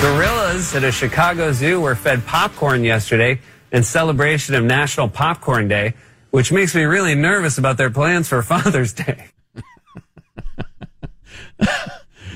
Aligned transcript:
Gorillas 0.00 0.76
at 0.76 0.84
a 0.84 0.92
Chicago 0.92 1.52
zoo 1.52 1.80
were 1.80 1.96
fed 1.96 2.24
popcorn 2.24 2.84
yesterday 2.84 3.40
in 3.72 3.82
celebration 3.82 4.54
of 4.54 4.62
National 4.62 5.08
Popcorn 5.08 5.66
Day, 5.66 5.94
which 6.30 6.52
makes 6.52 6.72
me 6.74 6.84
really 6.84 7.16
nervous 7.16 7.58
about 7.58 7.78
their 7.78 7.90
plans 7.90 8.28
for 8.28 8.40
Father's 8.44 8.92
Day. 8.92 9.26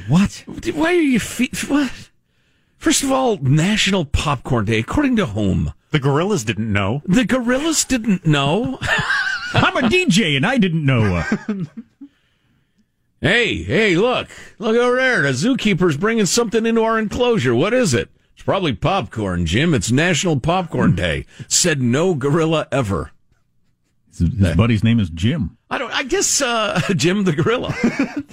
What? 0.08 0.44
Why 0.74 0.88
are 0.88 0.94
you 0.94 1.20
fe- 1.20 1.50
what? 1.68 2.10
First 2.78 3.04
of 3.04 3.12
all, 3.12 3.36
National 3.36 4.04
Popcorn 4.04 4.64
Day, 4.64 4.80
according 4.80 5.14
to 5.16 5.26
whom? 5.26 5.72
The 5.92 6.00
gorillas 6.00 6.42
didn't 6.42 6.72
know. 6.72 7.02
The 7.06 7.24
gorillas 7.24 7.84
didn't 7.84 8.26
know. 8.26 8.78
I'm 9.54 9.76
a 9.76 9.88
DJ 9.88 10.36
and 10.36 10.44
I 10.44 10.58
didn't 10.58 10.84
know. 10.84 11.22
hey, 13.22 13.62
hey, 13.62 13.96
look. 13.96 14.28
Look 14.58 14.76
over 14.76 14.96
there. 14.96 15.22
The 15.22 15.30
zookeeper's 15.30 15.96
bringing 15.96 16.26
something 16.26 16.66
into 16.66 16.82
our 16.82 16.98
enclosure. 16.98 17.54
What 17.54 17.72
is 17.72 17.94
it? 17.94 18.10
It's 18.34 18.42
probably 18.42 18.74
popcorn, 18.74 19.46
Jim. 19.46 19.72
It's 19.72 19.90
National 19.90 20.38
Popcorn 20.40 20.94
Day. 20.94 21.24
Said 21.48 21.80
no 21.80 22.14
gorilla 22.14 22.66
ever. 22.70 23.12
His, 24.10 24.18
his 24.36 24.56
buddy's 24.56 24.84
name 24.84 25.00
is 25.00 25.08
Jim. 25.10 25.56
I 25.70 25.78
don't, 25.78 25.92
I 25.92 26.02
guess, 26.02 26.42
uh, 26.42 26.80
Jim 26.96 27.24
the 27.24 27.32
gorilla. 27.32 27.74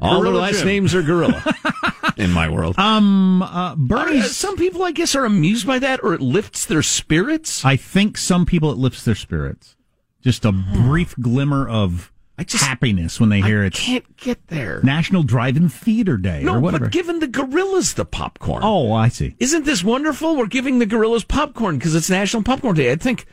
All 0.00 0.22
their 0.22 0.32
last 0.32 0.58
Jim. 0.58 0.66
names 0.66 0.94
are 0.94 1.02
gorilla 1.02 1.42
in 2.18 2.30
my 2.30 2.48
world. 2.50 2.78
Um, 2.78 3.42
uh, 3.42 3.74
Uh, 3.90 4.22
some 4.22 4.56
people, 4.56 4.82
I 4.82 4.92
guess, 4.92 5.14
are 5.14 5.24
amused 5.24 5.66
by 5.66 5.78
that, 5.78 6.02
or 6.04 6.12
it 6.14 6.20
lifts 6.20 6.66
their 6.66 6.82
spirits. 6.82 7.64
I 7.64 7.76
think 7.76 8.18
some 8.18 8.44
people 8.46 8.70
it 8.70 8.78
lifts 8.78 9.04
their 9.04 9.14
spirits. 9.14 9.74
Just 10.22 10.44
a 10.44 10.52
brief 10.52 11.14
glimmer 11.16 11.66
of 11.68 12.12
I 12.38 12.44
just- 12.44 12.64
happiness 12.64 13.18
when 13.18 13.28
they 13.30 13.40
hear 13.40 13.62
I 13.62 13.66
it's 13.66 13.80
can't 13.80 14.16
get 14.16 14.46
there. 14.48 14.80
National 14.82 15.22
Drive-In 15.22 15.68
Theater 15.68 16.16
Day 16.16 16.42
no, 16.42 16.54
or 16.56 16.60
whatever. 16.60 16.84
but 16.86 16.92
giving 16.92 17.18
the 17.20 17.26
gorillas 17.26 17.94
the 17.94 18.04
popcorn. 18.04 18.62
oh, 18.64 18.92
I 18.92 19.08
see. 19.08 19.34
Isn't 19.38 19.64
this 19.64 19.82
wonderful? 19.82 20.36
We're 20.36 20.46
giving 20.46 20.78
the 20.78 20.86
gorillas 20.86 21.24
popcorn 21.24 21.78
because 21.78 21.94
it's 21.94 22.10
National 22.10 22.42
Popcorn 22.42 22.74
Day. 22.76 22.92
I 22.92 22.96
think 22.96 23.26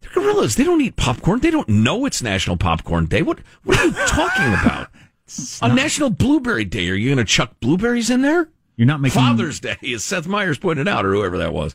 the 0.00 0.08
gorillas, 0.08 0.56
they 0.56 0.64
don't 0.64 0.80
eat 0.80 0.96
popcorn. 0.96 1.40
They 1.40 1.50
don't 1.50 1.68
know 1.68 2.04
it's 2.06 2.22
National 2.22 2.56
Popcorn 2.56 3.06
Day. 3.06 3.22
What, 3.22 3.40
what 3.64 3.78
are 3.78 3.86
you 3.86 3.92
talking 4.06 4.52
about? 4.54 4.88
On 5.62 5.74
National 5.74 6.08
Blueberry 6.08 6.64
Day, 6.64 6.88
are 6.88 6.94
you 6.94 7.08
going 7.14 7.18
to 7.18 7.30
chuck 7.30 7.58
blueberries 7.60 8.10
in 8.10 8.22
there? 8.22 8.48
You're 8.76 8.86
not 8.86 9.00
making 9.00 9.20
Father's 9.20 9.58
Day, 9.58 9.76
as 9.92 10.04
Seth 10.04 10.26
Meyers 10.26 10.58
pointed 10.58 10.86
out, 10.86 11.04
or 11.04 11.12
whoever 11.14 11.38
that 11.38 11.52
was. 11.52 11.74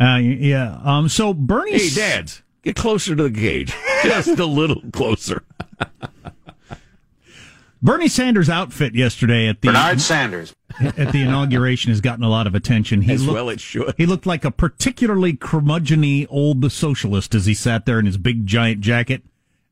Uh, 0.00 0.16
yeah. 0.16 0.78
Um. 0.82 1.08
So 1.08 1.32
Bernie. 1.34 1.78
Hey, 1.78 1.90
dads, 1.90 2.42
get 2.62 2.74
closer 2.74 3.14
to 3.14 3.24
the 3.24 3.30
gauge. 3.30 3.72
Just 4.02 4.38
a 4.38 4.46
little 4.46 4.82
closer. 4.92 5.44
Bernie 7.80 8.08
Sanders' 8.08 8.50
outfit 8.50 8.94
yesterday 8.94 9.48
at 9.48 9.60
the 9.60 9.68
Bernard 9.68 10.00
Sanders. 10.00 10.54
at 10.80 11.12
the 11.12 11.22
inauguration 11.22 11.90
has 11.90 12.00
gotten 12.00 12.24
a 12.24 12.28
lot 12.28 12.46
of 12.46 12.54
attention. 12.54 13.02
He 13.02 13.12
As 13.12 13.24
looked, 13.24 13.34
well 13.34 13.48
it 13.50 13.60
should. 13.60 13.94
He 13.96 14.04
looked 14.06 14.26
like 14.26 14.44
a 14.44 14.50
particularly 14.50 15.34
curmudgeony 15.34 16.26
old 16.28 16.70
socialist 16.72 17.34
as 17.34 17.46
he 17.46 17.54
sat 17.54 17.86
there 17.86 17.98
in 17.98 18.06
his 18.06 18.16
big 18.18 18.46
giant 18.46 18.80
jacket 18.80 19.22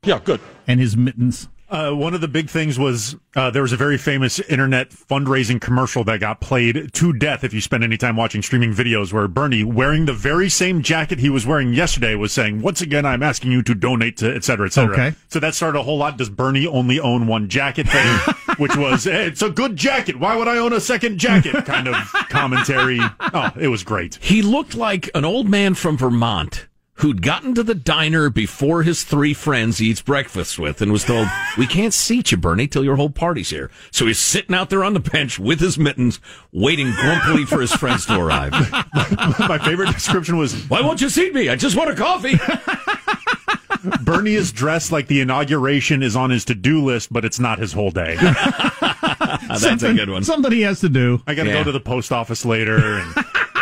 Yeah, 0.05 0.21
good. 0.25 0.41
and 0.67 0.79
his 0.81 0.97
mittens. 0.97 1.49
Uh, 1.69 1.91
one 1.91 2.15
of 2.15 2.21
the 2.21 2.29
big 2.29 2.49
things 2.49 2.79
was 2.79 3.17
uh, 3.35 3.51
there 3.51 3.63
was 3.63 3.73
a 3.73 3.77
very 3.77 3.99
famous 3.99 4.39
internet 4.39 4.91
fundraising 4.91 5.61
commercial 5.61 6.05
that 6.05 6.21
got 6.21 6.41
played 6.41 6.93
to 6.95 7.13
death 7.13 7.43
if 7.43 7.53
you 7.53 7.61
spend 7.61 7.83
any 7.83 7.97
time 7.97 8.17
watching 8.17 8.41
streaming 8.41 8.73
videos 8.73 9.13
where 9.13 9.27
Bernie, 9.27 9.65
wearing 9.65 10.07
the 10.07 10.13
very 10.13 10.49
same 10.49 10.81
jacket 10.81 11.19
he 11.19 11.29
was 11.29 11.45
wearing 11.45 11.73
yesterday, 11.73 12.15
was 12.15 12.33
saying, 12.33 12.63
Once 12.63 12.81
again, 12.81 13.05
I'm 13.05 13.23
asking 13.23 13.51
you 13.51 13.63
to 13.65 13.75
donate 13.75 14.17
to 14.19 14.33
et 14.33 14.45
cetera, 14.45 14.67
et 14.67 14.73
cetera. 14.73 14.95
Okay. 14.95 15.17
So 15.29 15.41
that 15.41 15.55
started 15.55 15.81
a 15.81 15.83
whole 15.83 15.99
lot. 15.99 16.17
Does 16.17 16.31
Bernie 16.31 16.69
only 16.69 17.01
own 17.01 17.27
one 17.27 17.49
jacket 17.49 17.89
thing? 17.89 18.35
Which 18.59 18.77
was, 18.77 19.05
hey, 19.05 19.27
it's 19.27 19.43
a 19.43 19.51
good 19.51 19.77
jacket. 19.77 20.19
Why 20.21 20.37
would 20.37 20.49
I 20.49 20.59
own 20.59 20.73
a 20.73 20.81
second 20.81 21.19
jacket? 21.19 21.65
Kind 21.67 21.89
of 21.89 21.95
commentary. 22.31 23.01
Oh, 23.21 23.51
it 23.59 23.69
was 23.69 23.83
great. 23.83 24.17
He 24.23 24.41
looked 24.41 24.77
like 24.77 25.11
an 25.15 25.25
old 25.25 25.49
man 25.49 25.75
from 25.75 25.99
Vermont 25.99 26.67
who'd 26.97 27.21
gotten 27.23 27.55
to 27.55 27.63
the 27.63 27.75
diner 27.75 28.31
before 28.31 28.83
his 28.83 29.05
three 29.05 29.35
friends 29.35 29.79
he 29.79 29.89
eats 29.91 30.01
breakfast 30.01 30.59
with 30.59 30.81
and 30.81 30.91
was 30.93 31.05
told, 31.05 31.29
We 31.59 31.67
can't 31.67 31.93
seat 31.95 32.31
you, 32.33 32.39
Bernie, 32.39 32.67
till 32.69 32.85
your 32.85 32.97
whole 32.97 33.11
party's 33.11 33.51
here. 33.51 33.71
So 33.91 34.07
he's 34.07 34.19
sitting 34.19 34.55
out 34.55 34.71
there 34.71 34.83
on 34.85 34.95
the 34.95 35.01
bench 35.01 35.39
with 35.39 35.61
his 35.61 35.79
mittens, 35.79 36.21
waiting 36.53 36.91
grumpily 36.93 37.45
for 37.45 37.61
his 37.61 37.73
friends 37.73 38.07
to 38.07 38.19
arrive. 38.19 38.53
My 39.39 39.59
favorite 39.65 39.93
description 39.93 40.37
was 40.39 40.55
Why 40.69 40.81
won't 40.81 41.01
you 41.01 41.09
seat 41.09 41.35
me? 41.35 41.49
I 41.49 41.57
just 41.57 41.77
want 41.77 41.91
a 41.91 41.95
coffee. 41.95 42.39
Bernie 44.03 44.35
is 44.35 44.51
dressed 44.51 44.91
like 44.91 45.07
the 45.07 45.21
inauguration 45.21 46.03
is 46.03 46.17
on 46.17 46.31
his 46.31 46.45
to 46.47 46.55
do 46.55 46.83
list, 46.85 47.13
but 47.13 47.25
it's 47.25 47.39
not 47.39 47.59
his 47.59 47.73
whole 47.73 47.91
day. 47.91 48.17
That's 48.21 49.83
a 49.83 49.95
good 49.95 50.11
one. 50.11 50.25
Something 50.25 50.51
he 50.51 50.63
has 50.63 50.81
to 50.81 50.89
do. 50.89 51.23
I 51.27 51.35
got 51.35 51.45
to 51.45 51.51
Yeah. 51.51 51.59
go 51.59 51.65
to 51.65 51.73
the 51.73 51.81
post 51.81 52.11
office 52.11 52.45
later. 52.45 52.79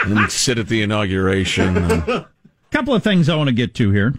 And 0.05 0.19
And 0.19 0.33
sit 0.33 0.59
at 0.59 0.69
the 0.69 0.83
inauguration. 0.83 2.25
Couple 2.75 2.93
of 2.93 3.05
things 3.05 3.29
I 3.29 3.37
want 3.37 3.47
to 3.47 3.55
get 3.55 3.73
to 3.77 3.93
here. 3.93 4.15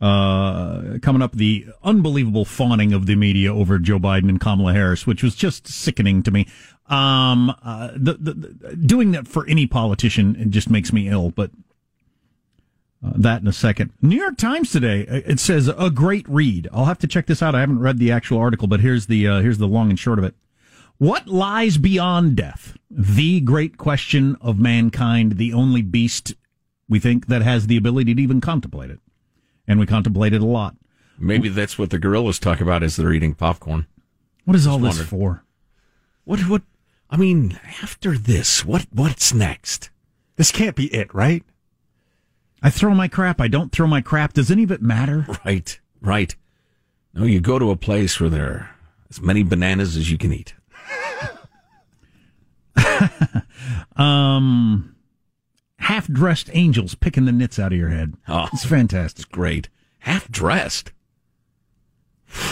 Uh, 0.00 0.98
coming 1.02 1.20
up, 1.20 1.32
the 1.32 1.66
unbelievable 1.82 2.46
fawning 2.46 2.94
of 2.94 3.04
the 3.04 3.14
media 3.14 3.54
over 3.54 3.78
Joe 3.78 3.98
Biden 3.98 4.30
and 4.30 4.40
Kamala 4.40 4.72
Harris, 4.72 5.06
which 5.06 5.22
was 5.22 5.34
just 5.34 5.68
sickening 5.68 6.22
to 6.22 6.30
me. 6.30 6.48
Um, 6.86 7.54
uh, 7.62 7.90
the, 7.94 8.14
the, 8.14 8.32
the 8.32 8.76
doing 8.76 9.12
that 9.12 9.28
for 9.28 9.46
any 9.46 9.66
politician 9.66 10.34
it 10.36 10.48
just 10.48 10.70
makes 10.70 10.94
me 10.94 11.08
ill. 11.08 11.30
But 11.30 11.50
uh, 13.04 13.12
that 13.16 13.42
in 13.42 13.48
a 13.48 13.52
second. 13.52 13.92
New 14.00 14.16
York 14.16 14.38
Times 14.38 14.72
today 14.72 15.06
uh, 15.06 15.20
it 15.26 15.38
says 15.38 15.68
a 15.68 15.90
great 15.90 16.26
read. 16.26 16.68
I'll 16.72 16.86
have 16.86 16.98
to 17.00 17.06
check 17.06 17.26
this 17.26 17.42
out. 17.42 17.54
I 17.54 17.60
haven't 17.60 17.80
read 17.80 17.98
the 17.98 18.12
actual 18.12 18.38
article, 18.38 18.66
but 18.66 18.80
here's 18.80 19.06
the 19.06 19.28
uh, 19.28 19.40
here's 19.40 19.58
the 19.58 19.68
long 19.68 19.90
and 19.90 19.98
short 19.98 20.18
of 20.18 20.24
it. 20.24 20.34
What 20.96 21.28
lies 21.28 21.76
beyond 21.76 22.36
death? 22.36 22.78
The 22.90 23.40
great 23.40 23.76
question 23.76 24.36
of 24.40 24.58
mankind, 24.58 25.36
the 25.36 25.52
only 25.52 25.82
beast 25.82 26.34
we 26.94 27.00
think 27.00 27.26
that 27.26 27.42
has 27.42 27.66
the 27.66 27.76
ability 27.76 28.14
to 28.14 28.22
even 28.22 28.40
contemplate 28.40 28.88
it. 28.88 29.00
And 29.66 29.80
we 29.80 29.86
contemplate 29.86 30.32
it 30.32 30.40
a 30.40 30.46
lot. 30.46 30.76
Maybe 31.18 31.48
that's 31.48 31.76
what 31.76 31.90
the 31.90 31.98
gorillas 31.98 32.38
talk 32.38 32.60
about 32.60 32.84
as 32.84 32.94
they're 32.94 33.12
eating 33.12 33.34
popcorn. 33.34 33.88
What 34.44 34.54
is 34.54 34.64
all 34.64 34.78
this 34.78 34.94
wondered. 34.98 35.08
for? 35.08 35.42
What? 36.22 36.38
What? 36.42 36.62
I 37.10 37.16
mean, 37.16 37.58
after 37.82 38.16
this, 38.16 38.64
what? 38.64 38.86
What's 38.92 39.34
next? 39.34 39.90
This 40.36 40.52
can't 40.52 40.76
be 40.76 40.86
it, 40.94 41.12
right? 41.12 41.42
I 42.62 42.70
throw 42.70 42.94
my 42.94 43.08
crap. 43.08 43.40
I 43.40 43.48
don't 43.48 43.72
throw 43.72 43.88
my 43.88 44.00
crap. 44.00 44.32
Does 44.34 44.52
any 44.52 44.62
of 44.62 44.70
it 44.70 44.80
matter? 44.80 45.26
Right. 45.44 45.80
Right. 46.00 46.36
No, 47.12 47.24
you 47.24 47.40
go 47.40 47.58
to 47.58 47.72
a 47.72 47.76
place 47.76 48.20
where 48.20 48.30
there 48.30 48.46
are 48.46 48.70
as 49.10 49.20
many 49.20 49.42
bananas 49.42 49.96
as 49.96 50.12
you 50.12 50.16
can 50.16 50.32
eat. 50.32 50.54
Um, 53.96 54.93
half 55.78 56.06
dressed 56.08 56.50
angels 56.52 56.94
picking 56.94 57.24
the 57.24 57.32
nits 57.32 57.58
out 57.58 57.72
of 57.72 57.78
your 57.78 57.90
head. 57.90 58.14
Oh. 58.28 58.48
It's 58.52 58.64
fantastic. 58.64 59.18
It's 59.20 59.24
great. 59.24 59.68
Half 60.00 60.30
dressed. 60.30 60.92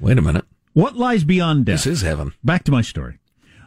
Wait 0.00 0.18
a 0.18 0.22
minute. 0.22 0.44
What 0.72 0.96
lies 0.96 1.24
beyond 1.24 1.66
death? 1.66 1.84
This 1.84 1.86
is 1.86 2.02
heaven. 2.02 2.32
Back 2.42 2.64
to 2.64 2.72
my 2.72 2.82
story. 2.82 3.18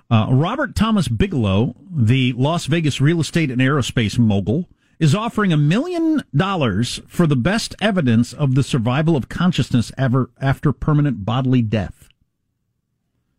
Uh, 0.09 0.27
Robert 0.29 0.75
Thomas 0.75 1.07
Bigelow, 1.07 1.75
the 1.91 2.33
Las 2.33 2.65
Vegas 2.65 3.01
real 3.01 3.19
estate 3.19 3.49
and 3.49 3.61
aerospace 3.61 4.19
mogul, 4.19 4.67
is 4.99 5.15
offering 5.15 5.51
a 5.51 5.57
million 5.57 6.23
dollars 6.35 7.01
for 7.07 7.27
the 7.27 7.35
best 7.35 7.75
evidence 7.81 8.33
of 8.33 8.55
the 8.55 8.63
survival 8.63 9.15
of 9.15 9.29
consciousness 9.29 9.91
ever 9.97 10.29
after 10.39 10.71
permanent 10.71 11.25
bodily 11.25 11.61
death. 11.61 12.09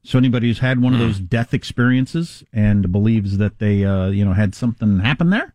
So 0.06 0.19
anybody 0.19 0.47
who's 0.47 0.61
had 0.61 0.81
one 0.81 0.94
of 0.94 1.00
those 1.00 1.19
death 1.19 1.53
experiences 1.53 2.44
and 2.53 2.93
believes 2.93 3.38
that 3.38 3.58
they, 3.58 3.85
uh, 3.85 4.06
you 4.06 4.25
know, 4.25 4.35
had 4.35 4.55
something 4.55 5.00
happen 5.00 5.31
there, 5.31 5.53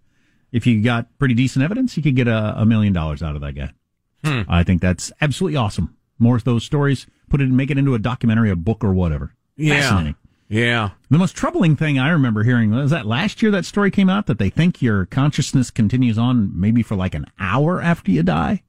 if 0.52 0.68
you 0.68 0.82
got 0.84 1.08
pretty 1.20 1.34
decent 1.34 1.64
evidence, 1.64 1.96
you 1.96 2.04
could 2.04 2.18
get 2.18 2.28
a, 2.28 2.54
a 2.58 2.66
million 2.66 2.92
dollars 2.92 3.24
out 3.24 3.36
of 3.36 3.42
that 3.42 3.54
guy. 3.54 3.72
I 4.50 4.64
think 4.64 4.82
that's 4.82 5.10
absolutely 5.22 5.56
awesome. 5.56 5.96
More 6.20 6.36
of 6.36 6.44
those 6.44 6.66
stories. 6.66 7.08
Put 7.30 7.40
it, 7.40 7.50
make 7.50 7.72
it 7.72 7.78
into 7.78 7.96
a 7.96 8.00
documentary, 8.00 8.52
a 8.52 8.58
book, 8.58 8.84
or 8.84 8.94
whatever. 8.94 9.34
Fascinating. 9.80 10.16
Yeah. 10.50 10.90
The 11.10 11.18
most 11.18 11.34
troubling 11.36 11.78
thing 11.78 11.98
I 11.98 12.10
remember 12.10 12.44
hearing 12.44 12.72
was 12.72 12.92
that 12.92 13.06
last 13.06 13.42
year 13.42 13.52
that 13.52 13.64
story 13.64 13.90
came 13.90 14.10
out 14.10 14.26
that 14.26 14.38
they 14.38 14.50
think 14.50 14.82
your 14.82 15.06
consciousness 15.06 15.72
continues 15.72 16.18
on 16.18 16.52
maybe 16.60 16.84
for 16.84 16.96
like 16.96 17.16
an 17.16 17.26
hour 17.40 17.82
after 17.82 18.12
you 18.12 18.22
die. 18.22 18.64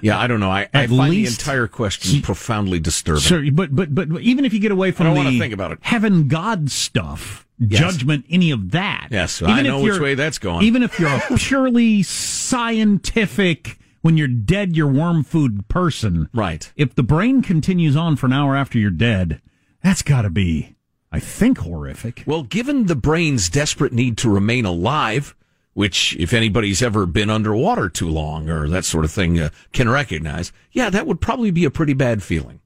Yeah, 0.00 0.18
I 0.18 0.26
don't 0.26 0.40
know. 0.40 0.50
I, 0.50 0.68
I 0.74 0.86
find 0.86 1.12
the 1.12 1.26
entire 1.26 1.68
question 1.68 2.22
profoundly 2.22 2.80
disturbing. 2.80 3.22
Sure, 3.22 3.50
but 3.52 3.74
but 3.74 3.94
but 3.94 4.20
even 4.20 4.44
if 4.44 4.52
you 4.52 4.58
get 4.58 4.72
away 4.72 4.90
from 4.90 5.14
the 5.14 5.38
think 5.38 5.54
about 5.54 5.72
it. 5.72 5.78
heaven 5.82 6.28
God 6.28 6.70
stuff, 6.70 7.46
Yes. 7.58 7.80
judgment, 7.80 8.24
any 8.28 8.50
of 8.50 8.72
that. 8.72 9.08
Yes, 9.10 9.40
even 9.40 9.54
I 9.54 9.60
if 9.60 9.66
know 9.66 9.80
which 9.82 10.00
way 10.00 10.14
that's 10.14 10.38
going. 10.38 10.64
Even 10.64 10.82
if 10.82 10.98
you're 10.98 11.08
a 11.08 11.20
purely 11.36 12.02
scientific, 12.02 13.78
when 14.00 14.16
you're 14.16 14.26
dead, 14.28 14.76
you're 14.76 14.92
worm 14.92 15.22
food 15.22 15.68
person. 15.68 16.28
Right. 16.34 16.72
If 16.76 16.96
the 16.96 17.04
brain 17.04 17.40
continues 17.42 17.94
on 17.94 18.16
for 18.16 18.26
an 18.26 18.32
hour 18.32 18.56
after 18.56 18.78
you're 18.78 18.90
dead, 18.90 19.40
that's 19.82 20.02
got 20.02 20.22
to 20.22 20.30
be, 20.30 20.74
I 21.12 21.20
think, 21.20 21.58
horrific. 21.58 22.24
Well, 22.26 22.42
given 22.42 22.86
the 22.86 22.96
brain's 22.96 23.48
desperate 23.48 23.92
need 23.92 24.18
to 24.18 24.28
remain 24.30 24.64
alive, 24.64 25.36
which, 25.74 26.16
if 26.18 26.32
anybody's 26.32 26.82
ever 26.82 27.06
been 27.06 27.30
underwater 27.30 27.88
too 27.88 28.08
long 28.08 28.48
or 28.50 28.68
that 28.68 28.84
sort 28.84 29.04
of 29.04 29.10
thing, 29.10 29.38
uh, 29.40 29.48
can 29.72 29.88
recognize, 29.88 30.52
yeah, 30.72 30.90
that 30.90 31.06
would 31.06 31.20
probably 31.20 31.50
be 31.50 31.64
a 31.64 31.70
pretty 31.70 31.94
bad 31.94 32.22
feeling. 32.22 32.60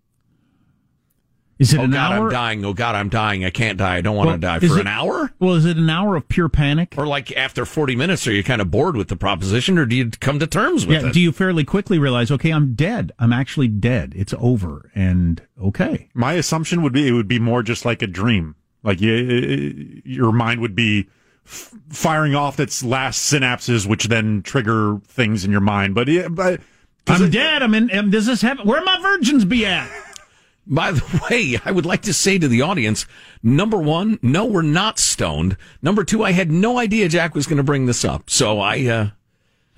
Is 1.58 1.73
it 1.73 1.81
Oh 1.81 1.85
an 1.85 1.93
God, 1.93 2.12
hour? 2.12 2.25
I'm 2.26 2.31
dying. 2.32 2.64
Oh 2.67 2.75
God, 2.75 2.94
I'm 2.94 3.08
dying. 3.08 3.43
I 3.43 3.49
can't 3.49 3.79
die. 3.79 3.97
I 3.97 4.00
don't 4.03 4.14
want 4.14 4.26
Well, 4.26 4.37
to 4.37 4.41
die 4.41 4.58
for 4.58 4.76
it- 4.76 4.81
an 4.82 4.87
hour. 4.87 5.32
Well, 5.38 5.55
is 5.55 5.64
it 5.64 5.79
an 5.79 5.88
hour 5.88 6.14
of 6.14 6.29
pure 6.29 6.50
panic? 6.50 6.94
Or 6.99 7.06
like 7.06 7.35
after 7.35 7.64
40 7.64 7.97
minutes, 7.97 8.26
are 8.26 8.32
you 8.32 8.44
kind 8.44 8.61
of 8.61 8.70
bored 8.70 8.94
with 8.94 9.08
the 9.08 9.17
proposition, 9.17 9.79
or 9.79 9.87
do 9.87 9.97
you 9.97 10.11
come 10.20 10.38
to 10.38 10.47
terms 10.47 10.85
with 10.87 11.00
Yeah. 11.03 11.08
it? 11.08 11.14
Do 11.14 11.20
you 11.20 11.32
fairly 11.32 11.64
quickly 11.64 11.99
realize, 11.99 12.31
okay, 12.31 12.50
I'm 12.50 12.75
dead. 12.75 13.12
I'm 13.19 13.32
actually 13.32 13.69
dead. 13.69 14.12
It's 14.14 14.35
over. 14.38 14.91
And 14.94 15.41
okay. 15.58 16.08
My 16.12 16.35
assumption 16.35 16.82
would 16.82 16.93
be 16.93 17.08
it 17.08 17.12
would 17.12 17.29
be 17.29 17.38
more 17.38 17.62
just 17.62 17.87
like 17.87 18.03
a 18.03 18.06
dream. 18.06 18.55
Like 18.82 19.00
you, 19.00 20.03
your 20.05 20.32
mind 20.32 20.61
would 20.61 20.75
be 20.75 21.08
f- 21.46 21.72
firing 21.90 22.34
off 22.34 22.58
its 22.60 22.82
last 22.82 23.32
synapses, 23.32 23.87
which 23.87 24.04
then 24.08 24.43
trigger 24.43 24.98
things 25.06 25.44
in 25.44 25.50
your 25.50 25.60
mind. 25.60 25.94
But 25.94 26.08
yeah, 26.08 26.28
but 26.28 26.60
'cause 27.06 27.20
I'm 27.20 27.28
it- 27.28 27.32
dead. 27.32 27.62
I'm 27.62 27.75
in. 27.75 27.96
Um, 27.96 28.10
does 28.10 28.26
this 28.26 28.43
happen? 28.43 28.66
Where 28.66 28.82
my 28.84 28.98
virgins 29.00 29.44
be 29.44 29.64
at? 29.66 29.88
By 30.69 30.90
the 30.90 31.26
way, 31.31 31.58
I 31.64 31.70
would 31.70 31.87
like 31.87 32.02
to 32.02 32.12
say 32.12 32.38
to 32.38 32.48
the 32.48 32.62
audience, 32.62 33.06
number 33.40 33.76
one, 33.76 34.19
no, 34.20 34.44
we're 34.46 34.62
not 34.62 34.98
stoned. 34.98 35.56
Number 35.81 36.02
two, 36.02 36.25
I 36.25 36.32
had 36.32 36.50
no 36.50 36.76
idea 36.78 37.08
Jack 37.08 37.37
was 37.37 37.46
going 37.46 37.58
to 37.58 37.62
bring 37.62 37.87
this 37.87 38.04
up. 38.04 38.28
So 38.28 38.58
I, 38.58 38.84
uh, 38.87 39.10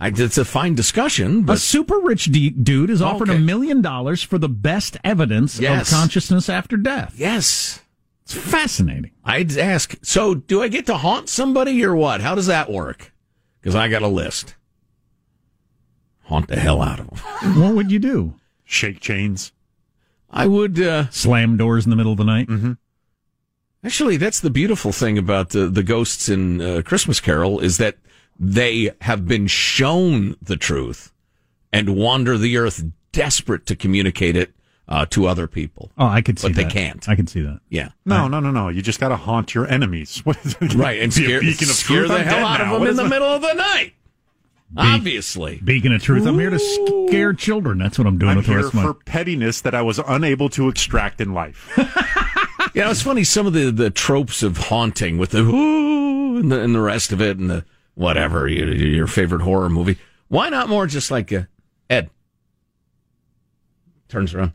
I, 0.00 0.08
it's 0.08 0.38
a 0.38 0.46
fine 0.46 0.74
discussion, 0.74 1.40
A 1.40 1.42
but 1.42 1.58
super 1.58 1.98
rich 1.98 2.24
d- 2.26 2.48
dude 2.48 2.88
is 2.88 3.02
offered 3.02 3.28
a 3.28 3.32
Okay. 3.32 3.42
million 3.42 3.82
dollars 3.82 4.22
for 4.22 4.38
the 4.38 4.48
best 4.48 4.96
evidence 5.04 5.60
Yes. 5.60 5.92
of 5.92 5.98
consciousness 5.98 6.48
after 6.48 6.78
death. 6.78 7.14
yes, 7.18 7.80
It's 8.28 8.36
fascinating. 8.36 9.12
I'd 9.24 9.56
ask, 9.56 9.96
so 10.02 10.34
do 10.34 10.62
I 10.62 10.68
get 10.68 10.84
to 10.86 10.98
haunt 10.98 11.30
somebody 11.30 11.82
or 11.82 11.96
what? 11.96 12.20
How 12.20 12.34
does 12.34 12.46
that 12.46 12.70
work? 12.70 13.10
Because 13.58 13.74
I 13.74 13.88
got 13.88 14.02
a 14.02 14.08
list. 14.08 14.54
Haunt 16.24 16.48
the 16.48 16.56
hell 16.56 16.82
out 16.82 17.00
of 17.00 17.08
them. 17.08 17.58
what 17.62 17.74
would 17.74 17.90
you 17.90 17.98
do? 17.98 18.34
shake 18.66 19.00
chains. 19.00 19.52
I 20.30 20.46
would, 20.46 20.78
uh, 20.78 21.08
Slam 21.08 21.56
doors 21.56 21.86
in 21.86 21.90
the 21.90 21.96
middle 21.96 22.12
of 22.12 22.18
the 22.18 22.24
night? 22.24 22.50
Actually, 23.82 24.18
that's 24.18 24.40
the 24.40 24.50
beautiful 24.50 24.92
thing 24.92 25.16
about 25.16 25.50
the, 25.50 25.68
the 25.68 25.82
ghosts 25.82 26.28
in 26.28 26.60
uh, 26.60 26.82
Christmas 26.84 27.20
Carol 27.20 27.60
is 27.60 27.78
that 27.78 27.96
they 28.38 28.90
have 29.00 29.26
been 29.26 29.46
shown 29.46 30.36
the 30.42 30.58
truth 30.58 31.14
and 31.72 31.96
wander 31.96 32.36
the 32.36 32.58
earth 32.58 32.84
desperate 33.10 33.64
to 33.64 33.74
communicate 33.74 34.36
it 34.36 34.52
uh, 34.88 35.04
to 35.10 35.26
other 35.26 35.46
people. 35.46 35.90
Oh, 35.98 36.06
I 36.06 36.22
could 36.22 36.38
see 36.38 36.48
But 36.48 36.56
they 36.56 36.64
can't. 36.64 37.08
I 37.08 37.14
could 37.14 37.28
see 37.28 37.42
that. 37.42 37.60
Yeah. 37.68 37.90
No, 38.06 38.26
no, 38.28 38.40
no, 38.40 38.50
no. 38.50 38.68
You 38.68 38.80
just 38.82 38.98
got 39.00 39.08
to 39.08 39.16
haunt 39.16 39.54
your 39.54 39.66
enemies. 39.66 40.18
What 40.24 40.38
is 40.44 40.56
it? 40.60 40.74
Right. 40.74 41.00
And 41.00 41.14
Be 41.14 41.24
a 41.32 41.52
scare, 41.52 41.68
of 41.68 41.76
scare 41.76 42.08
the 42.08 42.22
hell 42.22 42.36
dead 42.36 42.42
out 42.42 42.60
of 42.62 42.68
them 42.70 42.80
What 42.80 42.88
in 42.90 42.96
the 42.96 43.04
it? 43.04 43.08
middle 43.08 43.28
of 43.28 43.42
the 43.42 43.52
night. 43.52 43.92
Obviously. 44.76 45.60
Beacon 45.64 45.92
of 45.92 46.02
truth. 46.02 46.26
I'm 46.26 46.38
here 46.38 46.50
to 46.50 46.58
scare 46.58 47.32
children. 47.32 47.78
That's 47.78 47.98
what 47.98 48.06
I'm 48.06 48.18
doing 48.18 48.30
I'm 48.32 48.36
with 48.38 48.46
the 48.46 48.52
here 48.52 48.60
rest 48.62 48.68
of 48.68 48.74
my. 48.74 48.82
for 48.82 48.94
pettiness 48.94 49.60
that 49.62 49.74
I 49.74 49.82
was 49.82 49.98
unable 49.98 50.48
to 50.50 50.68
extract 50.68 51.20
in 51.20 51.32
life. 51.34 51.70
Yeah, 52.74 52.90
it's 52.90 53.02
funny. 53.02 53.24
Some 53.24 53.46
of 53.46 53.54
the, 53.54 53.70
the 53.72 53.88
tropes 53.90 54.42
of 54.42 54.56
haunting 54.56 55.16
with 55.16 55.30
the 55.30 55.38
ooh 55.40 56.36
and 56.38 56.52
the, 56.52 56.60
and 56.60 56.74
the 56.74 56.80
rest 56.80 57.12
of 57.12 57.20
it 57.20 57.38
and 57.38 57.48
the 57.48 57.64
whatever, 57.94 58.46
your, 58.46 58.72
your 58.74 59.06
favorite 59.06 59.40
horror 59.40 59.68
movie. 59.70 59.96
Why 60.28 60.48
not 60.50 60.68
more 60.68 60.86
just 60.86 61.10
like 61.10 61.32
uh, 61.32 61.44
Ed? 61.88 62.10
Turns 64.08 64.34
around. 64.34 64.52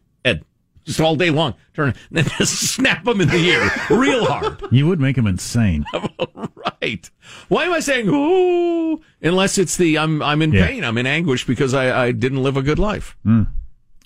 Ed. 0.83 0.87
Just 0.87 0.99
all 1.01 1.15
day 1.15 1.29
long. 1.29 1.55
Turn 1.73 1.89
and 2.09 2.17
then 2.17 2.25
just 2.37 2.73
snap 2.75 3.03
them 3.05 3.21
in 3.21 3.29
the 3.29 3.37
ear 3.37 3.71
real 3.89 4.25
hard. 4.25 4.61
You 4.71 4.87
would 4.87 4.99
make 4.99 5.15
them 5.15 5.27
insane. 5.27 5.85
right. 6.81 7.09
Why 7.47 7.65
am 7.65 7.73
I 7.73 7.79
saying 7.79 8.07
ooh? 8.09 9.01
Unless 9.21 9.57
it's 9.57 9.77
the 9.77 9.97
I'm 9.97 10.21
I'm 10.21 10.41
in 10.41 10.51
Yeah. 10.51 10.67
pain, 10.67 10.83
I'm 10.83 10.97
in 10.97 11.05
anguish 11.07 11.45
because 11.45 11.73
I, 11.73 12.05
I 12.05 12.11
didn't 12.11 12.41
live 12.43 12.57
a 12.57 12.61
good 12.61 12.79
life. 12.79 13.15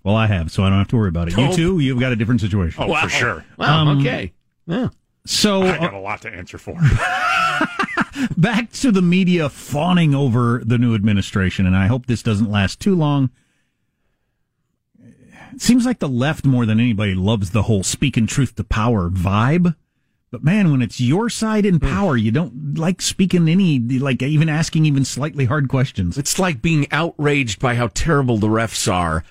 Well, 0.03 0.15
I 0.15 0.27
have, 0.27 0.51
so 0.51 0.63
I 0.63 0.69
don't 0.69 0.77
have 0.77 0.87
to 0.89 0.97
worry 0.97 1.09
about 1.09 1.27
it. 1.27 1.37
You 1.37 1.47
Oh. 1.47 1.55
too, 1.55 1.79
you've 1.79 1.99
got 1.99 2.11
a 2.11 2.15
different 2.15 2.39
situation. 2.41 2.81
Oh, 2.83 2.95
for 2.95 3.09
sure. 3.09 3.45
Wow, 3.57 3.81
Um, 3.87 3.99
okay. 3.99 4.33
Yeah. 4.65 4.89
So 5.25 5.63
I 5.63 5.77
uh, 5.77 5.79
got 5.79 5.93
a 5.93 5.99
lot 5.99 6.21
to 6.21 6.29
answer 6.33 6.57
for. 6.57 6.77
back 8.37 8.71
to 8.71 8.91
the 8.91 9.01
media 9.01 9.49
fawning 9.49 10.15
over 10.15 10.61
the 10.65 10.77
new 10.77 10.95
administration, 10.95 11.65
and 11.65 11.75
I 11.75 11.87
hope 11.87 12.05
this 12.05 12.23
doesn't 12.23 12.49
last 12.49 12.79
too 12.79 12.95
long. 12.95 13.29
It 15.57 15.63
seems 15.63 15.87
like 15.87 15.97
the 15.97 16.07
left 16.07 16.45
more 16.45 16.67
than 16.67 16.79
anybody 16.79 17.15
loves 17.15 17.49
the 17.49 17.63
whole 17.63 17.81
speaking 17.81 18.27
truth 18.27 18.53
to 18.57 18.63
power 18.63 19.09
vibe. 19.09 19.75
But 20.29 20.43
man, 20.43 20.71
when 20.71 20.83
it's 20.83 21.01
your 21.01 21.31
side 21.31 21.65
in 21.65 21.79
mm. 21.79 21.89
power, 21.89 22.15
you 22.15 22.29
don't 22.29 22.77
like 22.77 23.01
speaking 23.01 23.49
any, 23.49 23.79
like 23.79 24.21
even 24.21 24.49
asking 24.49 24.85
even 24.85 25.03
slightly 25.03 25.45
hard 25.45 25.67
questions. 25.67 26.15
It's 26.15 26.37
like 26.37 26.61
being 26.61 26.85
outraged 26.91 27.59
by 27.59 27.73
how 27.73 27.87
terrible 27.95 28.37
the 28.37 28.49
refs 28.49 28.87
are 28.87 29.23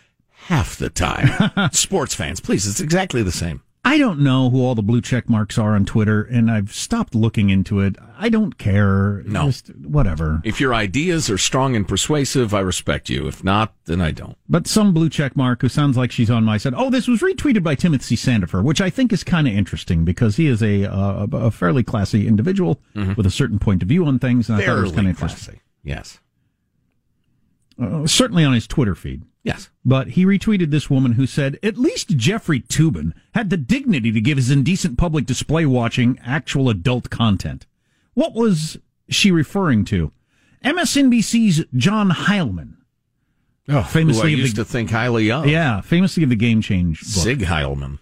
half 0.49 0.75
the 0.75 0.91
time. 0.91 1.71
Sports 1.73 2.17
fans, 2.17 2.41
please, 2.41 2.67
it's 2.67 2.81
exactly 2.81 3.23
the 3.23 3.31
same. 3.31 3.63
I 3.87 3.99
don't 3.99 4.19
know 4.19 4.51
who 4.51 4.63
all 4.65 4.75
the 4.75 4.83
blue 4.83 5.01
check 5.01 5.29
marks 5.29 5.59
are 5.59 5.77
on 5.77 5.85
Twitter, 5.85 6.23
and 6.23 6.51
I've 6.51 6.73
stopped 6.75 7.15
looking 7.15 7.51
into 7.51 7.79
it. 7.81 7.95
I 8.19 8.29
don't 8.29 8.59
care. 8.59 9.23
No. 9.27 9.47
Just 9.47 9.69
whatever. 9.77 10.41
If 10.45 10.61
your 10.61 10.75
ideas 10.75 11.31
are 11.31 11.39
strong 11.39 11.77
and 11.77 11.87
persuasive, 11.87 12.53
I 12.53 12.61
respect 12.61 13.09
you. 13.09 13.29
If 13.29 13.45
not, 13.45 13.73
then 13.85 14.01
I 14.01 14.11
don't. 14.11 14.37
But 14.49 14.67
some 14.67 14.93
blue 14.93 15.09
check 15.09 15.37
mark 15.37 15.63
who 15.63 15.69
sounds 15.69 15.97
like 15.97 16.11
she's 16.11 16.31
on 16.31 16.43
my 16.43 16.57
side. 16.59 16.75
Oh, 16.77 16.91
this 16.91 17.07
was 17.07 17.21
retweeted 17.21 17.63
by 17.63 17.77
Timothy 17.77 18.17
Sandefur, 18.17 18.63
which 18.65 18.81
I 18.81 18.91
think 18.91 19.13
is 19.13 19.23
kind 19.23 19.47
of 19.47 19.55
interesting 19.55 20.05
because 20.05 20.35
he 20.35 20.49
is 20.49 20.63
a 20.65 20.85
uh, 20.93 21.27
a 21.33 21.51
fairly 21.53 21.85
classy 21.85 22.27
individual 22.27 22.81
with 23.17 23.25
a 23.25 23.31
certain 23.31 23.61
point 23.61 23.83
of 23.85 23.89
view 23.89 24.05
on 24.05 24.19
things, 24.19 24.49
and 24.49 24.59
I 24.61 24.67
thought 24.67 24.79
it 24.79 24.81
was 24.83 24.91
kind 24.91 24.95
Fairly 24.97 25.11
of 25.11 25.17
interesting. 25.23 25.55
classy. 25.55 25.61
Yes. 25.85 26.19
Uh, 27.81 28.07
certainly 28.07 28.45
on 28.45 28.55
his 28.55 28.67
Twitter 28.67 28.95
feed. 28.95 29.23
Yes. 29.43 29.69
But 29.85 30.09
he 30.09 30.25
retweeted 30.25 30.71
this 30.71 30.89
woman 30.91 31.13
who 31.13 31.27
said, 31.27 31.59
At 31.63 31.77
least 31.77 32.17
Jeffrey 32.17 32.61
Toobin 32.61 33.13
had 33.35 33.51
the 33.51 33.57
dignity 33.57 34.11
to 34.13 34.21
give 34.21 34.39
his 34.39 34.51
indecent 34.51 34.99
public 34.99 35.27
display 35.27 35.67
watching 35.67 36.19
actual 36.25 36.69
adult 36.69 37.11
content. 37.11 37.67
What 38.15 38.35
was 38.35 38.79
she 39.09 39.31
referring 39.31 39.85
to? 39.87 40.11
MSNBC's 40.65 41.65
John 41.77 42.11
Heilemann. 42.11 42.75
Oh, 43.69 43.83
famously 43.83 44.33
who 44.33 44.39
I 44.39 44.41
used 44.43 44.57
the- 44.57 44.65
to 44.65 44.69
think 44.69 44.91
highly 44.91 45.31
of. 45.31 45.47
Yeah, 45.47 45.81
famously 45.81 46.23
of 46.23 46.29
the 46.29 46.37
Game 46.37 46.61
Change 46.61 47.01
book. 47.01 47.09
Sig 47.09 47.41
Heilman. 47.41 47.99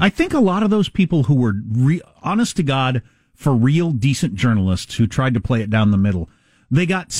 I 0.00 0.10
think 0.10 0.32
a 0.32 0.38
lot 0.38 0.62
of 0.62 0.70
those 0.70 0.88
people 0.88 1.24
who 1.24 1.34
were 1.34 1.54
re- 1.68 2.00
honest 2.22 2.54
to 2.56 2.62
God 2.62 3.02
for 3.34 3.52
real 3.52 3.90
decent 3.90 4.36
journalists 4.36 4.94
who 4.94 5.08
tried 5.08 5.34
to 5.34 5.40
play 5.40 5.60
it 5.60 5.70
down 5.70 5.90
the 5.90 5.96
middle, 5.96 6.30
they 6.70 6.86
got 6.86 7.10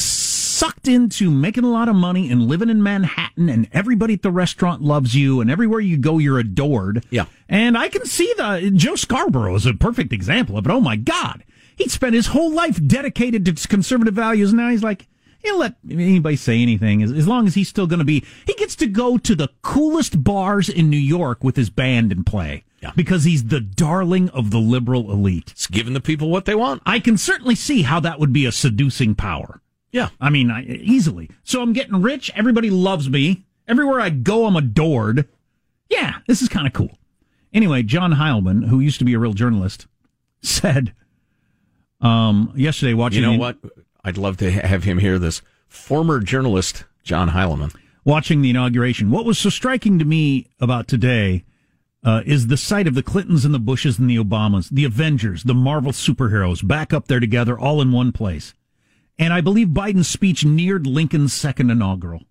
sucked 0.62 0.86
into 0.86 1.28
making 1.28 1.64
a 1.64 1.68
lot 1.70 1.88
of 1.88 1.96
money 1.96 2.30
and 2.30 2.46
living 2.46 2.68
in 2.68 2.80
Manhattan 2.80 3.48
and 3.48 3.68
everybody 3.72 4.14
at 4.14 4.22
the 4.22 4.30
restaurant 4.30 4.80
loves 4.80 5.12
you 5.12 5.40
and 5.40 5.50
everywhere 5.50 5.80
you 5.80 5.96
go 5.96 6.18
you're 6.18 6.38
adored. 6.38 7.04
Yeah. 7.10 7.24
And 7.48 7.76
I 7.76 7.88
can 7.88 8.04
see 8.06 8.32
the 8.36 8.70
Joe 8.72 8.94
Scarborough 8.94 9.56
is 9.56 9.66
a 9.66 9.74
perfect 9.74 10.12
example 10.12 10.56
of 10.56 10.64
it. 10.64 10.70
Oh 10.70 10.80
my 10.80 10.94
God. 10.94 11.42
He'd 11.74 11.90
spent 11.90 12.14
his 12.14 12.28
whole 12.28 12.52
life 12.52 12.78
dedicated 12.86 13.44
to 13.46 13.66
conservative 13.68 14.14
values 14.14 14.50
and 14.52 14.58
now 14.60 14.70
he's 14.70 14.84
like 14.84 15.08
He'll 15.40 15.58
let 15.58 15.74
anybody 15.90 16.36
say 16.36 16.62
anything 16.62 17.02
as, 17.02 17.10
as 17.10 17.26
long 17.26 17.48
as 17.48 17.56
he's 17.56 17.68
still 17.68 17.88
going 17.88 17.98
to 17.98 18.04
be. 18.04 18.24
He 18.46 18.54
gets 18.54 18.76
to 18.76 18.86
go 18.86 19.18
to 19.18 19.34
the 19.34 19.48
coolest 19.62 20.22
bars 20.22 20.68
in 20.68 20.88
New 20.88 20.96
York 20.96 21.42
with 21.42 21.56
his 21.56 21.70
band 21.70 22.12
and 22.12 22.24
play 22.24 22.62
Yeah. 22.80 22.92
because 22.94 23.24
he's 23.24 23.42
the 23.46 23.60
darling 23.60 24.28
of 24.28 24.52
the 24.52 24.60
liberal 24.60 25.10
elite. 25.10 25.50
It's 25.50 25.66
giving 25.66 25.94
the 25.94 26.00
people 26.00 26.30
what 26.30 26.44
they 26.44 26.54
want. 26.54 26.82
I 26.86 27.00
can 27.00 27.18
certainly 27.18 27.56
see 27.56 27.82
how 27.82 27.98
that 27.98 28.20
would 28.20 28.32
be 28.32 28.46
a 28.46 28.52
seducing 28.52 29.16
power. 29.16 29.60
Yeah. 29.92 30.08
I 30.20 30.30
mean, 30.30 30.50
I, 30.50 30.62
easily. 30.64 31.30
So 31.44 31.62
I'm 31.62 31.72
getting 31.72 32.00
rich. 32.02 32.30
Everybody 32.34 32.70
loves 32.70 33.08
me. 33.10 33.44
Everywhere 33.68 34.00
I 34.00 34.10
go, 34.10 34.46
I'm 34.46 34.56
adored. 34.56 35.28
Yeah, 35.88 36.16
this 36.26 36.42
is 36.42 36.48
kind 36.48 36.66
of 36.66 36.72
cool. 36.72 36.98
Anyway, 37.52 37.82
John 37.82 38.12
Heilemann, 38.14 38.66
who 38.68 38.80
used 38.80 38.98
to 39.00 39.04
be 39.04 39.12
a 39.12 39.18
real 39.18 39.34
journalist, 39.34 39.86
said 40.42 40.94
um, 42.00 42.52
yesterday 42.56 42.94
watching 42.94 43.20
You 43.20 43.26
know 43.26 43.32
the- 43.34 43.38
what? 43.38 43.58
I'd 44.04 44.18
love 44.18 44.36
to 44.38 44.50
have 44.50 44.82
him 44.84 44.98
hear 44.98 45.18
this. 45.18 45.42
Former 45.68 46.18
journalist 46.20 46.84
John 47.04 47.30
Heilemann. 47.30 47.72
watching 48.04 48.42
the 48.42 48.50
inauguration. 48.50 49.10
What 49.10 49.24
was 49.24 49.38
so 49.38 49.48
striking 49.48 49.98
to 50.00 50.04
me 50.04 50.48
about 50.60 50.88
today 50.88 51.44
uh, 52.04 52.22
is 52.26 52.48
the 52.48 52.56
sight 52.56 52.88
of 52.88 52.94
the 52.94 53.02
Clintons 53.04 53.44
and 53.44 53.54
the 53.54 53.60
Bushes 53.60 53.98
and 54.00 54.10
the 54.10 54.16
Obamas, 54.16 54.70
the 54.70 54.84
Avengers, 54.84 55.44
the 55.44 55.54
Marvel 55.54 55.92
superheroes 55.92 56.66
back 56.66 56.92
up 56.92 57.06
there 57.06 57.20
together, 57.20 57.56
all 57.58 57.80
in 57.80 57.92
one 57.92 58.10
place. 58.10 58.54
And 59.22 59.32
I 59.32 59.40
believe 59.40 59.68
Biden's 59.68 60.08
speech 60.08 60.44
neared 60.44 60.84
Lincoln's 60.84 61.32
second 61.32 61.70
inaugural. 61.70 62.24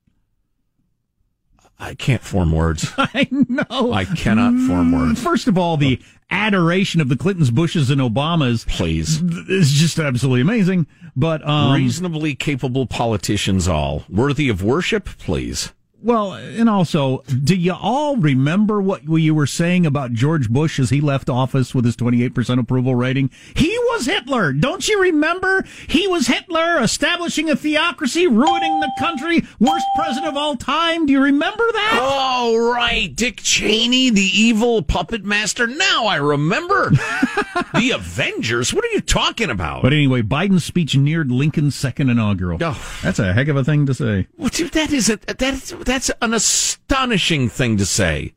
I 1.79 1.95
can't 1.95 2.21
form 2.21 2.51
words. 2.51 2.91
I 2.97 3.29
know. 3.31 3.93
I 3.93 4.03
cannot 4.03 4.67
form 4.67 4.91
words. 4.91 5.23
First 5.23 5.47
of 5.47 5.57
all, 5.57 5.77
the 5.77 6.01
adoration 6.29 6.99
of 6.99 7.07
the 7.07 7.15
Clintons, 7.15 7.49
Bushes, 7.49 7.89
and 7.89 8.01
Obamas 8.01 8.67
Please. 8.67 9.21
is 9.49 9.71
just 9.71 9.99
absolutely 9.99 10.41
amazing. 10.41 10.85
But 11.15 11.47
um, 11.47 11.75
Reasonably 11.75 12.35
capable 12.35 12.85
politicians, 12.85 13.69
all 13.69 14.03
worthy 14.09 14.49
of 14.49 14.61
worship, 14.61 15.05
please. 15.17 15.71
Well, 16.03 16.33
and 16.33 16.67
also, 16.67 17.23
do 17.43 17.55
you 17.55 17.73
all 17.73 18.15
remember 18.17 18.81
what 18.81 19.03
you 19.07 19.35
were 19.35 19.47
saying 19.47 19.85
about 19.85 20.13
George 20.13 20.49
Bush 20.49 20.79
as 20.79 20.89
he 20.89 20.99
left 20.99 21.29
office 21.29 21.75
with 21.75 21.85
his 21.85 21.95
28% 21.95 22.59
approval 22.59 22.95
rating? 22.95 23.29
He 23.55 23.77
was 23.89 24.07
Hitler. 24.07 24.51
Don't 24.51 24.87
you 24.87 24.99
remember? 25.01 25.63
He 25.87 26.07
was 26.07 26.27
Hitler, 26.27 26.79
establishing 26.79 27.49
a 27.49 27.55
theocracy, 27.55 28.25
ruining 28.25 28.79
the 28.79 28.91
country, 28.97 29.45
worst 29.59 29.85
president 29.95 30.27
of 30.27 30.37
all 30.37 30.55
time. 30.55 31.05
Do 31.05 31.13
you 31.13 31.21
remember 31.21 31.63
that? 31.71 31.99
Oh, 32.01 32.71
right. 32.73 33.15
Dick 33.15 33.37
Cheney, 33.37 34.09
the 34.09 34.21
evil 34.21 34.81
puppet 34.81 35.23
master. 35.23 35.67
Now 35.67 36.05
I 36.05 36.15
remember. 36.15 36.89
the 37.75 37.91
Avengers. 37.93 38.73
What 38.73 38.83
are 38.85 38.89
you 38.89 39.01
talking 39.01 39.49
about? 39.49 39.83
But 39.83 39.93
anyway, 39.93 40.23
Biden's 40.23 40.65
speech 40.65 40.95
neared 40.95 41.31
Lincoln's 41.31 41.75
second 41.75 42.09
inaugural. 42.09 42.57
Oh. 42.61 42.99
That's 43.03 43.19
a 43.19 43.33
heck 43.33 43.47
of 43.49 43.55
a 43.55 43.63
thing 43.63 43.85
to 43.85 43.93
say. 43.93 44.27
What, 44.37 44.53
dude, 44.53 44.71
that 44.71 44.91
is 44.91 45.09
a, 45.09 45.17
that's 45.17 45.71
that's 45.91 46.09
an 46.21 46.33
astonishing 46.33 47.49
thing 47.49 47.75
to 47.75 47.85
say. 47.85 48.33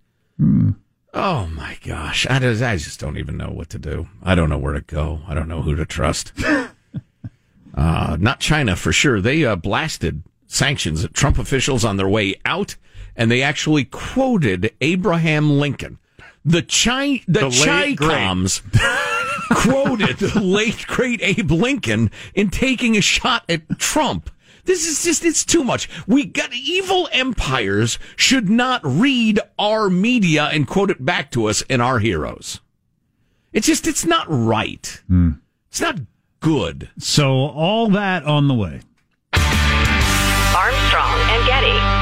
Oh 1.14 1.46
my 1.46 1.78
gosh, 1.84 2.26
I 2.28 2.40
just, 2.40 2.60
I 2.60 2.76
just 2.76 2.98
don't 2.98 3.16
even 3.16 3.36
know 3.36 3.50
what 3.50 3.70
to 3.70 3.78
do. 3.78 4.08
I 4.24 4.34
don't 4.34 4.50
know 4.50 4.58
where 4.58 4.72
to 4.72 4.80
go. 4.80 5.20
I 5.28 5.34
don't 5.34 5.46
know 5.46 5.62
who 5.62 5.76
to 5.76 5.86
trust. 5.86 6.32
uh, 7.76 8.16
not 8.18 8.40
China 8.40 8.74
for 8.74 8.92
sure. 8.92 9.20
They 9.20 9.44
uh, 9.44 9.54
blasted 9.54 10.24
sanctions 10.48 11.04
at 11.04 11.14
Trump 11.14 11.38
officials 11.38 11.84
on 11.84 11.96
their 11.96 12.08
way 12.08 12.34
out, 12.44 12.74
and 13.14 13.30
they 13.30 13.40
actually 13.40 13.84
quoted 13.84 14.74
Abraham 14.80 15.60
Lincoln. 15.60 16.00
The 16.44 16.62
Chi 16.62 17.22
the, 17.28 17.48
The. 17.48 17.96
Chi-Coms 17.96 18.62
quoted 19.52 20.16
the 20.18 20.40
late 20.40 20.88
great 20.88 21.22
Abe 21.22 21.52
Lincoln 21.52 22.10
in 22.34 22.50
taking 22.50 22.96
a 22.96 23.00
shot 23.00 23.44
at 23.48 23.78
Trump. 23.78 24.28
This 24.64 24.86
is 24.86 25.04
just, 25.04 25.24
it's 25.24 25.44
too 25.44 25.62
much. 25.62 25.88
We 26.06 26.24
got 26.24 26.52
evil 26.54 27.08
empires 27.12 27.98
should 28.16 28.48
not 28.48 28.80
read 28.84 29.40
our 29.58 29.90
media 29.90 30.44
and 30.52 30.66
quote 30.66 30.90
it 30.90 31.04
back 31.04 31.30
to 31.32 31.46
us 31.46 31.62
and 31.68 31.82
our 31.82 31.98
heroes. 31.98 32.60
It's 33.52 33.66
just, 33.66 33.86
it's 33.86 34.04
not 34.04 34.26
right. 34.28 35.02
Hmm. 35.06 35.32
It's 35.68 35.80
not 35.80 36.00
good. 36.40 36.88
So 36.98 37.30
all 37.30 37.88
that 37.90 38.24
on 38.24 38.48
the 38.48 38.54
way. 38.54 38.80
Armstrong 39.32 41.18
and 41.30 41.46
Getty. 41.46 41.93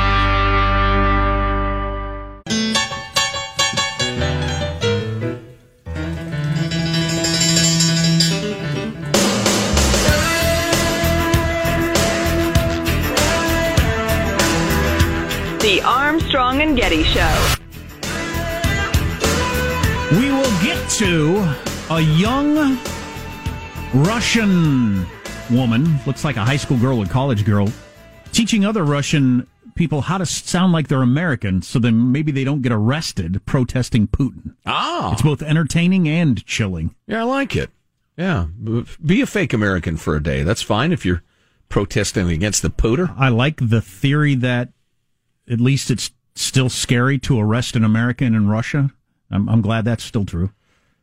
The 15.83 15.89
Armstrong 15.89 16.61
and 16.63 16.77
Getty 16.77 17.03
Show. 17.03 17.55
We 20.13 20.31
will 20.31 20.63
get 20.63 20.89
to 20.91 21.57
a 21.91 22.01
young 22.01 22.79
Russian 23.93 25.05
woman, 25.51 25.99
looks 26.07 26.23
like 26.25 26.37
a 26.37 26.45
high 26.45 26.57
school 26.57 26.77
girl 26.79 27.01
or 27.03 27.07
college 27.07 27.45
girl, 27.45 27.69
teaching 28.31 28.65
other 28.65 28.85
Russian 28.85 29.49
people 29.75 30.03
how 30.03 30.19
to 30.19 30.25
sound 30.27 30.73
like 30.73 30.87
they're 30.87 31.03
American 31.03 31.63
so 31.63 31.81
then 31.81 32.13
maybe 32.13 32.31
they 32.31 32.45
don't 32.45 32.63
get 32.63 32.71
arrested 32.71 33.45
protesting 33.45 34.07
Putin. 34.07 34.55
Ah, 34.65 35.13
It's 35.15 35.23
both 35.23 35.43
entertaining 35.43 36.09
and 36.09 36.47
chilling. 36.47 36.95
yeah, 37.09 37.23
I 37.23 37.25
like 37.25 37.57
it. 37.57 37.71
Yeah, 38.17 38.47
be 39.05 39.21
a 39.21 39.27
fake 39.27 39.53
American 39.53 39.97
for 39.97 40.15
a 40.15 40.23
day. 40.23 40.45
That's 40.45 40.63
fine 40.63 40.93
if 40.93 41.05
you're 41.05 41.23
protesting 41.69 42.29
against 42.31 42.63
the 42.63 42.71
pooter. 42.71 43.13
I 43.19 43.31
like 43.31 43.57
the 43.61 43.81
theory 43.81 44.37
that 44.37 44.69
at 45.51 45.61
least 45.61 45.91
it's 45.91 46.11
still 46.35 46.69
scary 46.69 47.19
to 47.19 47.41
arrest 47.41 47.77
an 47.77 47.85
American 47.85 48.35
in 48.35 48.49
Russia. 48.49 48.91
I'm, 49.31 49.49
I'm 49.49 49.63
glad 49.63 49.85
that's 49.85 50.05
still 50.05 50.25
true. 50.25 50.51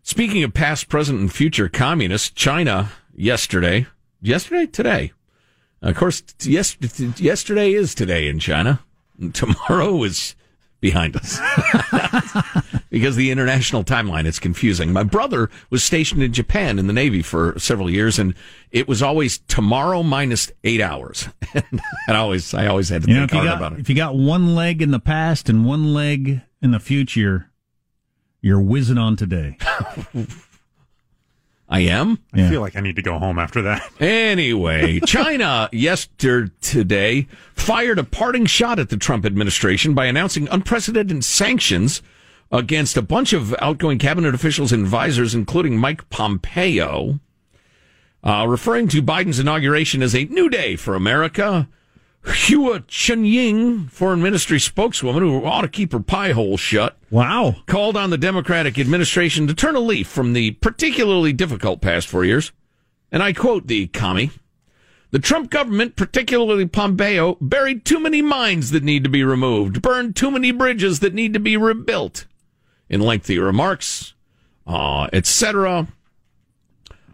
Speaking 0.01 0.43
of 0.43 0.53
past, 0.53 0.89
present, 0.89 1.19
and 1.19 1.31
future 1.31 1.69
communists, 1.69 2.29
China 2.29 2.91
yesterday, 3.13 3.87
yesterday, 4.21 4.65
today. 4.65 5.11
Of 5.81 5.95
course, 5.95 6.23
yes, 6.41 6.77
yesterday 7.19 7.73
is 7.73 7.95
today 7.95 8.27
in 8.27 8.39
China. 8.39 8.79
Tomorrow 9.33 10.03
is 10.03 10.35
behind 10.81 11.15
us 11.15 11.39
because 12.89 13.15
the 13.15 13.31
international 13.31 13.83
timeline 13.83 14.25
is 14.25 14.39
confusing. 14.39 14.93
My 14.93 15.03
brother 15.03 15.49
was 15.69 15.83
stationed 15.83 16.23
in 16.23 16.31
Japan 16.33 16.79
in 16.79 16.87
the 16.87 16.93
Navy 16.93 17.21
for 17.21 17.57
several 17.59 17.89
years, 17.89 18.17
and 18.17 18.33
it 18.71 18.87
was 18.87 19.01
always 19.03 19.39
tomorrow 19.39 20.03
minus 20.03 20.51
eight 20.63 20.81
hours. 20.81 21.27
and 21.53 21.81
I 22.07 22.15
always, 22.15 22.53
I 22.53 22.67
always 22.67 22.89
had 22.89 23.03
to 23.03 23.09
You 23.09 23.15
know, 23.15 23.19
think 23.21 23.31
you 23.31 23.37
hard 23.39 23.49
got 23.49 23.57
about 23.57 23.73
it. 23.73 23.79
if 23.81 23.89
you 23.89 23.95
got 23.95 24.15
one 24.15 24.55
leg 24.55 24.81
in 24.81 24.91
the 24.91 24.99
past 24.99 25.49
and 25.49 25.65
one 25.65 25.93
leg 25.93 26.41
in 26.61 26.71
the 26.71 26.79
future, 26.79 27.49
you're 28.41 28.61
whizzing 28.61 28.97
on 28.97 29.15
today. 29.15 29.57
I 31.71 31.81
am. 31.81 32.17
I 32.33 32.39
Yeah. 32.39 32.49
feel 32.49 32.61
like 32.61 32.75
I 32.75 32.81
need 32.81 32.95
to 32.95 33.01
go 33.03 33.19
home 33.19 33.37
after 33.37 33.61
that. 33.61 33.83
Anyway, 33.99 34.99
China 35.05 35.69
yesterday 35.73 37.27
fired 37.53 37.99
a 37.99 38.03
parting 38.03 38.45
shot 38.47 38.79
at 38.79 38.89
the 38.89 38.97
Trump 38.97 39.25
administration 39.25 39.93
by 39.93 40.05
announcing 40.05 40.47
unprecedented 40.49 41.23
sanctions 41.23 42.01
against 42.51 42.97
a 42.97 43.01
bunch 43.03 43.33
of 43.33 43.53
outgoing 43.61 43.99
cabinet 43.99 44.33
officials 44.33 44.71
and 44.71 44.83
advisors, 44.83 45.35
including 45.35 45.77
Mike 45.77 46.09
Pompeo, 46.09 47.19
uh, 48.23 48.45
referring 48.47 48.87
to 48.87 49.01
Biden's 49.03 49.37
inauguration 49.39 50.01
as 50.01 50.15
a 50.15 50.25
new 50.25 50.49
day 50.49 50.75
for 50.75 50.95
America. 50.95 51.69
Hua 52.29 52.79
Chunying, 52.81 53.89
foreign 53.89 54.21
ministry 54.21 54.59
spokeswoman 54.59 55.23
who 55.23 55.43
ought 55.45 55.61
to 55.61 55.67
keep 55.67 55.91
her 55.91 55.99
pie 55.99 56.31
hole 56.31 56.57
shut, 56.57 56.97
Wow. 57.09 57.57
called 57.65 57.97
on 57.97 58.09
the 58.11 58.17
Democratic 58.17 58.77
administration 58.77 59.47
to 59.47 59.53
turn 59.53 59.75
a 59.75 59.79
leaf 59.79 60.07
from 60.07 60.33
the 60.33 60.51
particularly 60.51 61.33
difficult 61.33 61.81
past 61.81 62.07
four 62.07 62.23
years. 62.25 62.51
And 63.11 63.23
I 63.23 63.33
quote 63.33 63.67
the 63.67 63.87
commie. 63.87 64.31
The 65.11 65.19
Trump 65.19 65.49
government, 65.49 65.95
particularly 65.95 66.67
Pompeo, 66.67 67.35
buried 67.41 67.83
too 67.83 67.99
many 67.99 68.21
mines 68.21 68.69
that 68.71 68.83
need 68.83 69.03
to 69.03 69.09
be 69.09 69.23
removed, 69.23 69.81
burned 69.81 70.15
too 70.15 70.29
many 70.29 70.51
bridges 70.51 70.99
that 70.99 71.15
need 71.15 71.33
to 71.33 71.39
be 71.39 71.57
rebuilt. 71.57 72.25
In 72.89 73.01
lengthy 73.01 73.39
remarks, 73.39 74.13
uh, 74.67 75.07
etc. 75.11 75.87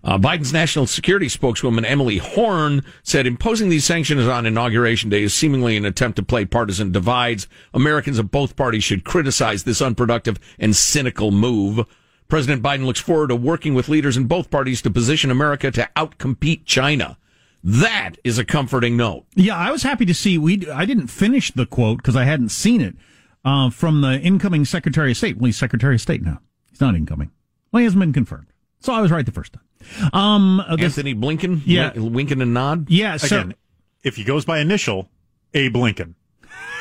Uh, 0.06 0.20
Biden's 0.20 0.54
national 0.54 0.86
security 0.86 1.28
spokeswoman 1.28 1.84
Emily 1.84 2.20
Horne 2.20 2.84
said 3.02 3.26
imposing 3.26 3.70
these 3.70 3.86
sanctions 3.86 4.28
on 4.28 4.46
inauguration 4.46 5.10
day 5.10 5.24
is 5.24 5.34
seemingly 5.34 5.78
an 5.78 5.86
attempt 5.86 6.18
to 6.18 6.24
play 6.24 6.46
partisan 6.46 6.92
divides. 6.92 7.48
Americans 7.74 8.20
of 8.20 8.30
both 8.30 8.56
parties 8.56 8.84
should 8.84 9.04
criticize 9.04 9.64
this 9.64 9.82
unproductive 9.82 10.40
and 10.60 10.76
cynical 10.76 11.32
move. 11.32 11.88
President 12.28 12.62
Biden 12.62 12.86
looks 12.86 13.00
forward 13.00 13.30
to 13.30 13.36
working 13.36 13.74
with 13.74 13.90
leaders 13.90 14.16
in 14.16 14.26
both 14.26 14.52
parties 14.52 14.80
to 14.84 14.92
position 14.92 15.32
America 15.32 15.72
to 15.72 15.90
outcompete 15.96 16.66
China. 16.66 17.18
That 17.64 18.12
is 18.24 18.38
a 18.38 18.46
comforting 18.46 18.96
note. 18.96 19.26
Yeah, 19.34 19.58
I 19.58 19.72
was 19.72 19.82
happy 19.82 20.06
to 20.06 20.14
see. 20.14 20.38
We 20.38 20.70
I 20.70 20.86
didn't 20.86 21.08
finish 21.08 21.52
the 21.52 21.66
quote 21.66 21.98
because 21.98 22.16
I 22.16 22.26
hadn't 22.26 22.50
seen 22.50 22.80
it 22.80 22.96
uh, 23.44 23.72
from 23.72 24.02
the 24.02 24.20
incoming 24.20 24.66
Secretary 24.66 25.12
of 25.12 25.18
State. 25.18 25.38
Well, 25.38 25.48
he's 25.48 25.58
Secretary 25.58 25.96
of 25.96 26.02
State 26.02 26.22
now. 26.22 26.42
He's 26.70 26.82
not 26.82 26.94
incoming. 26.94 27.32
Well, 27.72 27.80
he 27.80 27.86
hasn't 27.86 28.02
been 28.02 28.14
confirmed. 28.14 28.48
So 28.82 28.94
I 28.94 29.02
was 29.02 29.10
right 29.10 29.26
the 29.26 29.32
first 29.32 29.54
time. 29.54 29.65
Um, 30.14 30.60
uh, 30.60 30.76
this- 30.76 30.98
Antony 30.98 31.16
Blinken, 31.16 31.62
Yeah. 31.66 31.92
wink- 31.96 32.14
winking 32.16 32.42
and 32.42 32.54
nod. 32.54 32.90
yeah. 32.90 33.18
So 33.18 33.38
Again, 33.42 33.56
if 34.04 34.16
he 34.16 34.24
goes 34.24 34.46
by 34.46 34.60
initial, 34.60 35.10
Abe 35.54 35.76
Lincoln. 35.76 36.16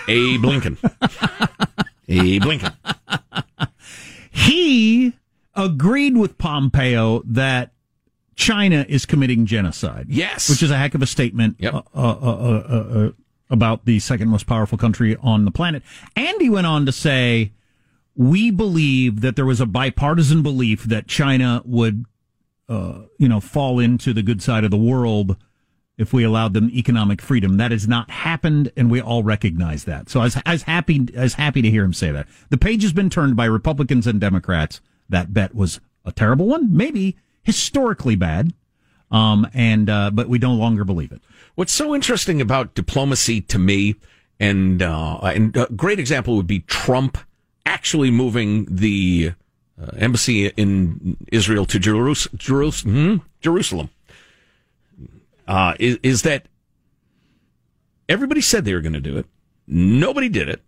A 0.08 0.36
Blinken. 0.38 0.76
A 2.08 2.38
Blinken. 2.40 2.74
he 4.30 5.12
agreed 5.54 6.16
with 6.16 6.36
Pompeo 6.38 7.22
that 7.26 7.72
China 8.36 8.84
is 8.88 9.06
committing 9.06 9.46
genocide. 9.46 10.06
Yes. 10.08 10.48
which 10.50 10.62
is 10.62 10.70
a 10.70 10.76
heck 10.76 10.94
of 10.94 11.02
a 11.02 11.06
statement 11.06 11.56
Yep. 11.60 11.74
uh, 11.74 11.78
uh, 11.94 11.94
uh, 11.94 12.64
uh, 12.68 12.98
uh, 13.06 13.10
about 13.50 13.84
the 13.84 14.00
second 14.00 14.28
most 14.28 14.46
powerful 14.46 14.76
country 14.76 15.16
on 15.22 15.44
the 15.44 15.50
planet. 15.50 15.82
And 16.16 16.40
he 16.40 16.50
went 16.50 16.66
on 16.66 16.84
to 16.86 16.92
say, 16.92 17.52
"We 18.16 18.50
believe 18.50 19.20
that 19.20 19.36
there 19.36 19.46
was 19.46 19.60
a 19.60 19.66
bipartisan 19.66 20.42
belief 20.42 20.82
that 20.84 21.06
China 21.06 21.62
would, 21.64 22.04
uh, 22.68 23.02
you 23.18 23.28
know, 23.28 23.40
fall 23.40 23.78
into 23.78 24.12
the 24.12 24.22
good 24.22 24.42
side 24.42 24.64
of 24.64 24.70
the 24.70 24.76
world." 24.76 25.36
If 25.96 26.12
we 26.12 26.24
allowed 26.24 26.54
them 26.54 26.70
economic 26.70 27.22
freedom, 27.22 27.56
that 27.58 27.70
has 27.70 27.86
not 27.86 28.10
happened, 28.10 28.72
and 28.76 28.90
we 28.90 29.00
all 29.00 29.22
recognize 29.22 29.84
that. 29.84 30.10
So 30.10 30.18
I 30.18 30.24
was, 30.24 30.36
I 30.44 30.52
was 30.52 30.62
happy, 30.64 31.06
I 31.16 31.22
was 31.22 31.34
happy 31.34 31.62
to 31.62 31.70
hear 31.70 31.84
him 31.84 31.92
say 31.92 32.10
that. 32.10 32.26
The 32.50 32.58
page 32.58 32.82
has 32.82 32.92
been 32.92 33.10
turned 33.10 33.36
by 33.36 33.44
Republicans 33.44 34.08
and 34.08 34.20
Democrats. 34.20 34.80
That 35.08 35.32
bet 35.32 35.54
was 35.54 35.78
a 36.04 36.10
terrible 36.10 36.46
one, 36.46 36.76
maybe 36.76 37.16
historically 37.44 38.16
bad, 38.16 38.52
um, 39.10 39.46
and 39.54 39.88
uh, 39.88 40.10
but 40.10 40.28
we 40.28 40.38
no 40.38 40.52
longer 40.52 40.84
believe 40.84 41.12
it. 41.12 41.22
What's 41.54 41.72
so 41.72 41.94
interesting 41.94 42.40
about 42.40 42.74
diplomacy 42.74 43.40
to 43.42 43.58
me, 43.58 43.94
and 44.40 44.82
uh, 44.82 45.18
and 45.18 45.56
a 45.56 45.66
great 45.66 46.00
example 46.00 46.34
would 46.36 46.48
be 46.48 46.60
Trump 46.60 47.18
actually 47.64 48.10
moving 48.10 48.66
the 48.68 49.32
uh, 49.80 49.90
embassy 49.96 50.46
in 50.48 51.16
Israel 51.32 51.66
to 51.66 51.78
Jerus- 51.78 52.28
Jerus- 52.36 52.82
hmm? 52.84 53.16
Jerusalem. 53.40 53.90
Uh, 55.46 55.74
is, 55.78 55.98
is 56.02 56.22
that 56.22 56.46
everybody 58.08 58.40
said 58.40 58.64
they 58.64 58.74
were 58.74 58.80
going 58.80 58.94
to 58.94 59.00
do 59.00 59.18
it? 59.18 59.26
Nobody 59.66 60.28
did 60.28 60.48
it. 60.48 60.62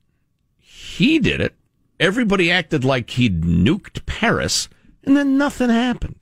He 0.58 1.18
did 1.18 1.40
it. 1.40 1.54
Everybody 1.98 2.50
acted 2.50 2.84
like 2.84 3.10
he'd 3.10 3.42
nuked 3.42 4.04
Paris, 4.06 4.68
and 5.04 5.16
then 5.16 5.38
nothing 5.38 5.70
happened. 5.70 6.16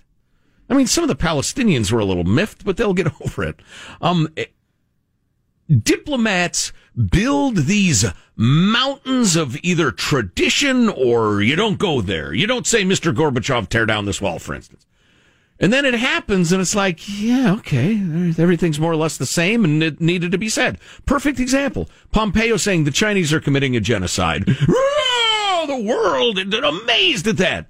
I 0.69 0.75
mean, 0.75 0.87
some 0.87 1.05
of 1.05 1.09
the 1.09 1.17
Palestinians 1.17 1.91
were 1.91 1.99
a 1.99 2.05
little 2.05 2.25
miffed, 2.25 2.65
but 2.65 2.77
they'll 2.77 2.95
get 2.95 3.13
over 3.21 3.43
it. 3.45 3.61
Um, 4.01 4.29
diplomats 5.69 6.73
build 7.11 7.57
these 7.57 8.05
mountains 8.37 9.37
of 9.37 9.57
either 9.63 9.91
tradition 9.91 10.89
or 10.89 11.43
you 11.43 11.57
don't 11.57 11.79
go 11.79 12.01
there. 12.01 12.33
You 12.33 12.47
don't 12.47 12.67
say, 12.67 12.85
Mr. 12.85 13.15
Gorbachev, 13.15 13.69
tear 13.69 13.87
down 13.87 14.05
this 14.05 14.21
wall, 14.21 14.39
for 14.39 14.55
instance. 14.55 14.87
And 15.61 15.73
then 15.73 15.85
it 15.85 15.95
happens, 15.95 16.51
and 16.51 16.61
it's 16.61 16.75
like, 16.75 17.01
yeah, 17.09 17.55
okay, 17.55 17.95
everything's 18.39 18.81
more 18.81 18.91
or 18.91 18.97
less 18.97 19.17
the 19.17 19.25
same, 19.25 19.65
and 19.65 19.83
it 19.83 20.01
needed 20.01 20.33
to 20.33 20.39
be 20.39 20.49
said. 20.49 20.79
Perfect 21.07 21.39
example. 21.39 21.89
Pompeo 22.11 22.57
saying 22.57 22.85
the 22.85 22.91
Chinese 22.91 23.33
are 23.33 23.41
committing 23.41 23.77
a 23.77 23.81
genocide. 23.81 24.45
The 25.67 25.81
world 25.81 26.39
is 26.39 26.53
amazed 26.53 27.27
at 27.27 27.39
that. 27.39 27.67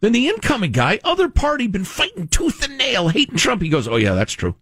Then 0.00 0.12
the 0.12 0.28
incoming 0.28 0.72
guy, 0.72 1.00
other 1.02 1.28
party, 1.28 1.66
been 1.66 1.84
fighting 1.84 2.28
tooth 2.28 2.62
and 2.62 2.76
nail, 2.76 3.08
hating 3.08 3.36
Trump. 3.36 3.62
He 3.62 3.68
goes, 3.68 3.88
oh 3.88 3.96
yeah, 3.96 4.12
that's 4.12 4.34
true. 4.34 4.54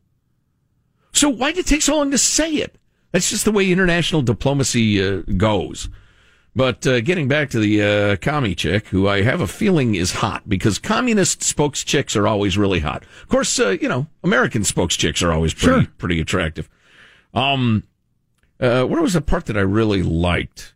So 1.16 1.28
why 1.30 1.52
did 1.52 1.60
it 1.60 1.66
take 1.66 1.82
so 1.82 1.96
long 1.96 2.10
to 2.10 2.18
say 2.18 2.52
it? 2.54 2.76
That's 3.12 3.30
just 3.30 3.44
the 3.44 3.52
way 3.52 3.70
international 3.72 4.22
diplomacy 4.22 5.02
uh, 5.02 5.22
goes. 5.36 5.88
But 6.54 6.86
uh, 6.86 7.00
getting 7.00 7.28
back 7.28 7.50
to 7.50 7.58
the 7.58 7.82
uh, 7.82 8.16
commie 8.16 8.54
chick, 8.54 8.88
who 8.88 9.08
I 9.08 9.22
have 9.22 9.40
a 9.40 9.46
feeling 9.46 9.94
is 9.94 10.12
hot 10.12 10.48
because 10.48 10.78
communist 10.78 11.42
spokes 11.42 11.84
chicks 11.84 12.16
are 12.16 12.26
always 12.26 12.56
really 12.56 12.80
hot. 12.80 13.02
Of 13.22 13.28
course, 13.28 13.58
uh, 13.58 13.70
you 13.80 13.88
know 13.88 14.06
American 14.24 14.64
spokes 14.64 14.96
chicks 14.96 15.22
are 15.22 15.32
always 15.32 15.52
pretty 15.54 15.84
Sure. 15.84 15.92
pretty 15.98 16.20
attractive. 16.20 16.68
Um, 17.34 17.82
uh, 18.58 18.84
what 18.84 19.00
was 19.02 19.12
the 19.12 19.20
part 19.20 19.46
that 19.46 19.56
I 19.58 19.60
really 19.62 20.02
liked? 20.02 20.72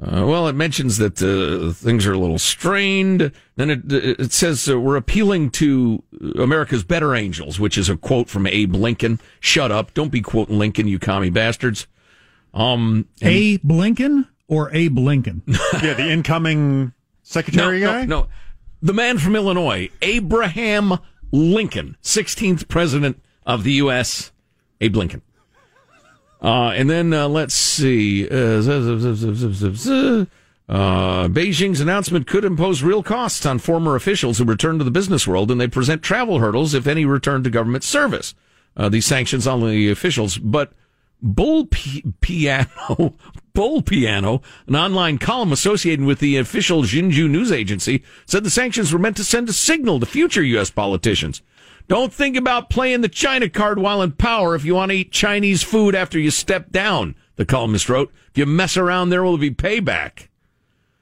Uh, 0.00 0.24
well, 0.24 0.46
it 0.46 0.54
mentions 0.54 0.98
that 0.98 1.20
uh, 1.20 1.72
things 1.72 2.06
are 2.06 2.12
a 2.12 2.18
little 2.18 2.38
strained. 2.38 3.32
Then 3.56 3.70
it 3.70 3.92
it 3.92 4.32
says 4.32 4.68
uh, 4.68 4.78
we're 4.78 4.96
appealing 4.96 5.50
to 5.52 6.02
America's 6.38 6.84
better 6.84 7.16
angels, 7.16 7.58
which 7.58 7.76
is 7.76 7.88
a 7.88 7.96
quote 7.96 8.28
from 8.28 8.46
Abe 8.46 8.76
Lincoln. 8.76 9.18
Shut 9.40 9.72
up! 9.72 9.94
Don't 9.94 10.12
be 10.12 10.20
quoting 10.20 10.56
Lincoln, 10.56 10.86
you 10.86 11.00
commie 11.00 11.30
bastards. 11.30 11.88
Um, 12.54 13.08
and- 13.20 13.32
A 13.32 13.58
Blinken 13.58 14.28
or 14.46 14.72
Abe 14.72 14.98
Lincoln? 14.98 15.42
yeah, 15.82 15.94
the 15.94 16.10
incoming 16.10 16.92
secretary 17.22 17.80
no, 17.80 17.86
guy. 17.86 18.04
No, 18.04 18.20
no, 18.20 18.28
the 18.80 18.94
man 18.94 19.18
from 19.18 19.34
Illinois, 19.34 19.90
Abraham 20.00 20.98
Lincoln, 21.32 21.96
16th 22.02 22.68
president 22.68 23.20
of 23.44 23.64
the 23.64 23.72
U.S., 23.72 24.30
Abe 24.80 24.96
Lincoln. 24.96 25.22
Uh, 26.40 26.72
and 26.74 26.88
then 26.88 27.12
uh, 27.12 27.28
let's 27.28 27.54
see. 27.54 28.28
Uh, 28.28 28.60
uh, 30.68 31.26
Beijing's 31.28 31.80
announcement 31.80 32.26
could 32.26 32.44
impose 32.44 32.82
real 32.82 33.02
costs 33.02 33.46
on 33.46 33.58
former 33.58 33.96
officials 33.96 34.38
who 34.38 34.44
return 34.44 34.78
to 34.78 34.84
the 34.84 34.90
business 34.90 35.26
world, 35.26 35.50
and 35.50 35.60
they 35.60 35.66
present 35.66 36.02
travel 36.02 36.38
hurdles 36.38 36.74
if 36.74 36.86
any 36.86 37.04
return 37.04 37.42
to 37.42 37.50
government 37.50 37.84
service. 37.84 38.34
Uh, 38.76 38.88
these 38.88 39.06
sanctions 39.06 39.46
on 39.46 39.66
the 39.66 39.90
officials, 39.90 40.38
but 40.38 40.72
Bull 41.20 41.66
P- 41.66 42.04
Piano, 42.20 43.14
Bull 43.54 43.82
Piano, 43.82 44.42
an 44.68 44.76
online 44.76 45.18
column 45.18 45.52
associated 45.52 46.04
with 46.04 46.20
the 46.20 46.36
official 46.36 46.82
Xinju 46.82 47.28
news 47.28 47.50
agency, 47.50 48.04
said 48.26 48.44
the 48.44 48.50
sanctions 48.50 48.92
were 48.92 48.98
meant 49.00 49.16
to 49.16 49.24
send 49.24 49.48
a 49.48 49.52
signal 49.52 49.98
to 49.98 50.06
future 50.06 50.42
U.S. 50.42 50.70
politicians. 50.70 51.42
Don't 51.88 52.12
think 52.12 52.36
about 52.36 52.68
playing 52.68 53.00
the 53.00 53.08
China 53.08 53.48
card 53.48 53.78
while 53.78 54.02
in 54.02 54.12
power 54.12 54.54
if 54.54 54.64
you 54.64 54.74
want 54.74 54.90
to 54.90 54.98
eat 54.98 55.10
Chinese 55.10 55.62
food 55.62 55.94
after 55.94 56.18
you 56.18 56.30
step 56.30 56.70
down, 56.70 57.14
the 57.36 57.46
columnist 57.46 57.88
wrote. 57.88 58.12
If 58.30 58.36
you 58.36 58.44
mess 58.44 58.76
around, 58.76 59.08
there 59.08 59.24
will 59.24 59.38
be 59.38 59.50
payback. 59.50 60.28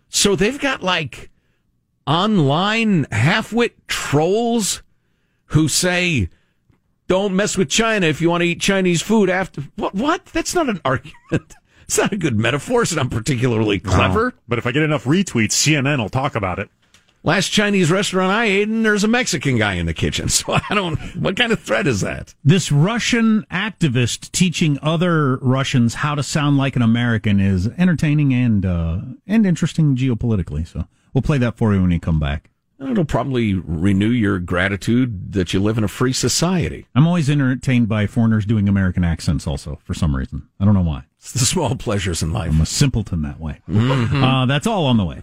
So 0.08 0.36
they've 0.36 0.58
got 0.60 0.84
like 0.84 1.30
online 2.06 3.04
halfwit 3.06 3.72
trolls 3.88 4.82
who 5.46 5.66
say, 5.66 6.28
don't 7.08 7.34
mess 7.34 7.56
with 7.56 7.68
China 7.68 8.06
if 8.06 8.20
you 8.20 8.30
want 8.30 8.42
to 8.42 8.48
eat 8.48 8.60
Chinese 8.60 9.02
food 9.02 9.28
after. 9.28 9.62
What? 9.74 9.94
What? 9.94 10.26
That's 10.26 10.54
not 10.54 10.68
an 10.68 10.80
argument. 10.84 11.12
It's 11.86 11.98
not 11.98 12.12
a 12.12 12.16
good 12.16 12.36
metaphor. 12.36 12.82
It's 12.82 12.92
not 12.92 13.12
particularly 13.12 13.78
clever. 13.78 14.34
But 14.48 14.58
if 14.58 14.66
I 14.66 14.72
get 14.72 14.82
enough 14.82 15.04
retweets, 15.04 15.52
CNN 15.52 15.98
will 15.98 16.08
talk 16.08 16.34
about 16.34 16.58
it. 16.58 16.68
Last 17.26 17.48
Chinese 17.48 17.90
restaurant 17.90 18.30
I 18.30 18.44
ate, 18.44 18.68
and 18.68 18.84
there's 18.84 19.02
a 19.02 19.08
Mexican 19.08 19.58
guy 19.58 19.74
in 19.74 19.86
the 19.86 19.92
kitchen. 19.94 20.28
So 20.36 20.52
I 20.70 20.74
don't. 20.74 20.96
What 21.16 21.36
kind 21.36 21.50
of 21.52 21.60
threat 21.60 21.86
is 21.88 22.00
that? 22.02 22.34
this 22.44 22.70
Russian 22.70 23.44
activist 23.50 24.30
teaching 24.30 24.78
other 24.80 25.36
Russians 25.38 25.94
how 25.94 26.14
to 26.14 26.22
sound 26.22 26.56
like 26.56 26.76
an 26.76 26.82
American 26.82 27.40
is 27.40 27.66
entertaining 27.78 28.32
and 28.32 28.64
uh, 28.64 29.00
and 29.26 29.44
interesting 29.44 29.96
geopolitically. 29.96 30.66
So 30.68 30.86
we'll 31.12 31.22
play 31.22 31.38
that 31.38 31.56
for 31.56 31.74
you 31.74 31.82
when 31.82 31.90
you 31.90 31.98
come 31.98 32.20
back. 32.20 32.50
It'll 32.78 33.04
probably 33.06 33.54
renew 33.54 34.10
your 34.10 34.38
gratitude 34.38 35.32
that 35.32 35.52
you 35.54 35.60
live 35.60 35.78
in 35.78 35.84
a 35.84 35.88
free 35.88 36.12
society. 36.12 36.86
I'm 36.94 37.06
always 37.06 37.28
entertained 37.30 37.88
by 37.88 38.06
foreigners 38.06 38.44
doing 38.44 38.68
American 38.68 39.02
accents, 39.02 39.46
also 39.46 39.80
for 39.84 39.94
some 39.94 40.14
reason. 40.14 40.48
I 40.60 40.64
don't 40.64 40.74
know 40.74 40.82
why. 40.82 41.04
It's 41.18 41.32
the 41.32 41.38
small 41.40 41.74
pleasures 41.76 42.22
in 42.22 42.32
life. 42.32 42.50
I'm 42.52 42.60
a 42.60 42.66
simpleton 42.66 43.22
that 43.22 43.40
way. 43.40 43.62
Uh, 43.68 44.44
that's 44.46 44.66
all 44.66 44.84
on 44.86 44.96
the 44.98 45.04
way. 45.04 45.22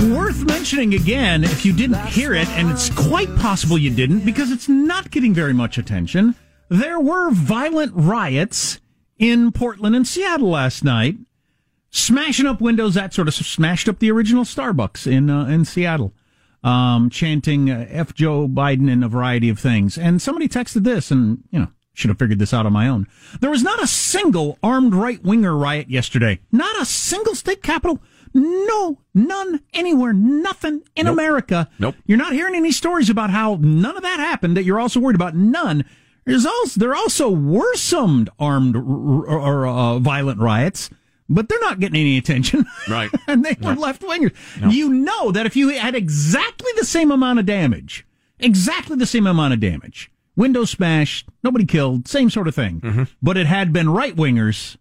Worth 0.00 0.46
mentioning 0.46 0.94
again, 0.94 1.44
if 1.44 1.66
you 1.66 1.74
didn't 1.74 2.02
hear 2.06 2.32
it, 2.32 2.48
and 2.50 2.70
it's 2.70 2.88
quite 2.88 3.28
possible 3.36 3.76
you 3.76 3.90
didn't 3.90 4.24
because 4.24 4.50
it's 4.50 4.66
not 4.66 5.10
getting 5.10 5.34
very 5.34 5.52
much 5.52 5.76
attention, 5.76 6.34
there 6.70 6.98
were 6.98 7.30
violent 7.30 7.92
riots 7.94 8.80
in 9.18 9.52
Portland 9.52 9.94
and 9.94 10.08
Seattle 10.08 10.48
last 10.48 10.84
night, 10.84 11.18
smashing 11.90 12.46
up 12.46 12.62
windows, 12.62 12.94
that 12.94 13.12
sort 13.12 13.28
of 13.28 13.34
smashed 13.34 13.90
up 13.90 13.98
the 13.98 14.10
original 14.10 14.44
Starbucks 14.44 15.06
in 15.06 15.28
uh, 15.28 15.44
in 15.44 15.66
Seattle, 15.66 16.14
um, 16.64 17.10
chanting 17.10 17.70
uh, 17.70 17.86
"F 17.90 18.14
Joe 18.14 18.48
Biden" 18.48 18.90
and 18.90 19.04
a 19.04 19.08
variety 19.08 19.50
of 19.50 19.58
things. 19.58 19.98
And 19.98 20.22
somebody 20.22 20.48
texted 20.48 20.84
this, 20.84 21.10
and 21.10 21.44
you 21.50 21.58
know, 21.58 21.68
should 21.92 22.08
have 22.08 22.18
figured 22.18 22.38
this 22.38 22.54
out 22.54 22.64
on 22.64 22.72
my 22.72 22.88
own. 22.88 23.06
There 23.40 23.50
was 23.50 23.62
not 23.62 23.82
a 23.82 23.86
single 23.86 24.58
armed 24.62 24.94
right 24.94 25.22
winger 25.22 25.54
riot 25.54 25.90
yesterday. 25.90 26.40
Not 26.50 26.80
a 26.80 26.86
single 26.86 27.34
state 27.34 27.62
capital. 27.62 28.00
No, 28.34 28.98
none 29.14 29.60
anywhere. 29.74 30.12
Nothing 30.12 30.82
in 30.96 31.06
Nope. 31.06 31.12
America. 31.14 31.68
Nope. 31.78 31.96
You're 32.06 32.18
not 32.18 32.32
hearing 32.32 32.54
any 32.54 32.72
stories 32.72 33.10
about 33.10 33.30
how 33.30 33.58
none 33.60 33.96
of 33.96 34.02
that 34.02 34.20
happened. 34.20 34.56
That 34.56 34.64
you're 34.64 34.80
also 34.80 35.00
worried 35.00 35.16
about. 35.16 35.34
None. 35.34 35.84
There's 36.24 36.46
also 36.46 36.78
there 36.78 36.94
also 36.94 37.30
were 37.30 37.74
some 37.74 38.28
armed 38.38 38.76
or 38.76 39.66
uh, 39.66 39.98
violent 39.98 40.38
riots, 40.38 40.90
but 41.28 41.48
they're 41.48 41.60
not 41.60 41.80
getting 41.80 42.00
any 42.00 42.18
attention. 42.18 42.66
Right. 42.88 43.10
and 43.26 43.44
they 43.44 43.56
were 43.60 43.74
left 43.74 44.02
wingers. 44.02 44.34
You 44.72 44.90
know 44.90 45.32
that 45.32 45.46
if 45.46 45.56
you 45.56 45.70
had 45.70 45.94
exactly 45.94 46.70
the 46.76 46.84
same 46.84 47.10
amount 47.10 47.38
of 47.40 47.46
damage, 47.46 48.06
exactly 48.38 48.96
the 48.96 49.06
same 49.06 49.26
amount 49.26 49.54
of 49.54 49.60
damage, 49.60 50.10
windows 50.36 50.70
smashed, 50.70 51.26
nobody 51.42 51.64
killed, 51.64 52.06
same 52.06 52.30
sort 52.30 52.46
of 52.48 52.54
thing, 52.54 52.80
Mm-hmm. 52.80 53.02
but 53.22 53.36
it 53.36 53.46
had 53.46 53.72
been 53.72 53.88
right 53.90 54.14
wingers 54.14 54.76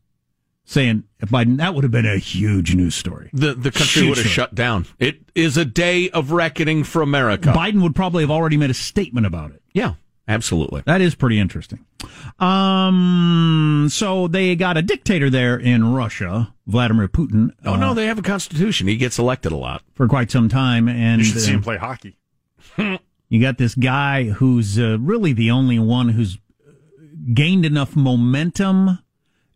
saying 0.69 1.03
Biden, 1.23 1.57
that 1.57 1.73
would 1.73 1.83
have 1.83 1.91
been 1.91 2.05
a 2.05 2.17
huge 2.17 2.75
news 2.75 2.93
story. 2.93 3.31
The 3.33 3.55
the 3.55 3.71
country 3.71 4.03
Huge 4.03 4.09
would 4.09 4.17
have 4.19 4.25
story. 4.27 4.33
shut 4.33 4.53
down. 4.55 4.85
It 4.99 5.19
is 5.33 5.57
a 5.57 5.65
day 5.65 6.09
of 6.11 6.31
reckoning 6.31 6.83
for 6.83 7.01
America. 7.01 7.49
Biden 7.49 7.81
would 7.81 7.95
probably 7.95 8.23
have 8.23 8.29
already 8.31 8.55
made 8.55 8.69
a 8.69 8.75
statement 8.75 9.25
about 9.25 9.49
it. 9.51 9.61
yeah, 9.73 9.93
absolutely. 10.27 10.83
That 10.85 11.01
is 11.01 11.15
pretty 11.15 11.39
interesting. 11.39 11.85
Um, 12.39 13.87
so 13.89 14.27
they 14.27 14.55
got 14.55 14.77
a 14.77 14.81
dictator 14.83 15.29
there 15.29 15.57
in 15.57 15.91
Russia, 15.93 16.53
Vladimir 16.67 17.07
Putin. 17.07 17.49
Oh 17.65 17.73
uh, 17.73 17.77
no, 17.77 17.93
they 17.95 18.05
have 18.05 18.19
a 18.19 18.23
constitution. 18.23 18.87
He 18.87 18.95
gets 18.95 19.17
elected 19.17 19.51
a 19.51 19.57
lot. 19.57 19.81
for 19.95 20.07
quite 20.07 20.29
some 20.29 20.49
time, 20.49 20.87
and 20.87 21.19
You 21.19 21.25
should 21.25 21.41
see 21.41 21.51
uh, 21.51 21.55
him 21.55 21.63
play 21.63 21.77
hockey. 21.77 22.17
You 23.31 23.39
got 23.39 23.59
this 23.59 23.75
guy 23.75 24.23
who's 24.23 24.79
uh, 24.79 24.97
really 24.99 25.33
the 25.33 25.51
only 25.51 25.77
one 25.77 26.09
who's 26.09 26.39
gained 27.31 27.63
enough 27.63 27.95
momentum 27.95 28.97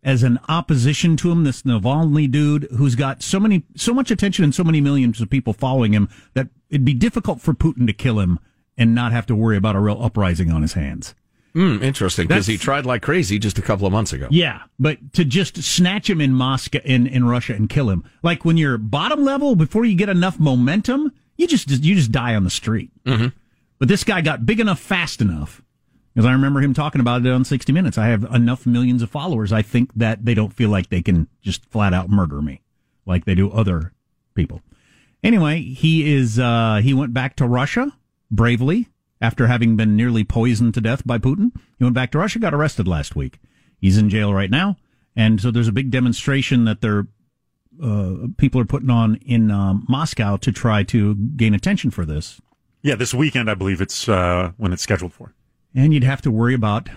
as 0.04 0.22
an 0.22 0.38
opposition 0.48 1.16
to 1.16 1.30
him. 1.30 1.44
This 1.44 1.62
Navalny 1.62 2.30
dude 2.30 2.68
who's 2.76 2.94
got 2.94 3.22
so 3.22 3.40
many, 3.40 3.64
so 3.76 3.94
much 3.94 4.10
attention 4.10 4.44
and 4.44 4.54
so 4.54 4.62
many 4.62 4.80
millions 4.80 5.20
of 5.20 5.30
people 5.30 5.52
following 5.52 5.92
him 5.92 6.08
that 6.34 6.48
it'd 6.70 6.84
be 6.84 6.94
difficult 6.94 7.40
for 7.40 7.54
Putin 7.54 7.86
to 7.86 7.92
kill 7.92 8.20
him 8.20 8.38
and 8.76 8.94
not 8.94 9.12
have 9.12 9.26
to 9.26 9.34
worry 9.34 9.56
about 9.56 9.76
a 9.76 9.80
real 9.80 10.02
uprising 10.02 10.50
on 10.50 10.62
his 10.62 10.74
hands. 10.74 11.14
Hmm, 11.54 11.80
interesting, 11.84 12.26
because 12.26 12.48
he 12.48 12.58
tried 12.58 12.84
like 12.84 13.00
crazy 13.00 13.38
just 13.38 13.58
a 13.58 13.62
couple 13.62 13.86
of 13.86 13.92
months 13.92 14.12
ago. 14.12 14.26
Yeah, 14.28 14.62
but 14.80 15.12
to 15.12 15.24
just 15.24 15.62
snatch 15.62 16.10
him 16.10 16.20
in 16.20 16.32
Moscow 16.32 16.80
in, 16.84 17.06
in 17.06 17.26
Russia 17.26 17.54
and 17.54 17.68
kill 17.68 17.90
him, 17.90 18.02
like 18.24 18.44
when 18.44 18.56
you're 18.56 18.76
bottom 18.76 19.24
level 19.24 19.54
before 19.54 19.84
you 19.84 19.96
get 19.96 20.08
enough 20.08 20.40
momentum, 20.40 21.12
you 21.36 21.46
just 21.46 21.70
you 21.70 21.94
just 21.94 22.10
die 22.10 22.34
on 22.34 22.42
the 22.42 22.50
street. 22.50 22.90
Mm-hmm. 23.04 23.28
But 23.78 23.86
this 23.86 24.02
guy 24.02 24.20
got 24.20 24.44
big 24.44 24.58
enough 24.58 24.80
fast 24.80 25.20
enough. 25.20 25.62
Because 26.14 26.26
I 26.26 26.32
remember 26.32 26.60
him 26.60 26.74
talking 26.74 27.00
about 27.00 27.26
it 27.26 27.32
on 27.32 27.44
60 27.44 27.72
Minutes. 27.72 27.98
I 27.98 28.06
have 28.06 28.24
enough 28.24 28.66
millions 28.66 29.02
of 29.02 29.10
followers. 29.10 29.52
I 29.52 29.62
think 29.62 29.90
that 29.94 30.24
they 30.24 30.34
don't 30.34 30.52
feel 30.52 30.70
like 30.70 30.88
they 30.88 31.02
can 31.02 31.28
just 31.42 31.64
flat 31.66 31.92
out 31.92 32.08
murder 32.08 32.40
me 32.40 32.62
like 33.04 33.24
they 33.24 33.34
do 33.34 33.50
other 33.50 33.92
people. 34.34 34.62
Anyway, 35.22 35.60
he 35.60 36.14
is, 36.14 36.38
uh, 36.38 36.80
he 36.82 36.94
went 36.94 37.12
back 37.12 37.34
to 37.36 37.46
Russia 37.46 37.92
bravely 38.30 38.88
after 39.20 39.46
having 39.46 39.76
been 39.76 39.96
nearly 39.96 40.22
poisoned 40.22 40.74
to 40.74 40.80
death 40.80 41.06
by 41.06 41.18
Putin. 41.18 41.50
He 41.78 41.84
went 41.84 41.94
back 41.94 42.12
to 42.12 42.18
Russia, 42.18 42.38
got 42.38 42.54
arrested 42.54 42.86
last 42.86 43.16
week. 43.16 43.40
He's 43.80 43.98
in 43.98 44.08
jail 44.08 44.32
right 44.32 44.50
now. 44.50 44.76
And 45.16 45.40
so 45.40 45.50
there's 45.50 45.68
a 45.68 45.72
big 45.72 45.90
demonstration 45.90 46.64
that 46.64 46.80
they're 46.80 47.06
uh, 47.82 48.28
people 48.36 48.60
are 48.60 48.64
putting 48.64 48.90
on 48.90 49.16
in 49.16 49.50
um, 49.50 49.84
Moscow 49.88 50.36
to 50.36 50.52
try 50.52 50.84
to 50.84 51.14
gain 51.14 51.54
attention 51.54 51.90
for 51.90 52.04
this. 52.04 52.40
Yeah, 52.82 52.94
this 52.94 53.14
weekend, 53.14 53.50
I 53.50 53.54
believe 53.54 53.80
it's 53.80 54.08
uh, 54.08 54.52
when 54.58 54.72
it's 54.72 54.82
scheduled 54.82 55.12
for. 55.12 55.34
And 55.75 55.93
you'd 55.93 56.03
have 56.03 56.21
to 56.23 56.31
worry 56.31 56.53
about, 56.53 56.89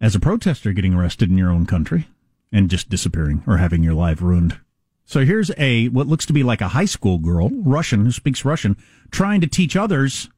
as 0.00 0.14
a 0.14 0.20
protester, 0.20 0.72
getting 0.72 0.94
arrested 0.94 1.30
in 1.30 1.38
your 1.38 1.50
own 1.50 1.66
country 1.66 2.08
and 2.52 2.70
just 2.70 2.88
disappearing 2.88 3.42
or 3.46 3.58
having 3.58 3.82
your 3.82 3.94
life 3.94 4.22
ruined. 4.22 4.58
So 5.04 5.24
here's 5.24 5.50
a 5.58 5.88
what 5.88 6.06
looks 6.06 6.26
to 6.26 6.32
be 6.32 6.44
like 6.44 6.60
a 6.60 6.68
high 6.68 6.84
school 6.84 7.18
girl, 7.18 7.50
Russian, 7.50 8.04
who 8.04 8.12
speaks 8.12 8.44
Russian, 8.44 8.76
trying 9.10 9.40
to 9.40 9.48
teach 9.48 9.74
others 9.76 10.28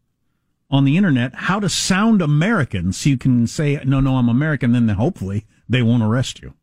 on 0.70 0.84
the 0.84 0.96
internet 0.96 1.34
how 1.34 1.60
to 1.60 1.68
sound 1.68 2.22
American 2.22 2.92
so 2.92 3.10
you 3.10 3.18
can 3.18 3.46
say, 3.46 3.78
no, 3.84 4.00
no, 4.00 4.16
I'm 4.16 4.30
American, 4.30 4.72
then 4.72 4.88
hopefully 4.88 5.44
they 5.68 5.82
won't 5.82 6.02
arrest 6.02 6.40
you. 6.40 6.54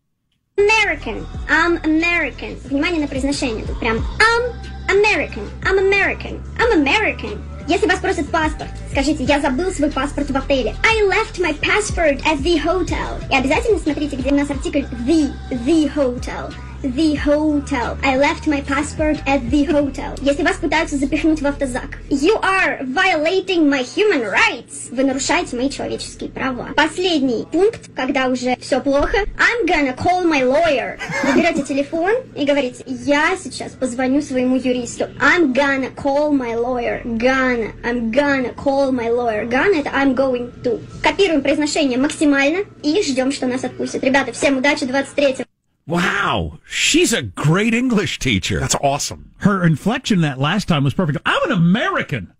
American. 0.58 1.26
I'm 1.48 1.78
American. 1.84 2.56
Внимание 2.56 3.00
на 3.00 3.08
произношение. 3.08 3.66
Тут 3.66 3.80
прям 3.80 4.04
I'm 4.20 4.98
American. 4.98 5.48
I'm 5.64 5.78
American. 5.78 6.42
I'm 6.58 6.80
American. 6.82 7.42
Если 7.67 7.87
вас 7.87 7.99
просят 7.99 8.29
паспорт, 8.31 8.69
скажите, 8.91 9.25
я 9.25 9.41
забыл 9.41 9.73
свой 9.73 9.91
паспорт 9.91 10.31
в 10.31 10.37
отеле. 10.37 10.75
I 10.85 11.03
left 11.09 11.39
my 11.39 11.59
passport 11.61 12.21
at 12.27 12.39
the 12.43 12.63
hotel. 12.63 13.23
И 13.31 13.35
обязательно 13.35 13.79
смотрите, 13.79 14.17
где 14.17 14.31
у 14.31 14.35
нас 14.35 14.51
артикль 14.51 14.85
the, 15.07 15.33
the 15.65 15.91
hotel. 15.95 16.53
The 16.85 17.15
hotel. 17.15 17.97
I 18.03 18.19
left 18.19 18.47
my 18.47 18.61
passport 18.61 19.17
at 19.27 19.41
the 19.51 19.65
hotel. 19.65 20.15
Если 20.21 20.43
вас 20.43 20.57
пытаются 20.57 20.99
запихнуть 20.99 21.41
в 21.41 21.47
автозак. 21.47 21.99
You 22.11 22.39
are 22.43 22.83
violating 22.83 23.71
my 23.71 23.83
human 23.83 24.31
rights. 24.31 24.91
Вы 24.91 25.05
нарушаете 25.05 25.57
мои 25.57 25.71
человеческие 25.71 26.29
права. 26.29 26.75
Последний 26.77 27.47
пункт, 27.51 27.89
когда 27.97 28.29
уже 28.29 28.57
все 28.61 28.83
плохо. 28.83 29.17
I'm 29.39 29.67
gonna 29.67 29.97
call 29.97 30.25
my 30.27 30.43
lawyer. 30.43 30.99
Вы 31.25 31.41
берете 31.41 31.63
телефон 31.63 32.13
и 32.37 32.45
говорите, 32.45 32.85
я 32.87 33.35
сейчас 33.43 33.73
позвоню 33.73 34.21
своему 34.21 34.57
юристу. 34.57 35.05
I'm 35.19 35.55
gonna 35.55 35.91
call 35.95 36.33
my 36.33 36.55
lawyer. 36.55 37.03
Gonna. 37.03 37.73
I'm 37.83 38.13
gonna 38.13 38.55
call 38.55 38.93
my 38.93 39.09
lawyer. 39.09 39.49
Gonna 39.49 39.81
это 39.81 39.89
I'm 39.89 40.15
going 40.15 40.53
to. 40.63 40.83
Копируем 41.03 41.41
произношение 41.41 41.97
максимально 41.97 42.65
и 42.83 43.03
ждем, 43.03 43.33
что 43.33 43.47
нас 43.47 43.65
отпустят. 43.65 44.05
Ребята, 44.05 44.35
всем 44.35 44.59
удачи 44.59 44.85
23 44.85 45.47
Wow, 45.87 46.61
she's 46.67 47.13
a 47.13 47.21
great 47.21 47.75
English 47.75 48.19
teacher. 48.19 48.59
That's 48.59 48.75
awesome. 48.77 49.33
Her 49.39 49.65
inflection 49.67 50.23
that 50.23 50.39
last 50.39 50.67
time 50.67 50.83
was 50.83 50.95
perfect. 50.95 51.19
I'm 51.27 51.43
an 51.45 51.53
American. 51.53 52.33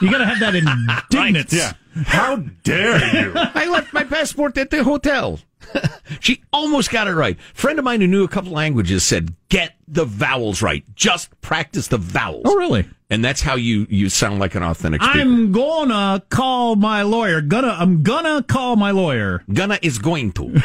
You 0.00 0.10
got 0.10 0.18
to 0.18 0.26
have 0.26 0.38
that 0.38 0.54
indignance. 1.10 1.52
Yeah. 1.52 1.72
How 2.06 2.36
dare 2.36 2.98
you? 3.14 3.32
I 3.36 3.66
left 3.68 3.92
my 3.92 4.04
passport 4.04 4.56
at 4.58 4.70
the 4.70 4.84
hotel. 4.84 5.40
she 6.20 6.42
almost 6.52 6.90
got 6.90 7.08
it 7.08 7.14
right. 7.14 7.38
Friend 7.54 7.78
of 7.78 7.84
mine 7.84 8.00
who 8.00 8.06
knew 8.06 8.22
a 8.24 8.28
couple 8.28 8.52
languages 8.52 9.02
said, 9.02 9.34
"Get 9.48 9.74
the 9.88 10.04
vowels 10.04 10.62
right. 10.62 10.84
Just 10.94 11.40
practice 11.40 11.88
the 11.88 11.98
vowels." 11.98 12.42
Oh, 12.44 12.56
really? 12.56 12.84
And 13.10 13.24
that's 13.24 13.40
how 13.40 13.54
you 13.56 13.86
you 13.88 14.08
sound 14.08 14.38
like 14.38 14.54
an 14.54 14.62
authentic 14.62 15.02
speaker. 15.02 15.18
I'm 15.20 15.52
gonna 15.52 16.22
call 16.28 16.76
my 16.76 17.02
lawyer. 17.02 17.40
Gonna 17.40 17.76
I'm 17.78 18.02
gonna 18.02 18.42
call 18.42 18.76
my 18.76 18.90
lawyer. 18.90 19.42
Gonna 19.52 19.78
is 19.82 19.98
going 19.98 20.32
to. 20.32 20.60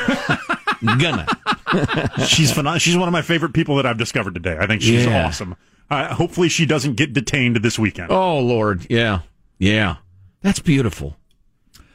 gonna. 0.81 1.27
she's 2.27 2.51
phenomenal. 2.51 2.79
She's 2.79 2.97
one 2.97 3.07
of 3.07 3.11
my 3.13 3.21
favorite 3.21 3.53
people 3.53 3.75
that 3.77 3.85
I've 3.85 3.97
discovered 3.97 4.33
today. 4.33 4.57
I 4.59 4.67
think 4.67 4.81
she's 4.81 5.05
Yeah. 5.05 5.27
awesome. 5.27 5.55
Uh, 5.89 6.13
hopefully, 6.13 6.49
she 6.49 6.65
doesn't 6.65 6.95
get 6.95 7.13
detained 7.13 7.57
this 7.57 7.79
weekend. 7.79 8.11
Oh 8.11 8.39
Lord, 8.39 8.85
yeah, 8.89 9.21
yeah. 9.57 9.97
That's 10.41 10.59
beautiful. 10.59 11.17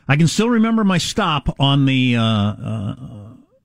I 0.09 0.17
can 0.17 0.27
still 0.29 0.51
remember 0.51 0.85
my 0.85 0.99
stop 0.99 1.55
on 1.61 1.87
the 1.87 2.17
uh, 2.17 2.23
uh, 2.23 2.97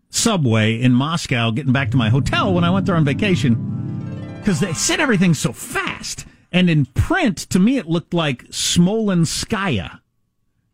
subway 0.09 0.79
in 0.79 0.93
Moscow, 0.93 1.51
getting 1.51 1.73
back 1.73 1.91
to 1.91 1.97
my 1.97 2.09
hotel 2.09 2.53
when 2.53 2.63
I 2.63 2.69
went 2.69 2.85
there 2.85 2.95
on 2.95 3.03
vacation, 3.05 4.35
because 4.39 4.59
they 4.59 4.73
said 4.73 4.99
everything 4.99 5.33
so 5.33 5.51
fast. 5.51 6.25
And 6.51 6.69
in 6.69 6.85
print, 6.85 7.37
to 7.49 7.59
me, 7.59 7.77
it 7.77 7.87
looked 7.87 8.13
like 8.13 8.45
Smolenskaya, 8.45 9.99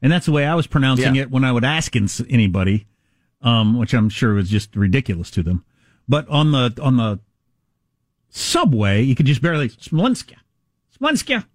and 0.02 0.12
that's 0.12 0.26
the 0.26 0.32
way 0.32 0.45
I 0.45 0.56
was 0.56 0.67
pronouncing 0.67 1.15
Yeah. 1.15 1.24
it 1.24 1.32
when 1.32 1.43
I 1.43 1.52
would 1.52 1.65
ask 1.65 1.95
anybody, 1.95 2.86
um, 3.45 3.77
which 3.79 3.93
I'm 3.93 4.10
sure 4.10 4.34
was 4.34 4.49
just 4.49 4.75
ridiculous 4.75 5.31
to 5.31 5.43
them. 5.43 5.63
But 6.10 6.27
on 6.27 6.51
the 6.51 6.77
on 6.81 6.97
the 6.97 7.19
subway, 8.29 9.01
you 9.01 9.15
could 9.15 9.25
just 9.25 9.41
barely 9.41 9.69
Smolenskaya, 9.69 10.38
Smolenskaya, 10.99 11.45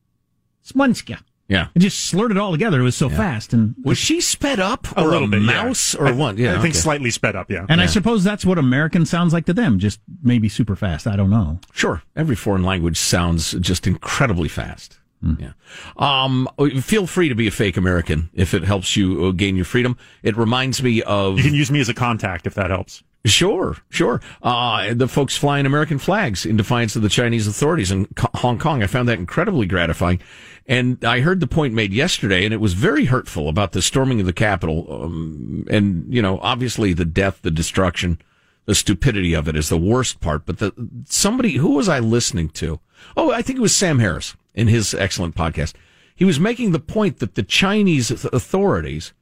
Smolenskaya. 0.66 1.20
Yeah. 1.48 1.66
It 1.74 1.80
just 1.80 1.98
slurred 2.04 2.30
it 2.30 2.38
all 2.38 2.52
together. 2.52 2.78
It 2.80 2.84
was 2.84 2.94
so 2.94 3.08
fast, 3.08 3.52
and 3.52 3.74
Was 3.82 3.98
she 3.98 4.20
sped 4.20 4.60
up 4.60 4.86
A 4.96 5.02
or 5.02 5.08
little 5.08 5.24
a 5.24 5.30
bit, 5.30 5.40
yeah. 5.42 5.46
mouse 5.64 5.96
or 5.96 6.06
I- 6.06 6.12
what? 6.12 6.38
Yeah, 6.38 6.50
I 6.52 6.62
think 6.62 6.74
okay. 6.74 6.78
slightly 6.78 7.10
sped 7.10 7.34
up. 7.34 7.50
Yeah. 7.50 7.66
And 7.68 7.80
I 7.80 7.86
suppose 7.86 8.22
that's 8.22 8.44
what 8.44 8.56
American 8.56 9.04
sounds 9.04 9.32
like 9.32 9.46
to 9.46 9.52
them, 9.52 9.80
just 9.80 9.98
maybe 10.22 10.48
super 10.48 10.76
fast. 10.76 11.08
I 11.08 11.16
don't 11.16 11.28
know. 11.30 11.58
Sure. 11.72 12.02
Every 12.14 12.36
foreign 12.36 12.62
language 12.62 12.98
sounds 12.98 13.50
just 13.54 13.88
incredibly 13.88 14.48
fast. 14.48 15.00
Yeah. 15.22 15.52
Um, 15.96 16.48
feel 16.80 17.06
free 17.06 17.28
to 17.28 17.34
be 17.34 17.46
a 17.46 17.50
fake 17.50 17.76
American 17.76 18.30
if 18.32 18.54
it 18.54 18.64
helps 18.64 18.96
you 18.96 19.26
uh, 19.26 19.32
gain 19.32 19.54
your 19.54 19.66
freedom. 19.66 19.98
It 20.22 20.36
reminds 20.36 20.82
me 20.82 21.02
of. 21.02 21.36
You 21.36 21.44
can 21.44 21.54
use 21.54 21.70
me 21.70 21.80
as 21.80 21.88
a 21.88 21.94
contact 21.94 22.46
if 22.46 22.54
that 22.54 22.70
helps. 22.70 23.02
Sure, 23.26 23.76
sure. 23.90 24.22
Uh, 24.42 24.94
the 24.94 25.06
folks 25.06 25.36
flying 25.36 25.66
American 25.66 25.98
flags 25.98 26.46
in 26.46 26.56
defiance 26.56 26.96
of 26.96 27.02
the 27.02 27.10
Chinese 27.10 27.46
authorities 27.46 27.90
in 27.90 28.08
Hong 28.36 28.58
Kong. 28.58 28.82
I 28.82 28.86
found 28.86 29.08
that 29.10 29.18
incredibly 29.18 29.66
gratifying. 29.66 30.20
And 30.66 31.04
I 31.04 31.20
heard 31.20 31.40
the 31.40 31.46
point 31.46 31.74
made 31.74 31.92
yesterday, 31.92 32.46
and 32.46 32.54
it 32.54 32.60
was 32.60 32.72
very 32.72 33.04
hurtful 33.04 33.48
about 33.50 33.72
the 33.72 33.82
storming 33.82 34.20
of 34.20 34.26
the 34.26 34.32
Capitol. 34.32 34.86
Um, 35.02 35.66
and, 35.68 36.06
you 36.08 36.22
know, 36.22 36.38
obviously 36.40 36.94
the 36.94 37.04
death, 37.04 37.42
the 37.42 37.50
destruction, 37.50 38.18
the 38.66 38.74
stupidity 38.74 39.34
of 39.34 39.48
it 39.48 39.56
is 39.56 39.68
the 39.68 39.78
worst 39.78 40.20
part. 40.20 40.46
But 40.46 40.58
the, 40.58 40.72
somebody, 41.06 41.54
who 41.54 41.70
was 41.70 41.88
I 41.88 41.98
listening 41.98 42.50
to? 42.50 42.80
Oh, 43.16 43.32
I 43.32 43.42
think 43.42 43.58
it 43.58 43.62
was 43.62 43.74
Sam 43.74 43.98
Harris 43.98 44.36
in 44.54 44.68
his 44.68 44.94
excellent 44.94 45.34
podcast. 45.34 45.74
He 46.14 46.24
was 46.24 46.38
making 46.38 46.72
the 46.72 46.78
point 46.78 47.18
that 47.18 47.34
the 47.34 47.42
Chinese 47.42 48.10
authorities, 48.10 49.12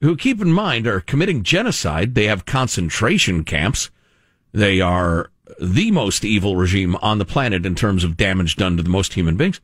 who 0.00 0.16
keep 0.16 0.40
in 0.40 0.52
mind 0.52 0.86
are 0.86 1.00
committing 1.00 1.42
genocide. 1.42 2.14
They 2.14 2.24
have 2.24 2.46
concentration 2.46 3.44
camps. 3.44 3.90
They 4.52 4.80
are 4.80 5.30
the 5.60 5.90
most 5.90 6.24
evil 6.24 6.56
regime 6.56 6.96
on 6.96 7.18
the 7.18 7.24
planet 7.24 7.66
in 7.66 7.74
terms 7.74 8.04
of 8.04 8.16
damage 8.16 8.56
done 8.56 8.76
to 8.76 8.82
the 8.82 8.88
most 8.88 9.14
human 9.14 9.36
beings. 9.36 9.60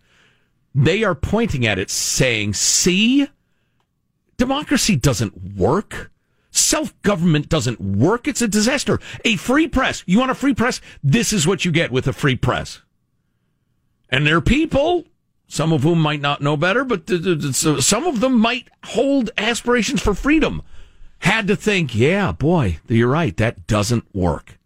They 0.74 1.04
are 1.04 1.14
pointing 1.14 1.66
at 1.66 1.78
it 1.78 1.90
saying, 1.90 2.54
see, 2.54 3.28
democracy 4.36 4.96
doesn't 4.96 5.56
work. 5.56 6.10
Self 6.56 7.00
government 7.02 7.48
doesn't 7.48 7.80
work. 7.80 8.26
It's 8.26 8.42
a 8.42 8.48
disaster. 8.48 8.98
A 9.24 9.36
free 9.36 9.68
press. 9.68 10.02
You 10.06 10.18
want 10.18 10.30
a 10.30 10.34
free 10.34 10.54
press? 10.54 10.80
This 11.02 11.32
is 11.32 11.46
what 11.46 11.64
you 11.64 11.70
get 11.70 11.92
with 11.92 12.06
a 12.06 12.12
free 12.12 12.36
press. 12.36 12.80
And 14.08 14.26
there 14.26 14.36
are 14.36 14.42
people, 14.42 15.04
some 15.48 15.72
of 15.72 15.82
whom 15.82 16.00
might 16.00 16.20
not 16.20 16.40
know 16.40 16.56
better, 16.56 16.84
but 16.84 17.08
some 17.08 18.06
of 18.06 18.20
them 18.20 18.38
might 18.38 18.68
hold 18.84 19.30
aspirations 19.36 20.00
for 20.00 20.14
freedom. 20.14 20.62
Had 21.20 21.46
to 21.48 21.56
think, 21.56 21.94
yeah, 21.94 22.32
boy, 22.32 22.78
you're 22.88 23.08
right. 23.08 23.36
That 23.36 23.66
doesn't 23.66 24.04
work. 24.14 24.58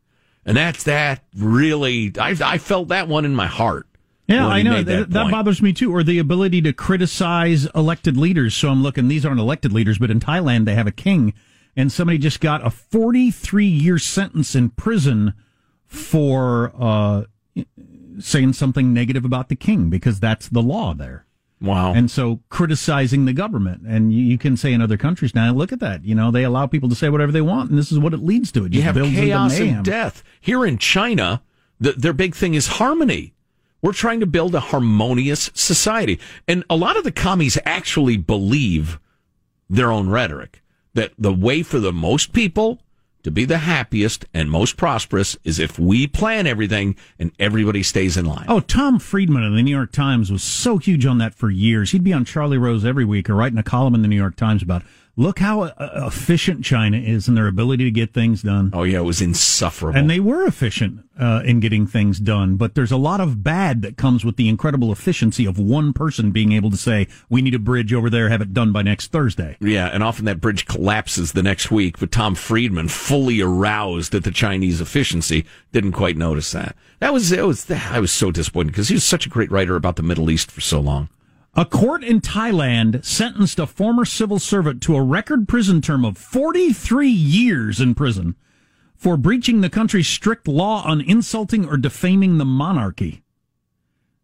And 0.44 0.57
that's 0.57 0.83
that 0.85 1.24
really, 1.35 2.12
I, 2.18 2.37
I 2.44 2.59
felt 2.59 2.88
that 2.88 3.09
one 3.09 3.24
in 3.24 3.35
my 3.35 3.46
heart. 3.46 3.87
Yeah, 4.26 4.46
I 4.46 4.62
know 4.62 4.83
that, 4.83 5.11
that 5.11 5.31
bothers 5.31 5.61
me 5.61 5.72
too. 5.72 5.92
Or 5.92 6.05
the 6.05 6.20
ability 6.20 6.62
to 6.62 6.72
criticize 6.72 7.66
elected 7.74 8.16
leaders. 8.16 8.55
So 8.55 8.68
I'm 8.68 8.81
looking; 8.81 9.09
these 9.09 9.26
aren't 9.26 9.40
elected 9.40 9.72
leaders, 9.72 9.98
but 9.98 10.09
in 10.09 10.20
Thailand 10.20 10.66
they 10.66 10.74
have 10.74 10.87
a 10.87 10.92
king, 10.92 11.35
and 11.81 11.90
somebody 11.90 12.19
just 12.19 12.40
got 12.40 12.64
a 12.64 12.71
43 12.71 13.64
year 13.64 13.99
sentence 13.99 14.55
in 14.55 14.69
prison 14.71 15.33
for 15.87 16.73
uh, 16.79 17.25
saying 18.19 18.53
something 18.53 18.93
negative 18.93 19.25
about 19.25 19.49
the 19.49 19.57
king 19.57 19.88
because 19.88 20.21
that's 20.21 20.49
the 20.49 20.61
law 20.61 20.93
there. 20.93 21.25
Wow. 21.62 21.93
And 21.93 22.11
so 22.11 22.40
criticizing 22.49 23.25
the 23.25 23.33
government, 23.33 23.83
and 23.87 24.12
you, 24.12 24.23
you 24.23 24.38
can 24.38 24.57
say 24.57 24.73
in 24.73 24.81
other 24.81 24.97
countries 24.97 25.35
now, 25.35 25.53
look 25.53 25.73
at 25.73 25.81
that. 25.81 26.05
You 26.05 26.14
know, 26.14 26.31
they 26.31 26.45
allow 26.45 26.66
people 26.66 26.88
to 26.90 26.95
say 26.95 27.09
whatever 27.09 27.33
they 27.33 27.40
want, 27.40 27.71
and 27.71 27.79
this 27.79 27.90
is 27.90 27.99
what 27.99 28.14
it 28.14 28.21
leads 28.21 28.53
to. 28.53 28.66
It 28.66 28.75
you 28.75 28.83
have 28.83 28.95
builds 28.95 29.14
chaos 29.14 29.59
and 29.59 29.85
death. 29.85 30.23
Here 30.40 30.64
in 30.64 30.79
China, 30.79 31.43
the, 31.79 31.93
their 31.93 32.12
big 32.14 32.35
thing 32.35 32.55
is 32.55 32.66
harmony. 32.66 33.35
We're 33.83 33.93
trying 33.93 34.21
to 34.21 34.27
build 34.27 34.55
a 34.55 34.61
harmonious 34.61 35.51
society. 35.55 36.19
And 36.47 36.64
a 36.69 36.77
lot 36.77 36.97
of 36.99 37.05
the 37.05 37.12
commies 37.12 37.59
actually 37.64 38.19
believe 38.19 38.99
their 39.69 39.90
own 39.90 40.11
rhetoric 40.11 40.60
that 40.94 41.12
the 41.18 41.33
way 41.33 41.62
for 41.62 41.79
the 41.79 41.92
most 41.92 42.33
people 42.33 42.81
to 43.22 43.31
be 43.31 43.44
the 43.44 43.59
happiest 43.59 44.24
and 44.33 44.50
most 44.50 44.76
prosperous 44.76 45.37
is 45.44 45.59
if 45.59 45.79
we 45.79 46.07
plan 46.07 46.46
everything 46.46 46.96
and 47.18 47.33
everybody 47.38 47.83
stays 47.83 48.16
in 48.16 48.24
line. 48.24 48.46
Oh, 48.48 48.61
Tom 48.61 48.98
Friedman 48.98 49.44
of 49.44 49.53
the 49.53 49.62
New 49.62 49.70
York 49.70 49.92
Times 49.92 50.33
was 50.33 50.42
so 50.42 50.79
huge 50.79 51.05
on 51.05 51.18
that 51.18 51.35
for 51.35 51.50
years. 51.50 51.90
He'd 51.90 52.05
be 52.05 52.12
on 52.12 52.24
Charlie 52.24 52.59
Rose 52.59 52.85
every 52.85 53.05
week 53.05 53.29
or 53.29 53.35
writing 53.35 53.59
a 53.59 53.62
column 53.62 53.94
in 53.94 54.03
the 54.03 54.09
New 54.09 54.16
York 54.16 54.37
Times 54.37 54.62
about 54.62 54.83
look 55.16 55.38
how 55.38 55.62
uh, 55.62 56.05
efficient 56.07 56.64
China 56.64 56.96
is 56.96 57.29
in 57.29 57.35
their 57.35 57.46
ability 57.46 57.85
to 57.85 57.90
get 57.90 58.12
things 58.12 58.42
done. 58.42 58.70
Oh 58.73 58.83
yeah, 58.83 58.99
it 58.99 59.05
was 59.05 59.20
insufferable. 59.20 59.99
And 59.99 60.09
they 60.09 60.20
were 60.20 60.46
efficient 60.46 61.05
uh, 61.18 61.42
in 61.44 61.61
getting 61.61 61.87
things 61.87 62.18
done, 62.18 62.57
but 62.57 62.75
there's 62.75 62.92
a 62.92 62.96
lot 62.96 63.20
of 63.20 63.42
bad 63.42 63.83
that 63.83 63.96
comes 63.96 64.25
with 64.25 64.37
the 64.37 64.49
incredible 64.49 64.92
efficiency 64.92 65.46
of 65.46 65.59
one 65.59 65.92
person 65.92 66.31
being 66.31 66.53
able 66.53 66.70
to 66.70 66.77
say, 66.77 67.09
"We 67.29 67.42
need 67.42 67.55
a 67.55 67.59
bridge 67.59 67.92
over 67.92 68.09
there, 68.09 68.29
have 68.29 68.40
it 68.40 68.55
done 68.55 68.73
by 68.73 68.83
next 68.83 69.12
Thursday." 69.12 69.57
Yeah, 69.61 69.87
and 69.88 70.03
often 70.03 70.25
that 70.25 70.40
bridge 70.40 70.66
collapses 70.66 71.33
the 71.33 71.42
next 71.42 71.70
week. 71.70 71.99
But 71.99 72.12
Tom 72.12 72.35
Friedman, 72.35 72.88
fully 72.88 73.40
aroused 73.40 74.14
at 74.14 74.25
the 74.25 74.31
Chinese 74.31 74.81
efficiency, 74.81 75.44
didn't 75.73 75.92
quite 75.92 76.16
notice 76.16 76.53
that. 76.53 76.77
That 77.01 77.12
was 77.12 77.33
it 77.33 77.46
was. 77.46 77.70
I 77.70 78.01
was 78.01 78.12
so 78.12 78.31
disappointed 78.31 78.73
because 78.73 78.88
he 78.88 78.94
was 78.94 79.05
such 79.05 79.27
a 79.27 79.31
great 79.31 79.51
writer 79.51 79.77
about 79.77 79.96
the 79.96 80.03
Middle 80.03 80.31
East 80.31 80.51
for 80.51 80.61
so 80.61 80.81
long. 80.81 81.09
A 81.55 81.65
court 81.65 82.05
in 82.05 82.21
Thailand 82.21 83.05
sentenced 83.05 83.59
a 83.59 83.67
former 83.67 84.05
civil 84.05 84.39
servant 84.39 84.81
to 84.83 84.95
a 84.95 85.03
record 85.03 85.49
prison 85.49 85.81
term 85.81 86.05
of 86.05 86.17
43 86.17 87.09
years 87.09 87.81
in 87.81 87.95
prison 87.95 88.37
for 88.95 89.17
breaching 89.17 89.61
the 89.61 89.71
country's 89.71 90.07
strict 90.07 90.47
law 90.47 90.85
on 90.85 91.01
insulting 91.01 91.67
or 91.67 91.77
defaming 91.77 92.39
the 92.39 92.45
monarchy. 92.45 93.25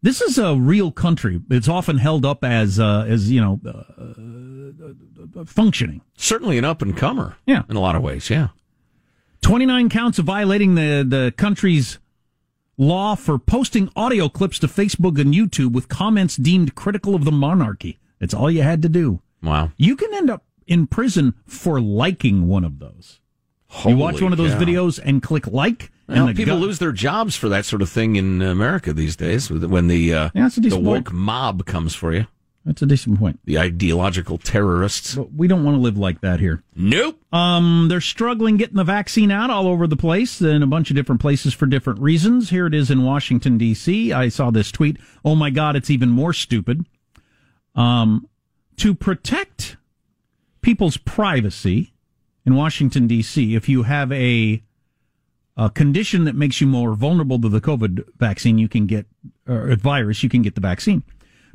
This 0.03 0.21
is 0.21 0.39
a 0.39 0.55
real 0.55 0.93
country. 0.93 1.41
It's 1.51 1.69
often 1.69 1.99
held 1.99 2.25
up 2.25 2.45
as, 2.45 2.79
uh, 2.79 3.07
as 3.09 3.29
you 3.33 3.41
know, 3.41 3.61
uh, 3.67 5.45
functioning. 5.47 6.03
Certainly 6.17 6.59
an 6.59 6.65
up 6.65 6.81
and 6.81 6.97
comer. 6.97 7.37
Yeah. 7.45 7.65
In 7.69 7.75
a 7.75 7.81
lot 7.81 7.97
of 7.97 8.03
ways, 8.03 8.31
yeah. 8.31 8.49
29 9.43 9.89
counts 9.89 10.21
of 10.21 10.27
violating 10.27 10.77
the, 10.77 11.05
the 11.07 11.35
country's 11.37 11.99
law 12.77 13.15
for 13.15 13.39
posting 13.39 13.91
audio 13.97 14.29
clips 14.29 14.59
to 14.61 14.67
Facebook 14.67 15.21
and 15.21 15.33
YouTube 15.35 15.73
with 15.73 15.89
comments 15.89 16.37
deemed 16.37 16.75
critical 16.75 17.15
of 17.15 17.25
the 17.25 17.33
monarchy. 17.33 17.99
That's 18.19 18.35
all 18.35 18.51
you 18.51 18.63
had 18.63 18.83
to 18.83 18.89
do. 18.89 19.21
Wow. 19.43 19.73
You 19.77 19.97
can 19.97 20.13
end 20.15 20.31
up 20.31 20.45
in 20.67 20.87
prison 20.87 21.35
for 21.47 21.81
liking 21.81 22.49
one 22.49 22.65
of 22.65 22.79
those. 22.79 23.21
Holy 23.69 23.95
you 23.95 24.01
watch 24.01 24.23
one 24.23 24.33
of 24.33 24.39
those 24.39 24.55
cow. 24.55 24.61
videos 24.61 25.01
and 25.03 25.23
click 25.23 25.47
like, 25.47 25.91
and 26.09 26.19
Well, 26.19 26.27
the 26.29 26.35
people 26.35 26.59
gu- 26.59 26.65
lose 26.67 26.79
their 26.79 26.93
jobs 26.93 27.37
for 27.37 27.49
that 27.49 27.65
sort 27.65 27.83
of 27.83 27.89
thing 27.91 28.17
in 28.17 28.41
America 28.41 28.93
these 28.93 29.17
days 29.17 29.51
when 29.51 29.89
the 29.89 30.15
uh, 30.15 30.31
Yeah, 30.35 30.49
the 30.49 30.79
woke 30.79 31.13
mob 31.13 31.67
comes 31.67 31.95
for 31.95 32.13
you. 32.15 32.27
That's 32.67 32.83
a 32.83 32.87
decent 32.87 33.21
point. 33.21 33.39
The 33.45 33.61
ideological 33.61 34.39
terrorists. 34.39 35.15
But 35.15 35.33
we 35.33 35.47
don't 35.47 35.63
want 35.63 35.77
to 35.77 35.81
live 35.81 35.97
like 35.97 36.21
that 36.23 36.41
here. 36.41 36.65
Nope. 36.75 37.17
Um, 37.33 37.87
they're 37.89 38.01
struggling 38.01 38.57
getting 38.57 38.75
the 38.77 38.83
vaccine 38.83 39.31
out 39.31 39.51
all 39.51 39.69
over 39.69 39.87
the 39.87 39.97
place 39.97 40.43
in 40.43 40.65
a 40.65 40.67
bunch 40.67 40.91
of 40.91 40.97
different 40.97 41.21
places 41.21 41.55
for 41.55 41.67
different 41.67 42.01
reasons. 42.01 42.51
Here 42.51 42.67
it 42.67 42.75
is 42.75 42.91
in 42.91 43.05
Washington 43.05 43.57
D.C. 43.57 44.13
I 44.13 44.29
saw 44.29 44.51
this 44.51 44.73
tweet. 44.73 44.97
Oh 45.25 45.37
my 45.37 45.51
God, 45.51 45.77
it's 45.77 45.91
even 45.91 46.09
more 46.11 46.33
stupid. 46.33 46.85
Um, 47.77 48.29
to 48.79 48.97
protect 48.97 49.77
people's 50.61 50.97
privacy 50.97 51.93
in 52.45 52.57
Washington 52.57 53.07
D.C., 53.07 53.55
if 53.55 53.69
you 53.69 53.85
have 53.85 54.11
a 54.11 54.61
a 55.57 55.71
condition 55.71 56.25
that 56.25 56.35
makes 56.35 56.61
you 56.61 56.67
more 56.67 56.95
vulnerable 56.95 57.41
to 57.41 57.49
the 57.49 57.61
COVID 57.61 58.05
vaccine, 58.19 58.59
you 58.59 58.69
can 58.69 58.87
get 58.87 59.07
or 59.47 59.75
virus, 59.77 60.25
you 60.25 60.29
can 60.29 60.43
get 60.43 60.57
the 60.57 60.61
vaccine. 60.61 61.05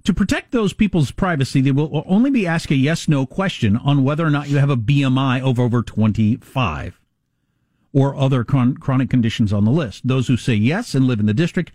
To 0.05 0.13
protect 0.13 0.51
those 0.51 0.73
people's 0.73 1.11
privacy, 1.11 1.61
they 1.61 1.71
will 1.71 2.03
only 2.07 2.31
be 2.31 2.47
asked 2.47 2.71
a 2.71 2.75
yes 2.75 3.07
no 3.07 3.25
question 3.25 3.77
on 3.77 4.03
whether 4.03 4.25
or 4.25 4.29
not 4.31 4.49
you 4.49 4.57
have 4.57 4.69
a 4.69 4.77
BMI 4.77 5.41
of 5.41 5.59
over 5.59 5.81
25 5.83 6.99
or 7.93 8.15
other 8.15 8.43
chron- 8.43 8.77
chronic 8.77 9.09
conditions 9.09 9.53
on 9.53 9.65
the 9.65 9.71
list. 9.71 10.07
Those 10.07 10.27
who 10.27 10.37
say 10.37 10.55
yes 10.55 10.95
and 10.95 11.05
live 11.05 11.19
in 11.19 11.25
the 11.27 11.33
district, 11.33 11.71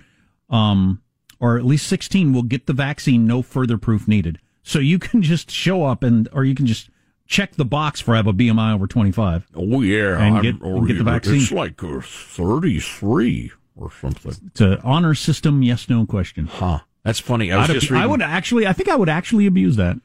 um, 0.50 1.02
or 1.38 1.56
at 1.58 1.64
least 1.64 1.86
16 1.86 2.32
will 2.32 2.42
get 2.42 2.66
the 2.66 2.72
vaccine, 2.72 3.26
no 3.26 3.42
further 3.42 3.78
proof 3.78 4.08
needed. 4.08 4.38
So 4.62 4.78
you 4.80 4.98
can 4.98 5.22
just 5.22 5.50
show 5.50 5.84
up 5.84 6.02
and, 6.02 6.28
or 6.32 6.44
you 6.44 6.54
can 6.54 6.66
just 6.66 6.90
check 7.28 7.54
the 7.54 7.64
box 7.64 8.00
for 8.00 8.16
have 8.16 8.26
a 8.26 8.32
BMI 8.32 8.74
over 8.74 8.86
25. 8.88 9.46
Oh 9.54 9.82
yeah, 9.82 10.18
And 10.18 10.42
get- 10.42 10.62
or 10.62 10.78
and 10.78 10.88
get 10.88 10.98
the 10.98 11.04
vaccine. 11.04 11.42
It's 11.42 11.52
like 11.52 11.76
thirty-three 11.80 13.52
or 13.76 13.90
something. 13.92 14.32
It's 14.46 14.60
an 14.60 14.78
honor 14.82 15.14
system 15.14 15.62
yes 15.62 15.88
no 15.88 16.06
question. 16.06 16.46
Huh. 16.46 16.80
That's 17.06 17.20
funny. 17.20 17.52
I 17.52 17.58
was 17.58 17.70
I'd 17.70 17.74
just 17.74 17.86
abu- 17.86 18.00
I 18.00 18.04
would 18.04 18.20
actually, 18.20 18.66
I 18.66 18.72
think 18.72 18.88
I 18.88 18.96
would 18.96 19.08
actually 19.08 19.46
abuse 19.46 19.76
that. 19.76 19.96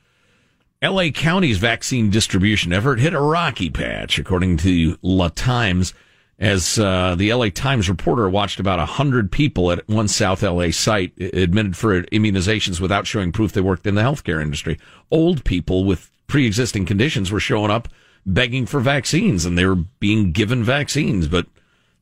LA 0.83 1.09
County's 1.09 1.57
vaccine 1.57 2.11
distribution 2.11 2.71
effort 2.71 2.99
hit 2.99 3.13
a 3.13 3.19
rocky 3.19 3.71
patch, 3.71 4.19
according 4.19 4.57
to 4.57 4.99
LA 5.01 5.29
Times, 5.29 5.95
as 6.37 6.77
uh, 6.77 7.15
the 7.15 7.33
LA 7.33 7.49
Times 7.49 7.89
reporter 7.89 8.29
watched 8.29 8.59
about 8.59 8.77
100 8.77 9.31
people 9.31 9.71
at 9.71 9.89
one 9.89 10.07
South 10.07 10.43
LA 10.43 10.69
site 10.69 11.19
admitted 11.19 11.75
for 11.75 12.03
immunizations 12.03 12.79
without 12.79 13.07
showing 13.07 13.31
proof 13.31 13.51
they 13.51 13.61
worked 13.61 13.87
in 13.87 13.95
the 13.95 14.03
healthcare 14.03 14.39
industry. 14.39 14.77
Old 15.09 15.43
people 15.43 15.85
with 15.85 16.11
pre 16.27 16.45
existing 16.45 16.85
conditions 16.85 17.31
were 17.31 17.39
showing 17.39 17.71
up 17.71 17.87
begging 18.27 18.67
for 18.67 18.79
vaccines, 18.79 19.43
and 19.43 19.57
they 19.57 19.65
were 19.65 19.85
being 19.99 20.31
given 20.31 20.63
vaccines, 20.63 21.27
but 21.27 21.47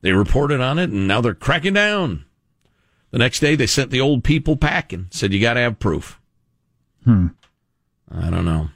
they 0.02 0.12
reported 0.12 0.60
on 0.60 0.78
it, 0.78 0.90
and 0.90 1.08
now 1.08 1.22
they're 1.22 1.34
cracking 1.34 1.74
down. 1.74 2.26
The 3.12 3.18
next 3.18 3.40
day, 3.40 3.56
they 3.56 3.68
sent 3.68 3.92
the 3.92 4.02
old 4.02 4.24
people 4.24 4.56
packing, 4.56 5.08
said, 5.10 5.34
You 5.34 5.42
got 5.42 5.56
to 5.56 5.62
have 5.62 5.80
proof. 5.80 6.20
Hmm. 7.04 7.28
I 8.12 8.30
don't 8.30 8.46
know. 8.46 8.70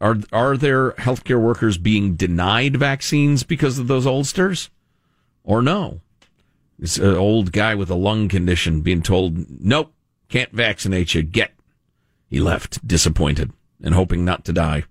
Are 0.00 0.16
are 0.32 0.56
there 0.56 0.92
healthcare 0.92 1.40
workers 1.40 1.76
being 1.76 2.14
denied 2.14 2.76
vaccines 2.76 3.42
because 3.42 3.78
of 3.78 3.86
those 3.86 4.06
oldsters, 4.06 4.70
or 5.44 5.60
no? 5.60 6.00
It's 6.78 6.96
an 6.96 7.14
old 7.14 7.52
guy 7.52 7.74
with 7.74 7.90
a 7.90 7.94
lung 7.94 8.28
condition 8.28 8.80
being 8.80 9.02
told, 9.02 9.46
"Nope, 9.62 9.92
can't 10.28 10.52
vaccinate 10.52 11.14
you." 11.14 11.22
Get. 11.22 11.52
He 12.28 12.40
left 12.40 12.86
disappointed 12.86 13.52
and 13.82 13.94
hoping 13.94 14.24
not 14.24 14.44
to 14.46 14.52
die. 14.52 14.84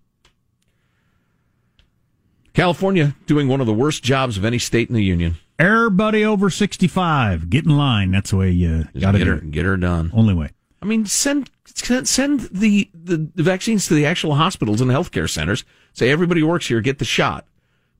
California 2.54 3.15
doing 3.25 3.47
one 3.47 3.62
of 3.62 3.67
the 3.67 3.73
worst 3.73 4.04
jobs 4.04 4.38
of 4.38 4.45
any 4.45 4.60
state 4.60 4.89
in 4.89 4.95
the 4.95 5.04
union. 5.04 5.38
Everybody 5.59 6.23
over 6.23 6.49
65, 6.49 7.49
get 7.49 7.65
in 7.65 7.75
line. 7.75 8.11
That's 8.11 8.29
the 8.29 8.37
way 8.37 8.49
you 8.49 8.85
got 8.97 9.11
to 9.11 9.17
get 9.17 9.27
her, 9.27 9.35
it. 9.35 9.51
get 9.51 9.65
her 9.65 9.75
done. 9.75 10.09
Only 10.13 10.33
way. 10.33 10.51
I 10.81 10.85
mean, 10.85 11.05
send 11.05 11.51
send 11.65 12.41
the, 12.51 12.89
the, 12.93 13.29
the 13.35 13.43
vaccines 13.43 13.87
to 13.87 13.93
the 13.93 14.05
actual 14.05 14.35
hospitals 14.35 14.79
and 14.79 14.89
healthcare 14.89 15.29
centers. 15.29 15.65
Say 15.93 16.09
everybody 16.09 16.41
who 16.41 16.47
works 16.47 16.67
here 16.67 16.79
get 16.79 16.99
the 16.99 17.05
shot. 17.05 17.45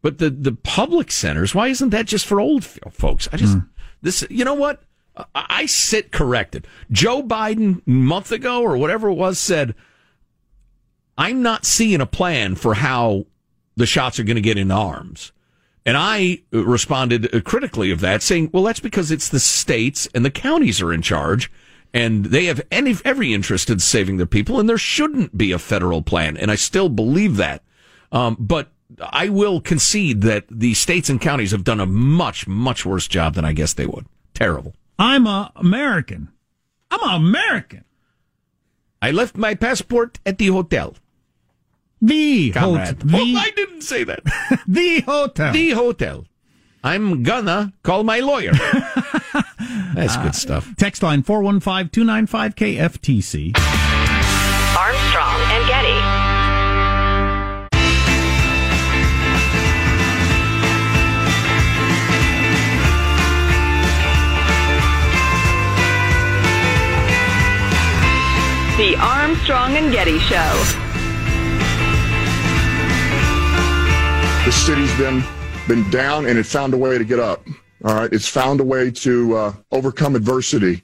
But 0.01 0.19
the, 0.19 0.29
the 0.29 0.53
public 0.53 1.11
centers, 1.11 1.53
why 1.53 1.67
isn't 1.67 1.89
that 1.89 2.05
just 2.05 2.25
for 2.25 2.39
old 2.39 2.63
folks? 2.63 3.27
I 3.33 3.37
just 3.37 3.55
hmm. 3.55 3.59
this. 4.01 4.25
You 4.29 4.45
know 4.45 4.53
what? 4.53 4.81
I, 5.17 5.25
I 5.35 5.65
sit 5.65 6.13
corrected. 6.13 6.65
Joe 6.91 7.21
Biden 7.21 7.85
month 7.85 8.31
ago 8.31 8.61
or 8.61 8.77
whatever 8.77 9.09
it 9.09 9.15
was 9.15 9.37
said, 9.37 9.75
I'm 11.17 11.41
not 11.41 11.65
seeing 11.65 11.99
a 11.99 12.05
plan 12.05 12.55
for 12.55 12.75
how 12.75 13.25
the 13.75 13.85
shots 13.85 14.19
are 14.19 14.23
going 14.23 14.35
to 14.35 14.41
get 14.41 14.57
in 14.57 14.71
arms. 14.71 15.33
And 15.89 15.97
I 15.97 16.43
responded 16.52 17.43
critically 17.45 17.89
of 17.89 17.99
that, 18.02 18.21
saying, 18.21 18.52
well, 18.54 18.62
that's 18.62 18.80
because 18.80 19.10
it's 19.10 19.28
the 19.28 19.39
states 19.39 20.08
and 20.13 20.23
the 20.23 20.30
counties 20.30 20.84
are 20.84 20.93
in 20.93 21.02
charge 21.02 21.52
and 21.95 22.25
they 22.25 22.45
have 22.45 22.62
any, 22.69 22.95
every 23.04 23.34
interest 23.34 23.71
in 23.71 23.80
saving 23.80 24.17
their 24.17 24.28
people 24.28 24.60
and 24.60 24.69
there 24.69 24.78
shouldn't 24.78 25.36
be 25.36 25.52
a 25.52 25.58
federal 25.58 26.04
plan. 26.04 26.38
And 26.38 26.52
I 26.52 26.56
still 26.58 26.89
believe 26.89 27.38
that. 27.38 27.63
Um, 28.12 28.38
but 28.39 28.69
I 28.99 29.30
will 29.30 29.62
concede 29.62 30.21
that 30.21 30.45
the 30.52 30.75
states 30.75 31.10
and 31.10 31.19
counties 31.19 31.49
have 31.54 31.63
done 31.63 31.80
a 31.80 31.88
much, 31.88 32.47
much 32.47 32.86
worse 32.86 33.08
job 33.08 33.34
than 33.34 33.43
I 33.43 33.54
guess 33.54 33.73
they 33.73 33.88
would. 33.88 34.06
Terrible. 34.36 34.75
I'm 34.99 35.25
a 35.25 35.52
American. 35.56 36.30
I'm 36.91 37.02
an 37.02 37.15
American. 37.15 37.84
I 39.02 39.10
left 39.10 39.36
my 39.36 39.56
passport 39.56 40.19
at 40.23 40.38
the 40.38 40.49
hotel. 40.49 40.93
The 42.01 42.51
Comrade. 42.51 43.01
hotel. 43.01 43.09
Oh, 43.13 43.38
I 43.38 43.51
didn't 43.55 43.81
say 43.81 44.03
that. 44.05 44.23
the 44.67 45.01
hotel. 45.01 45.53
the 45.53 45.71
hotel. 45.71 46.25
I'm 46.83 47.23
gonna 47.23 47.73
call 47.83 48.03
my 48.03 48.19
lawyer. 48.19 48.53
That's 49.93 50.15
good 50.17 50.27
uh, 50.27 50.31
stuff. 50.31 50.75
Text 50.77 51.03
line 51.03 51.23
415 51.23 51.89
295 51.89 52.55
KFTC. 52.55 53.57
Armstrong 54.77 55.41
and 55.51 55.67
Getty. 55.67 55.99
The 68.77 68.95
Armstrong 68.95 69.75
and 69.75 69.91
Getty 69.91 70.19
Show. 70.19 70.88
The 74.49 74.53
city's 74.53 74.97
been 74.97 75.23
been 75.67 75.88
down 75.91 76.25
and 76.25 76.39
it 76.39 76.43
found 76.43 76.73
a 76.73 76.77
way 76.77 76.97
to 76.97 77.03
get 77.03 77.19
up. 77.19 77.45
All 77.85 77.93
right, 77.93 78.12
it's 78.12 78.27
found 78.27 78.59
a 78.59 78.63
way 78.63 78.89
to 78.89 79.35
uh, 79.35 79.53
overcome 79.71 80.15
adversity. 80.15 80.81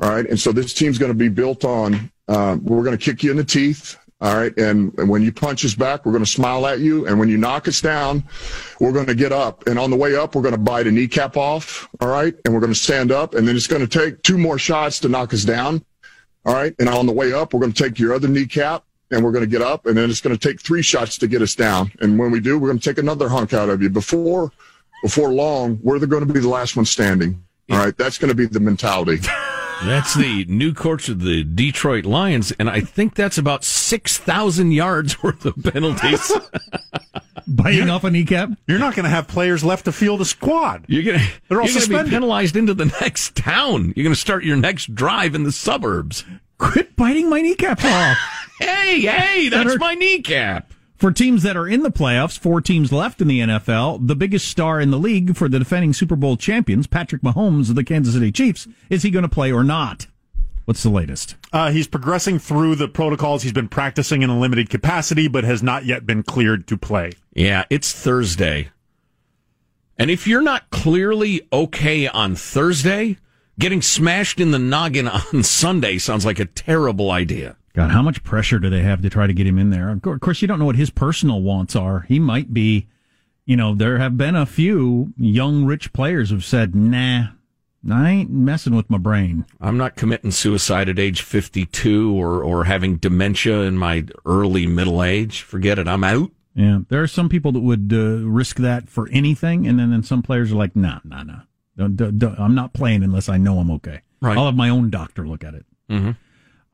All 0.00 0.08
right, 0.08 0.24
and 0.24 0.38
so 0.38 0.52
this 0.52 0.72
team's 0.72 0.98
going 0.98 1.10
to 1.10 1.18
be 1.18 1.28
built 1.28 1.64
on. 1.64 2.12
Um, 2.28 2.64
we're 2.64 2.84
going 2.84 2.96
to 2.96 3.04
kick 3.04 3.24
you 3.24 3.32
in 3.32 3.36
the 3.36 3.44
teeth. 3.44 3.98
All 4.20 4.36
right, 4.36 4.56
and, 4.56 4.96
and 4.98 5.08
when 5.08 5.20
you 5.20 5.32
punch 5.32 5.64
us 5.64 5.74
back, 5.74 6.06
we're 6.06 6.12
going 6.12 6.22
to 6.22 6.30
smile 6.30 6.64
at 6.64 6.78
you, 6.78 7.08
and 7.08 7.18
when 7.18 7.28
you 7.28 7.38
knock 7.38 7.66
us 7.66 7.80
down, 7.80 8.22
we're 8.78 8.92
going 8.92 9.06
to 9.06 9.16
get 9.16 9.32
up. 9.32 9.66
And 9.66 9.80
on 9.80 9.90
the 9.90 9.96
way 9.96 10.14
up, 10.14 10.36
we're 10.36 10.42
going 10.42 10.54
to 10.54 10.60
bite 10.60 10.86
a 10.86 10.92
kneecap 10.92 11.36
off. 11.36 11.88
All 12.00 12.06
right, 12.06 12.36
and 12.44 12.54
we're 12.54 12.60
going 12.60 12.72
to 12.72 12.78
stand 12.78 13.10
up, 13.10 13.34
and 13.34 13.48
then 13.48 13.56
it's 13.56 13.66
going 13.66 13.84
to 13.84 13.98
take 13.98 14.22
two 14.22 14.38
more 14.38 14.60
shots 14.60 15.00
to 15.00 15.08
knock 15.08 15.34
us 15.34 15.42
down. 15.42 15.84
All 16.44 16.54
right, 16.54 16.72
and 16.78 16.88
on 16.88 17.06
the 17.06 17.12
way 17.12 17.32
up, 17.32 17.52
we're 17.52 17.60
going 17.60 17.72
to 17.72 17.82
take 17.82 17.98
your 17.98 18.14
other 18.14 18.28
kneecap 18.28 18.84
and 19.12 19.22
we're 19.24 19.30
going 19.32 19.44
to 19.44 19.50
get 19.50 19.62
up, 19.62 19.86
and 19.86 19.96
then 19.96 20.10
it's 20.10 20.20
going 20.20 20.36
to 20.36 20.48
take 20.48 20.60
three 20.60 20.82
shots 20.82 21.16
to 21.18 21.28
get 21.28 21.42
us 21.42 21.54
down. 21.54 21.92
And 22.00 22.18
when 22.18 22.30
we 22.30 22.40
do, 22.40 22.58
we're 22.58 22.68
going 22.68 22.80
to 22.80 22.88
take 22.90 22.98
another 22.98 23.28
hunk 23.28 23.52
out 23.52 23.68
of 23.68 23.80
you. 23.82 23.90
Before 23.90 24.50
before 25.02 25.32
long, 25.32 25.78
we're 25.82 25.98
going 26.04 26.26
to 26.26 26.32
be 26.32 26.40
the 26.40 26.48
last 26.48 26.76
one 26.76 26.84
standing. 26.84 27.44
All 27.70 27.78
right, 27.78 27.96
that's 27.96 28.18
going 28.18 28.28
to 28.30 28.34
be 28.34 28.46
the 28.46 28.60
mentality. 28.60 29.18
That's 29.84 30.14
the 30.14 30.44
new 30.44 30.72
coach 30.74 31.08
of 31.08 31.22
the 31.22 31.42
Detroit 31.42 32.04
Lions, 32.04 32.52
and 32.52 32.70
I 32.70 32.82
think 32.82 33.16
that's 33.16 33.36
about 33.36 33.64
six 33.64 34.16
thousand 34.16 34.70
yards 34.70 35.20
worth 35.24 35.44
of 35.44 35.56
penalties. 35.60 36.30
Biting 37.48 37.90
off 37.90 38.04
a 38.04 38.10
kneecap. 38.10 38.50
You're 38.68 38.78
not 38.78 38.94
going 38.94 39.04
to 39.04 39.10
have 39.10 39.26
players 39.26 39.64
left 39.64 39.86
to 39.86 39.92
field 39.92 40.20
a 40.20 40.24
squad. 40.24 40.84
You're 40.86 41.02
gonna 41.02 41.26
They're 41.48 41.60
all 41.60 41.66
you're 41.66 41.74
gonna 41.74 41.80
be 41.80 41.80
suspended. 41.80 42.12
penalized 42.12 42.54
into 42.54 42.74
the 42.74 42.84
next 43.00 43.34
town. 43.34 43.92
You're 43.96 44.04
gonna 44.04 44.14
start 44.14 44.44
your 44.44 44.56
next 44.56 44.94
drive 44.94 45.34
in 45.34 45.42
the 45.42 45.50
suburbs. 45.50 46.24
Quit 46.62 46.96
biting 46.96 47.28
my 47.28 47.40
kneecap 47.40 47.84
off. 47.84 48.16
Hey, 48.60 49.00
hey, 49.00 49.48
That 49.48 49.56
that's 49.64 49.70
hurt. 49.72 49.80
my 49.80 49.94
kneecap. 49.94 50.72
For 50.96 51.10
teams 51.10 51.42
that 51.42 51.56
are 51.56 51.66
in 51.66 51.82
the 51.82 51.90
playoffs, 51.90 52.38
four 52.38 52.60
teams 52.60 52.92
left 52.92 53.20
in 53.20 53.26
the 53.26 53.40
NFL, 53.40 54.06
the 54.06 54.14
biggest 54.14 54.46
star 54.46 54.80
in 54.80 54.92
the 54.92 55.00
league 55.00 55.34
for 55.36 55.48
the 55.48 55.58
defending 55.58 55.92
Super 55.92 56.14
Bowl 56.14 56.36
champions, 56.36 56.86
Patrick 56.86 57.22
Mahomes 57.22 57.70
of 57.70 57.74
the 57.74 57.82
Kansas 57.82 58.14
City 58.14 58.30
Chiefs, 58.30 58.68
is 58.88 59.02
he 59.02 59.10
going 59.10 59.24
to 59.24 59.28
play 59.28 59.50
or 59.50 59.64
not? 59.64 60.06
What's 60.64 60.84
the 60.84 60.90
latest? 60.90 61.34
Uh, 61.52 61.72
he's 61.72 61.88
progressing 61.88 62.38
through 62.38 62.76
the 62.76 62.86
protocols. 62.86 63.42
He's 63.42 63.52
been 63.52 63.66
practicing 63.68 64.22
in 64.22 64.30
a 64.30 64.38
limited 64.38 64.70
capacity, 64.70 65.26
but 65.26 65.42
has 65.42 65.60
not 65.60 65.84
yet 65.84 66.06
been 66.06 66.22
cleared 66.22 66.68
to 66.68 66.76
play. 66.76 67.10
Yeah, 67.34 67.64
it's 67.68 67.92
Thursday. 67.92 68.68
And 69.98 70.08
if 70.08 70.28
you're 70.28 70.40
not 70.42 70.70
clearly 70.70 71.48
okay 71.52 72.06
on 72.06 72.36
Thursday, 72.36 73.16
getting 73.62 73.80
smashed 73.80 74.40
in 74.40 74.50
the 74.50 74.58
noggin 74.58 75.06
on 75.06 75.42
Sunday 75.44 75.96
sounds 75.96 76.26
like 76.26 76.40
a 76.40 76.46
terrible 76.46 77.12
idea. 77.12 77.56
God, 77.74 77.92
how 77.92 78.02
much 78.02 78.22
pressure 78.24 78.58
do 78.58 78.68
they 78.68 78.82
have 78.82 79.00
to 79.02 79.08
try 79.08 79.26
to 79.26 79.32
get 79.32 79.46
him 79.46 79.56
in 79.56 79.70
there? 79.70 79.88
Of 79.88 80.20
course, 80.20 80.42
you 80.42 80.48
don't 80.48 80.58
know 80.58 80.66
what 80.66 80.76
his 80.76 80.90
personal 80.90 81.40
wants 81.40 81.74
are. 81.76 82.00
He 82.00 82.18
might 82.18 82.52
be, 82.52 82.88
you 83.46 83.56
know, 83.56 83.74
there 83.74 83.98
have 83.98 84.18
been 84.18 84.34
a 84.34 84.44
few 84.44 85.14
young, 85.16 85.64
rich 85.64 85.92
players 85.92 86.30
who've 86.30 86.44
said, 86.44 86.74
nah, 86.74 87.28
I 87.90 88.10
ain't 88.10 88.30
messing 88.30 88.74
with 88.74 88.90
my 88.90 88.98
brain. 88.98 89.46
I'm 89.60 89.78
not 89.78 89.96
committing 89.96 90.32
suicide 90.32 90.88
at 90.88 90.98
age 90.98 91.22
52 91.22 92.20
or, 92.20 92.42
or 92.42 92.64
having 92.64 92.96
dementia 92.96 93.60
in 93.60 93.78
my 93.78 94.04
early 94.26 94.66
middle 94.66 95.02
age. 95.02 95.42
Forget 95.42 95.78
it. 95.78 95.88
I'm 95.88 96.04
out. 96.04 96.30
Yeah, 96.54 96.80
there 96.88 97.02
are 97.02 97.06
some 97.06 97.30
people 97.30 97.52
that 97.52 97.60
would 97.60 97.90
uh, 97.94 98.28
risk 98.28 98.56
that 98.58 98.90
for 98.90 99.08
anything, 99.10 99.66
and 99.66 99.78
then, 99.78 99.90
then 99.90 100.02
some 100.02 100.20
players 100.20 100.52
are 100.52 100.56
like, 100.56 100.76
nah, 100.76 100.98
nah, 101.04 101.22
nah. 101.22 101.40
Don't, 101.76 101.96
don't, 101.96 102.18
don't- 102.18 102.38
I'm 102.38 102.54
not 102.54 102.72
playing 102.74 103.02
unless 103.02 103.28
I 103.28 103.38
know 103.38 103.58
I'm 103.58 103.70
okay. 103.72 104.00
Right. 104.20 104.36
I'll 104.36 104.46
have 104.46 104.54
my 104.56 104.68
own 104.68 104.90
doctor 104.90 105.26
look 105.26 105.42
at 105.44 105.54
it. 105.54 105.66
Mm-hmm. 105.90 106.10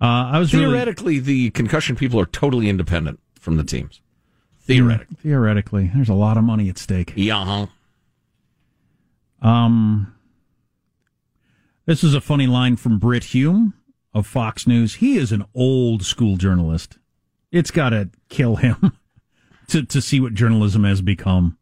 Uh, 0.01 0.31
I 0.31 0.39
was 0.39 0.53
really, 0.55 0.67
Theoretically, 0.67 1.19
the 1.19 1.51
concussion 1.51 1.97
people 1.97 2.21
are 2.21 2.27
totally 2.27 2.69
independent 2.69 3.19
from 3.41 3.57
the 3.57 3.65
teams. 3.65 4.01
Theoretically. 4.61 5.17
theoretically, 5.23 5.91
there's 5.95 6.09
a 6.11 6.15
lot 6.15 6.37
of 6.37 6.45
money 6.45 6.69
at 6.69 6.79
stake. 6.79 7.13
Yeah. 7.17 7.67
Um, 9.41 10.15
this 11.87 12.05
is 12.05 12.15
a 12.15 12.21
funny 12.21 12.47
line 12.47 12.77
from 12.77 12.99
Brit 12.99 13.25
Hume 13.25 13.75
of 14.13 14.27
Fox 14.27 14.67
News. 14.67 14.97
He 14.97 15.17
is 15.17 15.33
an 15.33 15.45
old 15.55 16.03
school 16.05 16.37
journalist. 16.37 16.99
It's 17.51 17.71
got 17.71 17.91
to 17.91 18.11
kill 18.29 18.57
him 18.57 18.93
to, 19.69 19.85
to 19.85 20.01
see 20.01 20.21
what 20.21 20.35
journalism 20.35 20.85
has 20.85 21.01
become. 21.01 21.57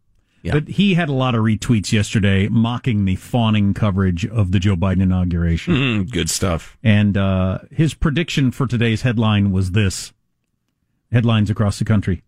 Yeah. 0.47 0.53
But 0.53 0.69
he 0.69 0.95
had 0.95 1.09
a 1.09 1.13
lot 1.13 1.35
of 1.35 1.43
retweets 1.43 1.91
yesterday 1.91 2.47
mocking 2.47 3.05
the 3.05 3.17
fawning 3.17 3.75
coverage 3.75 4.25
of 4.25 4.53
the 4.53 4.61
Joe 4.61 4.77
Biden 4.77 5.03
inauguration. 5.03 5.75
Mm, 5.75 6.11
good 6.11 6.31
stuff. 6.31 6.79
And 6.85 7.17
uh, 7.17 7.59
his 7.73 7.95
prediction 7.95 8.53
for 8.53 8.69
today's 8.69 9.03
headline 9.03 9.51
was 9.51 9.73
this 9.73 10.13
headlines 11.11 11.51
across 11.51 11.81
the 11.81 11.85
country. 11.85 12.23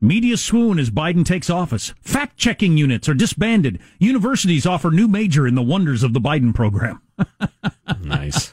Media 0.00 0.38
swoon 0.38 0.78
as 0.78 0.88
Biden 0.88 1.26
takes 1.26 1.50
office. 1.50 1.92
Fact 2.00 2.38
checking 2.38 2.78
units 2.78 3.06
are 3.06 3.14
disbanded. 3.14 3.80
Universities 3.98 4.64
offer 4.64 4.90
new 4.90 5.06
major 5.06 5.46
in 5.46 5.54
the 5.54 5.62
wonders 5.62 6.02
of 6.02 6.14
the 6.14 6.20
Biden 6.20 6.54
program. 6.54 7.02
Nice. 8.00 8.52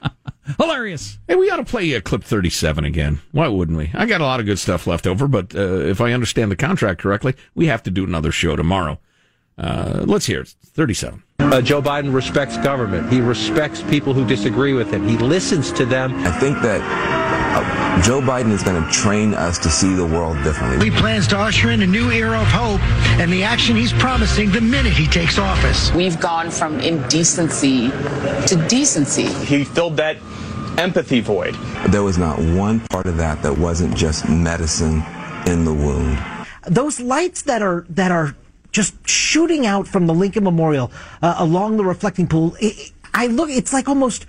Hilarious. 0.58 1.20
Hey, 1.28 1.36
we 1.36 1.50
ought 1.50 1.58
to 1.58 1.66
play 1.66 1.96
uh, 1.96 2.02
clip 2.02 2.24
37 2.24 2.86
again. 2.86 3.22
Why 3.32 3.48
wouldn't 3.48 3.78
we? 3.78 3.92
I 3.94 4.06
got 4.06 4.22
a 4.22 4.26
lot 4.26 4.40
of 4.40 4.46
good 4.46 4.60
stuff 4.60 4.88
left 4.88 5.08
over, 5.08 5.28
but 5.28 5.56
uh, 5.56 5.60
if 5.60 6.02
I 6.02 6.14
understand 6.14 6.52
the 6.52 6.56
contract 6.56 7.02
correctly, 7.02 7.36
we 7.54 7.68
have 7.68 7.84
to 7.84 7.92
do 7.92 8.04
another 8.04 8.32
show 8.32 8.56
tomorrow. 8.56 9.00
Uh, 9.58 10.04
let's 10.06 10.26
hear 10.26 10.42
it. 10.42 10.54
37. 10.66 11.24
Uh, 11.40 11.62
Joe 11.62 11.82
Biden 11.82 12.14
respects 12.14 12.58
government. 12.58 13.12
He 13.12 13.22
respects 13.22 13.82
people 13.84 14.14
who 14.14 14.26
disagree 14.28 14.74
with 14.74 14.92
him. 14.92 15.08
He 15.08 15.18
listens 15.18 15.72
to 15.74 15.86
them. 15.86 16.14
I 16.26 16.32
think 16.32 16.60
that 16.62 16.82
uh, 16.82 18.02
Joe 18.02 18.20
Biden 18.20 18.52
is 18.52 18.64
going 18.64 18.84
to 18.84 18.92
train 18.92 19.34
us 19.34 19.58
to 19.60 19.70
see 19.70 19.94
the 19.94 20.06
world 20.06 20.36
differently. 20.44 20.90
He 20.90 20.96
plans 20.98 21.28
to 21.28 21.38
usher 21.40 21.72
in 21.72 21.82
a 21.82 21.88
new 21.88 22.12
era 22.12 22.42
of 22.42 22.48
hope 22.48 22.82
and 23.20 23.32
the 23.32 23.44
action 23.44 23.76
he's 23.78 23.94
promising 23.94 24.52
the 24.52 24.60
minute 24.60 24.92
he 24.92 25.08
takes 25.08 25.38
office. 25.38 25.94
We've 25.94 26.20
gone 26.20 26.52
from 26.52 26.80
indecency 26.82 27.90
to 27.90 28.66
decency. 28.68 29.28
He 29.46 29.64
filled 29.64 29.96
that 29.98 30.18
empathy 30.78 31.22
void. 31.22 31.56
There 31.90 32.04
was 32.04 32.18
not 32.18 32.38
one 32.40 32.82
part 32.82 33.06
of 33.06 33.16
that 33.18 33.42
that 33.44 33.58
wasn't 33.58 33.96
just 33.96 34.28
medicine 34.28 35.02
in 35.48 35.64
the 35.64 35.74
wound. 35.74 36.18
those 36.68 37.00
lights 37.00 37.44
that 37.44 37.62
are 37.62 37.86
that 37.90 38.12
are 38.12 38.36
just 38.76 39.08
shooting 39.08 39.66
out 39.66 39.88
from 39.88 40.06
the 40.06 40.14
Lincoln 40.14 40.44
Memorial 40.44 40.92
uh, 41.22 41.36
along 41.38 41.78
the 41.78 41.86
reflecting 41.86 42.28
pool. 42.28 42.58
It, 42.60 42.92
I 43.14 43.28
look, 43.28 43.50
it's 43.50 43.72
like 43.72 43.88
almost 43.88 44.26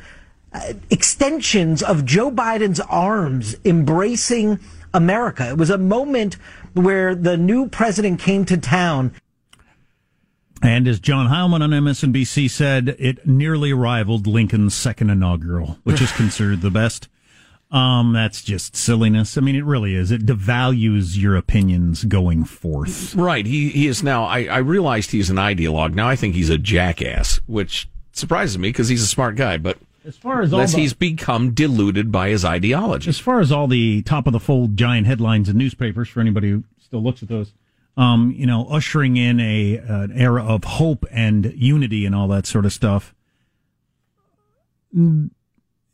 uh, 0.53 0.74
extensions 0.88 1.82
of 1.82 2.05
Joe 2.05 2.30
Biden's 2.30 2.78
arms 2.78 3.57
embracing 3.64 4.61
America. 4.94 5.49
It 5.49 5.59
was 5.59 5.68
a 5.68 5.78
moment 5.78 6.36
where 6.74 7.16
the 7.16 7.36
new 7.36 7.68
president 7.68 8.20
came 8.20 8.44
to 8.44 8.57
town. 8.57 9.16
And 10.62 10.86
as 10.86 11.01
John 11.01 11.26
Heilemann 11.26 11.62
on 11.62 11.70
MSNBC 11.70 12.49
said, 12.49 12.94
it 13.01 13.26
nearly 13.26 13.72
rivaled 13.72 14.28
Lincoln's 14.28 14.74
second 14.74 15.11
inaugural, 15.11 15.78
which 15.82 16.01
is 16.01 16.12
considered 16.12 16.61
the 16.61 16.70
best. 16.70 17.09
Um, 17.70 18.12
that's 18.12 18.42
just 18.42 18.76
silliness. 18.76 19.36
I 19.36 19.40
mean, 19.40 19.56
it 19.56 19.64
really 19.64 19.96
is. 19.96 20.12
It 20.12 20.24
devalues 20.24 21.20
your 21.20 21.34
opinions 21.36 22.04
going 22.04 22.44
forth. 22.44 23.14
Right. 23.14 23.44
He 23.44 23.70
he 23.70 23.88
is 23.88 24.02
now. 24.04 24.24
I, 24.24 24.44
I 24.44 24.58
realized 24.58 25.10
he's 25.10 25.30
an 25.30 25.36
ideologue. 25.36 25.92
Now 25.94 26.08
I 26.08 26.14
think 26.16 26.34
he's 26.36 26.48
a 26.50 26.58
jackass, 26.58 27.40
which 27.46 27.88
surprises 28.12 28.56
me 28.56 28.68
because 28.68 28.88
he's 28.88 29.02
a 29.02 29.06
smart 29.08 29.34
guy. 29.34 29.56
But 29.56 29.78
As 30.06 30.16
far 30.16 30.42
as 30.42 30.52
all 30.52 30.60
unless 30.60 30.74
the- 30.74 30.80
he's 30.82 30.94
become 30.94 31.50
deluded 31.50 32.12
by 32.12 32.28
his 32.28 32.44
ideology. 32.44 33.08
As 33.08 33.18
far 33.18 33.40
as 33.40 33.50
all 33.50 33.66
the 33.66 34.00
top 34.02 34.28
of 34.28 34.32
the 34.32 34.40
fold 34.40 34.76
giant 34.76 35.08
headlines 35.08 35.48
in 35.48 35.58
newspapers, 35.58 36.08
for 36.08 36.20
anybody 36.20 36.50
who 36.50 36.62
still 36.80 37.02
looks 37.02 37.20
at 37.24 37.28
those, 37.28 37.52
um, 37.96 38.32
you 38.36 38.46
know, 38.46 38.68
ushering 38.68 39.16
in 39.16 39.40
a 39.40 39.78
an 39.78 40.12
era 40.12 40.44
of 40.44 40.62
hope 40.62 41.04
and 41.10 41.52
unity 41.56 42.06
and 42.06 42.14
all 42.14 42.28
that 42.28 42.46
sort 42.46 42.64
of 42.64 42.72
stuff. 42.72 43.12
mm, 44.96 45.30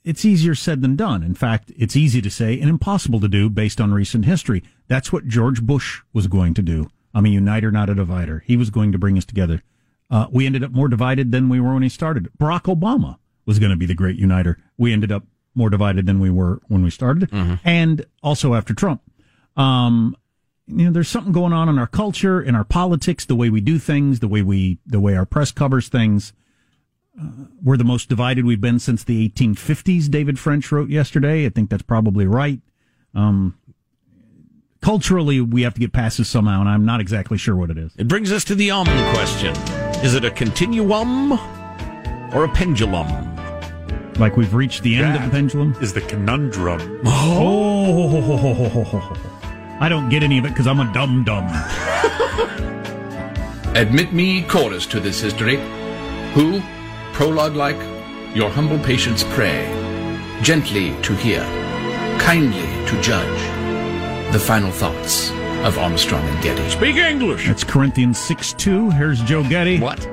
It's 0.04 0.24
easier 0.24 0.54
said 0.54 0.82
than 0.82 0.96
done. 0.96 1.22
In 1.22 1.34
fact, 1.34 1.72
it's 1.76 1.96
easy 1.96 2.20
to 2.22 2.30
say 2.30 2.58
and 2.60 2.68
impossible 2.68 3.20
to 3.20 3.28
do 3.28 3.48
based 3.48 3.80
on 3.80 3.94
recent 3.94 4.24
history. 4.24 4.62
That's 4.88 5.12
what 5.12 5.28
George 5.28 5.62
Bush 5.62 6.00
was 6.12 6.26
going 6.26 6.54
to 6.54 6.62
do. 6.62 6.88
I'm 7.14 7.26
a 7.26 7.28
uniter, 7.28 7.70
not 7.70 7.90
a 7.90 7.94
divider. 7.94 8.42
He 8.46 8.56
was 8.56 8.70
going 8.70 8.90
to 8.92 8.98
bring 8.98 9.16
us 9.16 9.24
together. 9.24 9.62
Uh, 10.10 10.26
we 10.30 10.44
ended 10.46 10.64
up 10.64 10.72
more 10.72 10.88
divided 10.88 11.30
than 11.30 11.48
we 11.48 11.60
were 11.60 11.74
when 11.74 11.82
he 11.82 11.88
started. 11.88 12.28
Barack 12.38 12.62
Obama 12.62 13.18
was 13.46 13.58
going 13.58 13.70
to 13.70 13.76
be 13.76 13.86
the 13.86 13.94
great 13.94 14.16
uniter. 14.16 14.58
We 14.76 14.92
ended 14.92 15.12
up 15.12 15.24
more 15.54 15.70
divided 15.70 16.06
than 16.06 16.18
we 16.20 16.30
were 16.30 16.60
when 16.68 16.82
we 16.82 16.90
started, 16.90 17.30
and 17.64 18.04
also 18.22 18.54
after 18.54 18.74
Trump. 18.74 19.02
Um, 19.56 20.16
you 20.66 20.86
know, 20.86 20.92
there's 20.92 21.08
something 21.08 21.32
going 21.32 21.52
on 21.52 21.68
in 21.68 21.78
our 21.78 21.86
culture, 21.86 22.40
in 22.40 22.54
our 22.54 22.64
politics, 22.64 23.24
the 23.26 23.34
way 23.34 23.50
we 23.50 23.60
do 23.60 23.78
things, 23.78 24.20
the 24.20 24.28
way 24.28 24.42
we, 24.42 24.78
the 24.86 25.00
way 25.00 25.14
our 25.16 25.26
press 25.26 25.50
covers 25.52 25.88
things. 25.88 26.32
Uh, 27.20 27.26
we're 27.62 27.76
the 27.76 27.84
most 27.84 28.08
divided 28.08 28.44
we've 28.44 28.60
been 28.60 28.78
since 28.78 29.04
the 29.04 29.28
1850s. 29.28 30.10
David 30.10 30.38
French 30.38 30.70
wrote 30.72 30.88
yesterday. 30.88 31.46
I 31.46 31.50
think 31.50 31.70
that's 31.70 31.82
probably 31.82 32.26
right. 32.26 32.60
Um, 33.14 33.58
culturally, 34.80 35.40
we 35.40 35.62
have 35.62 35.74
to 35.74 35.80
get 35.80 35.92
past 35.92 36.18
this 36.18 36.28
somehow, 36.28 36.60
and 36.60 36.68
I'm 36.68 36.84
not 36.84 37.00
exactly 37.00 37.38
sure 37.38 37.56
what 37.56 37.70
it 37.70 37.78
is. 37.78 37.92
It 37.96 38.08
brings 38.08 38.32
us 38.32 38.44
to 38.44 38.54
the 38.54 38.70
um 38.70 38.86
question: 39.14 39.54
Is 40.02 40.14
it 40.14 40.24
a 40.24 40.30
continuum 40.30 41.32
or 42.34 42.44
a 42.44 42.48
pendulum? 42.48 43.06
Like 44.14 44.36
we've 44.36 44.54
reached 44.54 44.82
the 44.82 44.96
end 44.96 45.16
of 45.16 45.22
the 45.22 45.30
pendulum? 45.30 45.74
Is 45.80 45.92
the 45.92 46.00
conundrum. 46.02 47.00
Oh, 47.04 48.68
I 49.80 49.88
don't 49.88 50.08
get 50.10 50.22
any 50.22 50.38
of 50.38 50.44
it 50.44 50.50
because 50.50 50.66
I'm 50.66 50.80
a 50.80 50.92
dum 50.92 51.24
dum. 51.24 51.46
Admit 53.74 54.12
me 54.12 54.42
chorus 54.42 54.84
to 54.86 55.00
this 55.00 55.20
history, 55.20 55.56
who, 56.34 56.60
prologue 57.12 57.54
like, 57.54 57.78
your 58.34 58.48
humble 58.50 58.78
patience 58.78 59.24
pray, 59.24 59.66
gently 60.42 60.94
to 61.02 61.14
hear, 61.14 61.42
kindly 62.18 62.62
to 62.88 63.00
judge, 63.02 64.32
the 64.32 64.38
final 64.38 64.70
thoughts 64.70 65.30
of 65.64 65.78
Armstrong 65.78 66.26
and 66.26 66.42
Getty. 66.42 66.68
Speak 66.70 66.96
English. 66.96 67.48
It's 67.48 67.64
Corinthians 67.64 68.18
6 68.18 68.54
2. 68.54 68.90
Here's 68.90 69.20
Joe 69.22 69.42
Getty. 69.42 69.78
What? 69.78 70.08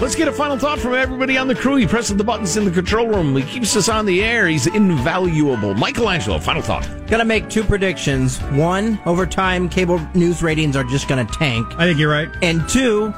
Let's 0.00 0.14
get 0.14 0.28
a 0.28 0.32
final 0.32 0.58
thought 0.58 0.78
from 0.78 0.94
everybody 0.94 1.38
on 1.38 1.48
the 1.48 1.54
crew. 1.54 1.76
He 1.76 1.86
presses 1.86 2.16
the 2.16 2.24
buttons 2.24 2.56
in 2.56 2.66
the 2.66 2.70
control 2.70 3.08
room. 3.08 3.34
He 3.34 3.42
keeps 3.42 3.74
us 3.76 3.88
on 3.88 4.04
the 4.04 4.22
air. 4.22 4.46
He's 4.46 4.66
invaluable. 4.66 5.74
Michelangelo, 5.74 6.38
final 6.38 6.60
thought. 6.60 6.86
Gonna 7.06 7.24
make 7.24 7.48
two 7.48 7.64
predictions. 7.64 8.38
One, 8.52 9.00
over 9.06 9.24
time, 9.24 9.70
cable 9.70 9.98
news 10.14 10.42
ratings 10.42 10.76
are 10.76 10.84
just 10.84 11.08
gonna 11.08 11.24
tank. 11.24 11.66
I 11.78 11.86
think 11.86 11.98
you're 11.98 12.10
right. 12.10 12.28
And 12.42 12.68
two, 12.68 13.12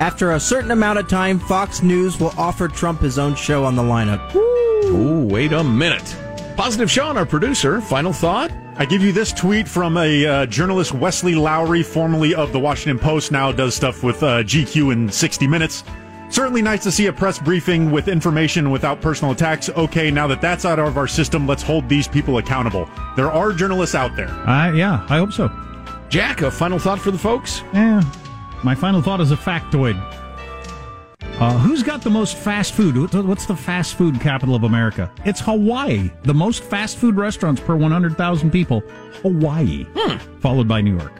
after 0.00 0.32
a 0.32 0.40
certain 0.40 0.70
amount 0.70 0.98
of 0.98 1.08
time, 1.08 1.38
Fox 1.38 1.82
News 1.82 2.18
will 2.18 2.32
offer 2.36 2.68
Trump 2.68 3.00
his 3.00 3.18
own 3.18 3.34
show 3.34 3.64
on 3.64 3.76
the 3.76 3.82
lineup. 3.82 4.34
Ooh, 4.34 5.26
wait 5.26 5.52
a 5.52 5.62
minute. 5.62 6.16
Positive 6.56 6.90
Sean, 6.90 7.16
our 7.16 7.26
producer, 7.26 7.80
final 7.80 8.12
thought. 8.12 8.50
I 8.76 8.84
give 8.84 9.02
you 9.02 9.12
this 9.12 9.32
tweet 9.32 9.68
from 9.68 9.96
a 9.96 10.26
uh, 10.26 10.46
journalist, 10.46 10.92
Wesley 10.92 11.34
Lowery, 11.34 11.82
formerly 11.82 12.34
of 12.34 12.52
the 12.52 12.58
Washington 12.58 12.98
Post, 12.98 13.30
now 13.30 13.52
does 13.52 13.74
stuff 13.74 14.02
with 14.02 14.22
uh, 14.22 14.42
GQ 14.42 14.92
in 14.92 15.10
60 15.10 15.46
Minutes. 15.46 15.84
Certainly 16.30 16.62
nice 16.62 16.82
to 16.84 16.90
see 16.90 17.06
a 17.06 17.12
press 17.12 17.38
briefing 17.38 17.90
with 17.90 18.08
information 18.08 18.70
without 18.70 19.02
personal 19.02 19.32
attacks. 19.32 19.68
Okay, 19.68 20.10
now 20.10 20.26
that 20.26 20.40
that's 20.40 20.64
out 20.64 20.78
of 20.78 20.96
our 20.96 21.06
system, 21.06 21.46
let's 21.46 21.62
hold 21.62 21.88
these 21.90 22.08
people 22.08 22.38
accountable. 22.38 22.88
There 23.16 23.30
are 23.30 23.52
journalists 23.52 23.94
out 23.94 24.16
there. 24.16 24.30
Uh, 24.48 24.72
yeah, 24.72 25.06
I 25.10 25.18
hope 25.18 25.32
so. 25.32 25.50
Jack, 26.08 26.40
a 26.40 26.50
final 26.50 26.78
thought 26.78 27.00
for 27.00 27.10
the 27.10 27.18
folks? 27.18 27.62
Yeah. 27.74 28.02
My 28.62 28.74
final 28.74 29.02
thought 29.02 29.20
is 29.20 29.32
a 29.32 29.36
factoid. 29.36 30.00
Uh, 31.40 31.58
who's 31.58 31.82
got 31.82 32.02
the 32.02 32.10
most 32.10 32.36
fast 32.36 32.74
food? 32.74 33.12
What's 33.12 33.46
the 33.46 33.56
fast 33.56 33.96
food 33.96 34.20
capital 34.20 34.54
of 34.54 34.62
America? 34.62 35.10
It's 35.24 35.40
Hawaii. 35.40 36.10
The 36.22 36.34
most 36.34 36.62
fast 36.62 36.98
food 36.98 37.16
restaurants 37.16 37.60
per 37.60 37.74
100,000 37.74 38.50
people. 38.50 38.80
Hawaii. 39.22 39.86
Hmm. 39.96 40.18
Followed 40.38 40.68
by 40.68 40.80
New 40.80 40.96
York. 40.96 41.12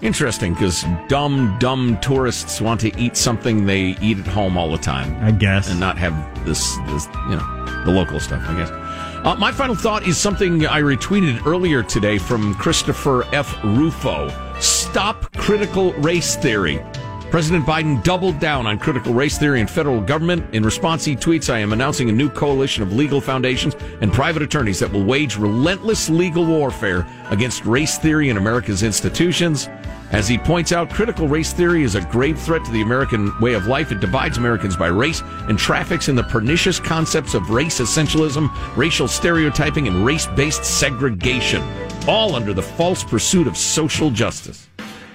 Interesting, 0.00 0.54
because 0.54 0.84
dumb, 1.08 1.56
dumb 1.58 1.98
tourists 2.00 2.60
want 2.60 2.80
to 2.80 2.96
eat 2.98 3.16
something 3.16 3.66
they 3.66 3.96
eat 4.00 4.18
at 4.18 4.26
home 4.26 4.56
all 4.56 4.70
the 4.70 4.78
time. 4.78 5.22
I 5.22 5.32
guess. 5.32 5.68
And 5.68 5.80
not 5.80 5.98
have 5.98 6.14
this, 6.46 6.76
this 6.86 7.06
you 7.28 7.36
know, 7.36 7.82
the 7.84 7.90
local 7.92 8.20
stuff, 8.20 8.42
I 8.48 8.56
guess. 8.56 8.70
Uh, 8.70 9.34
my 9.38 9.52
final 9.52 9.74
thought 9.74 10.06
is 10.06 10.16
something 10.16 10.66
I 10.66 10.80
retweeted 10.80 11.44
earlier 11.44 11.82
today 11.82 12.16
from 12.16 12.54
Christopher 12.54 13.24
F. 13.34 13.62
Rufo. 13.64 14.47
Stop 14.90 15.36
critical 15.36 15.92
race 15.94 16.34
theory. 16.34 16.82
President 17.30 17.66
Biden 17.66 18.02
doubled 18.02 18.40
down 18.40 18.66
on 18.66 18.78
critical 18.78 19.12
race 19.12 19.36
theory 19.36 19.60
and 19.60 19.68
federal 19.68 20.00
government. 20.00 20.54
In 20.54 20.62
response, 20.62 21.04
he 21.04 21.14
tweets, 21.14 21.52
I 21.52 21.58
am 21.58 21.74
announcing 21.74 22.08
a 22.08 22.12
new 22.12 22.30
coalition 22.30 22.82
of 22.82 22.94
legal 22.94 23.20
foundations 23.20 23.76
and 24.00 24.10
private 24.10 24.40
attorneys 24.40 24.78
that 24.78 24.90
will 24.90 25.04
wage 25.04 25.36
relentless 25.36 26.08
legal 26.08 26.46
warfare 26.46 27.06
against 27.26 27.66
race 27.66 27.98
theory 27.98 28.30
in 28.30 28.38
America's 28.38 28.82
institutions. 28.82 29.68
As 30.10 30.26
he 30.26 30.38
points 30.38 30.72
out, 30.72 30.88
critical 30.88 31.28
race 31.28 31.52
theory 31.52 31.82
is 31.82 31.94
a 31.94 32.00
grave 32.06 32.38
threat 32.38 32.64
to 32.64 32.72
the 32.72 32.80
American 32.80 33.38
way 33.40 33.52
of 33.52 33.66
life. 33.66 33.92
It 33.92 34.00
divides 34.00 34.38
Americans 34.38 34.74
by 34.74 34.86
race 34.86 35.20
and 35.50 35.58
traffics 35.58 36.08
in 36.08 36.16
the 36.16 36.22
pernicious 36.22 36.80
concepts 36.80 37.34
of 37.34 37.50
race 37.50 37.78
essentialism, 37.78 38.48
racial 38.74 39.06
stereotyping, 39.06 39.86
and 39.86 40.06
race 40.06 40.26
based 40.28 40.64
segregation, 40.64 41.62
all 42.08 42.34
under 42.34 42.52
the 42.54 42.62
false 42.62 43.04
pursuit 43.04 43.46
of 43.46 43.56
social 43.56 44.10
justice. 44.10 44.68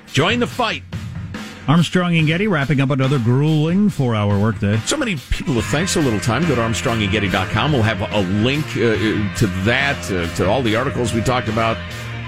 Join 0.07 0.39
the 0.39 0.47
fight. 0.47 0.83
Armstrong 1.67 2.17
and 2.17 2.27
Getty 2.27 2.47
wrapping 2.47 2.81
up 2.81 2.89
another 2.89 3.17
grueling 3.19 3.89
four 3.89 4.15
hour 4.15 4.37
workday. 4.37 4.77
So 4.79 4.97
many 4.97 5.15
people 5.15 5.55
with 5.55 5.65
thanks 5.65 5.91
so 5.91 6.01
little 6.01 6.19
time. 6.19 6.41
Go 6.43 6.55
to 6.55 6.61
armstrongandgetty.com. 6.61 7.71
We'll 7.71 7.81
have 7.81 8.01
a 8.01 8.21
link 8.43 8.65
uh, 8.71 9.35
to 9.37 9.47
that, 9.63 9.97
uh, 10.11 10.33
to 10.35 10.47
all 10.47 10.61
the 10.61 10.75
articles 10.75 11.13
we 11.13 11.21
talked 11.21 11.47
about. 11.47 11.77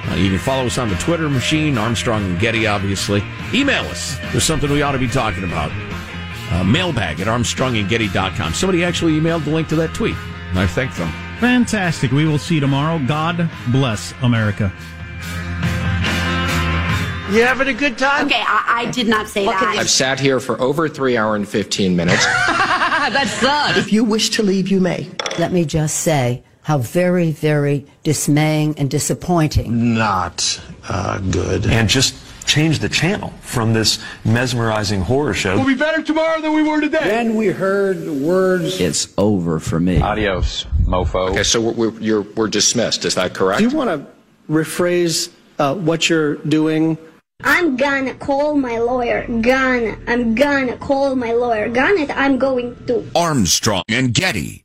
Uh, 0.08 0.16
you 0.16 0.30
can 0.30 0.40
follow 0.40 0.66
us 0.68 0.78
on 0.78 0.88
the 0.88 0.96
Twitter 0.96 1.30
machine, 1.30 1.78
Armstrong 1.78 2.24
and 2.24 2.40
Getty, 2.40 2.66
obviously. 2.66 3.24
Email 3.54 3.84
us. 3.86 4.18
There's 4.32 4.44
something 4.44 4.72
we 4.72 4.82
ought 4.82 4.94
to 4.94 5.00
be 5.00 5.08
talking 5.08 5.44
about. 5.44 5.72
Uh, 6.52 6.64
mailbag 6.64 7.20
at 7.20 7.28
armstrongandgetty.com. 7.28 8.54
Somebody 8.54 8.84
actually 8.84 9.14
emailed 9.14 9.44
the 9.44 9.52
link 9.52 9.68
to 9.70 9.76
that 9.76 9.94
tweet, 9.94 10.16
I 10.54 10.66
thank 10.68 10.96
them. 10.96 11.25
Fantastic. 11.40 12.12
We 12.12 12.26
will 12.26 12.38
see 12.38 12.56
you 12.56 12.62
tomorrow. 12.62 13.00
God 13.06 13.50
bless 13.72 14.14
America. 14.22 14.72
You 17.32 17.44
having 17.44 17.68
a 17.68 17.74
good 17.74 17.98
time? 17.98 18.28
Okay, 18.28 18.42
I, 18.46 18.84
I 18.86 18.92
did 18.92 19.08
not 19.08 19.28
say 19.28 19.46
that. 19.46 19.76
I've 19.78 19.90
sat 19.90 20.20
here 20.20 20.40
for 20.40 20.62
over 20.62 20.88
three 20.88 21.18
hour 21.18 21.36
and 21.36 21.48
15 21.48 21.96
minutes. 21.96 22.24
that 22.26 23.28
sucks. 23.28 23.78
If 23.78 23.92
you 23.92 24.04
wish 24.04 24.30
to 24.32 24.44
leave, 24.44 24.68
you 24.70 24.80
may. 24.80 25.10
Let 25.40 25.52
me 25.52 25.66
just 25.66 26.02
say 26.02 26.44
how 26.62 26.78
very, 26.78 27.32
very 27.32 27.86
dismaying 28.04 28.78
and 28.78 28.90
disappointing. 28.90 29.96
Not 29.96 30.62
uh, 30.88 31.20
good. 31.20 31.66
And 31.66 31.90
just 31.90 32.16
change 32.46 32.80
the 32.80 32.90
channel 32.90 33.32
from 33.42 33.74
this 33.74 34.00
mesmerizing 34.24 35.02
horror 35.02 35.34
show. 35.34 35.56
We'll 35.56 35.66
be 35.68 35.76
better 35.76 36.02
tomorrow 36.02 36.42
than 36.42 36.54
we 36.54 36.64
were 36.64 36.80
today. 36.80 37.04
Then 37.04 37.36
we 37.36 37.48
heard 37.48 38.04
the 38.04 38.14
words. 38.14 38.80
It's 38.80 39.14
over 39.18 39.60
for 39.60 39.80
me. 39.80 40.00
Adios, 40.00 40.66
mofo. 40.86 41.30
Okay, 41.30 41.44
so 41.44 41.62
we're, 41.62 41.74
we're, 41.74 42.00
you're, 42.00 42.22
we're 42.22 42.48
dismissed. 42.48 43.06
Is 43.06 43.16
that 43.16 43.34
correct? 43.34 43.60
Do 43.60 43.68
you 43.70 43.76
want 43.76 43.90
to 43.90 44.06
rephrase 44.52 45.32
uh, 45.60 45.76
what 45.76 46.10
you're 46.10 46.36
doing? 46.36 46.98
I'm 47.44 47.76
gonna 47.76 48.14
call 48.16 48.56
my 48.56 48.78
lawyer. 48.80 49.28
Gonna. 49.28 49.98
I'm 50.08 50.36
gonna 50.36 50.78
call 50.78 51.16
my 51.16 51.34
lawyer. 51.34 51.70
Gonna. 51.70 52.12
I'm 52.14 52.40
going 52.40 52.76
to. 52.88 53.06
Armstrong 53.16 53.84
and 53.90 54.14
Getty. 54.14 54.65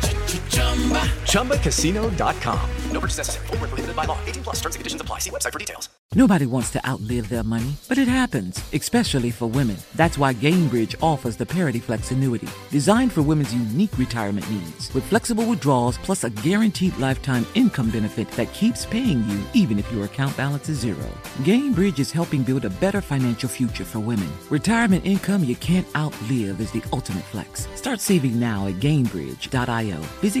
ChumbaCasino.com. 1.31 2.69
No 2.91 2.99
purchase 2.99 3.17
necessary. 3.17 3.47
Full 3.47 3.57
prohibited 3.57 3.95
by 3.95 4.05
law. 4.05 4.17
18 4.25 4.43
plus 4.43 4.55
terms 4.57 4.75
and 4.75 4.79
conditions 4.79 5.01
apply. 5.01 5.19
See 5.19 5.29
website 5.29 5.53
for 5.53 5.59
details. 5.59 5.89
Nobody 6.13 6.45
wants 6.45 6.71
to 6.71 6.85
outlive 6.89 7.29
their 7.29 7.41
money, 7.41 7.77
but 7.87 7.97
it 7.97 8.09
happens, 8.09 8.61
especially 8.73 9.31
for 9.31 9.45
women. 9.45 9.77
That's 9.95 10.17
why 10.17 10.33
Gainbridge 10.33 10.95
offers 11.01 11.37
the 11.37 11.45
Parity 11.45 11.79
Flex 11.79 12.11
annuity, 12.11 12.49
designed 12.69 13.13
for 13.13 13.21
women's 13.21 13.53
unique 13.53 13.97
retirement 13.97 14.49
needs, 14.51 14.93
with 14.93 15.05
flexible 15.05 15.45
withdrawals 15.45 15.97
plus 15.99 16.25
a 16.25 16.29
guaranteed 16.29 16.97
lifetime 16.97 17.45
income 17.53 17.91
benefit 17.91 18.29
that 18.31 18.51
keeps 18.51 18.85
paying 18.85 19.23
you 19.29 19.41
even 19.53 19.79
if 19.79 19.89
your 19.93 20.03
account 20.03 20.35
balance 20.35 20.67
is 20.67 20.79
zero. 20.79 21.07
Gainbridge 21.43 21.99
is 21.99 22.11
helping 22.11 22.43
build 22.43 22.65
a 22.65 22.69
better 22.69 22.99
financial 22.99 23.47
future 23.47 23.85
for 23.85 23.99
women. 23.99 24.29
Retirement 24.49 25.05
income 25.05 25.45
you 25.45 25.55
can't 25.55 25.87
outlive 25.95 26.59
is 26.59 26.71
the 26.71 26.83
ultimate 26.91 27.23
flex. 27.23 27.69
Start 27.75 28.01
saving 28.01 28.37
now 28.37 28.67
at 28.67 28.81
Gainbridge.io. 28.81 29.97
Visit 30.19 30.40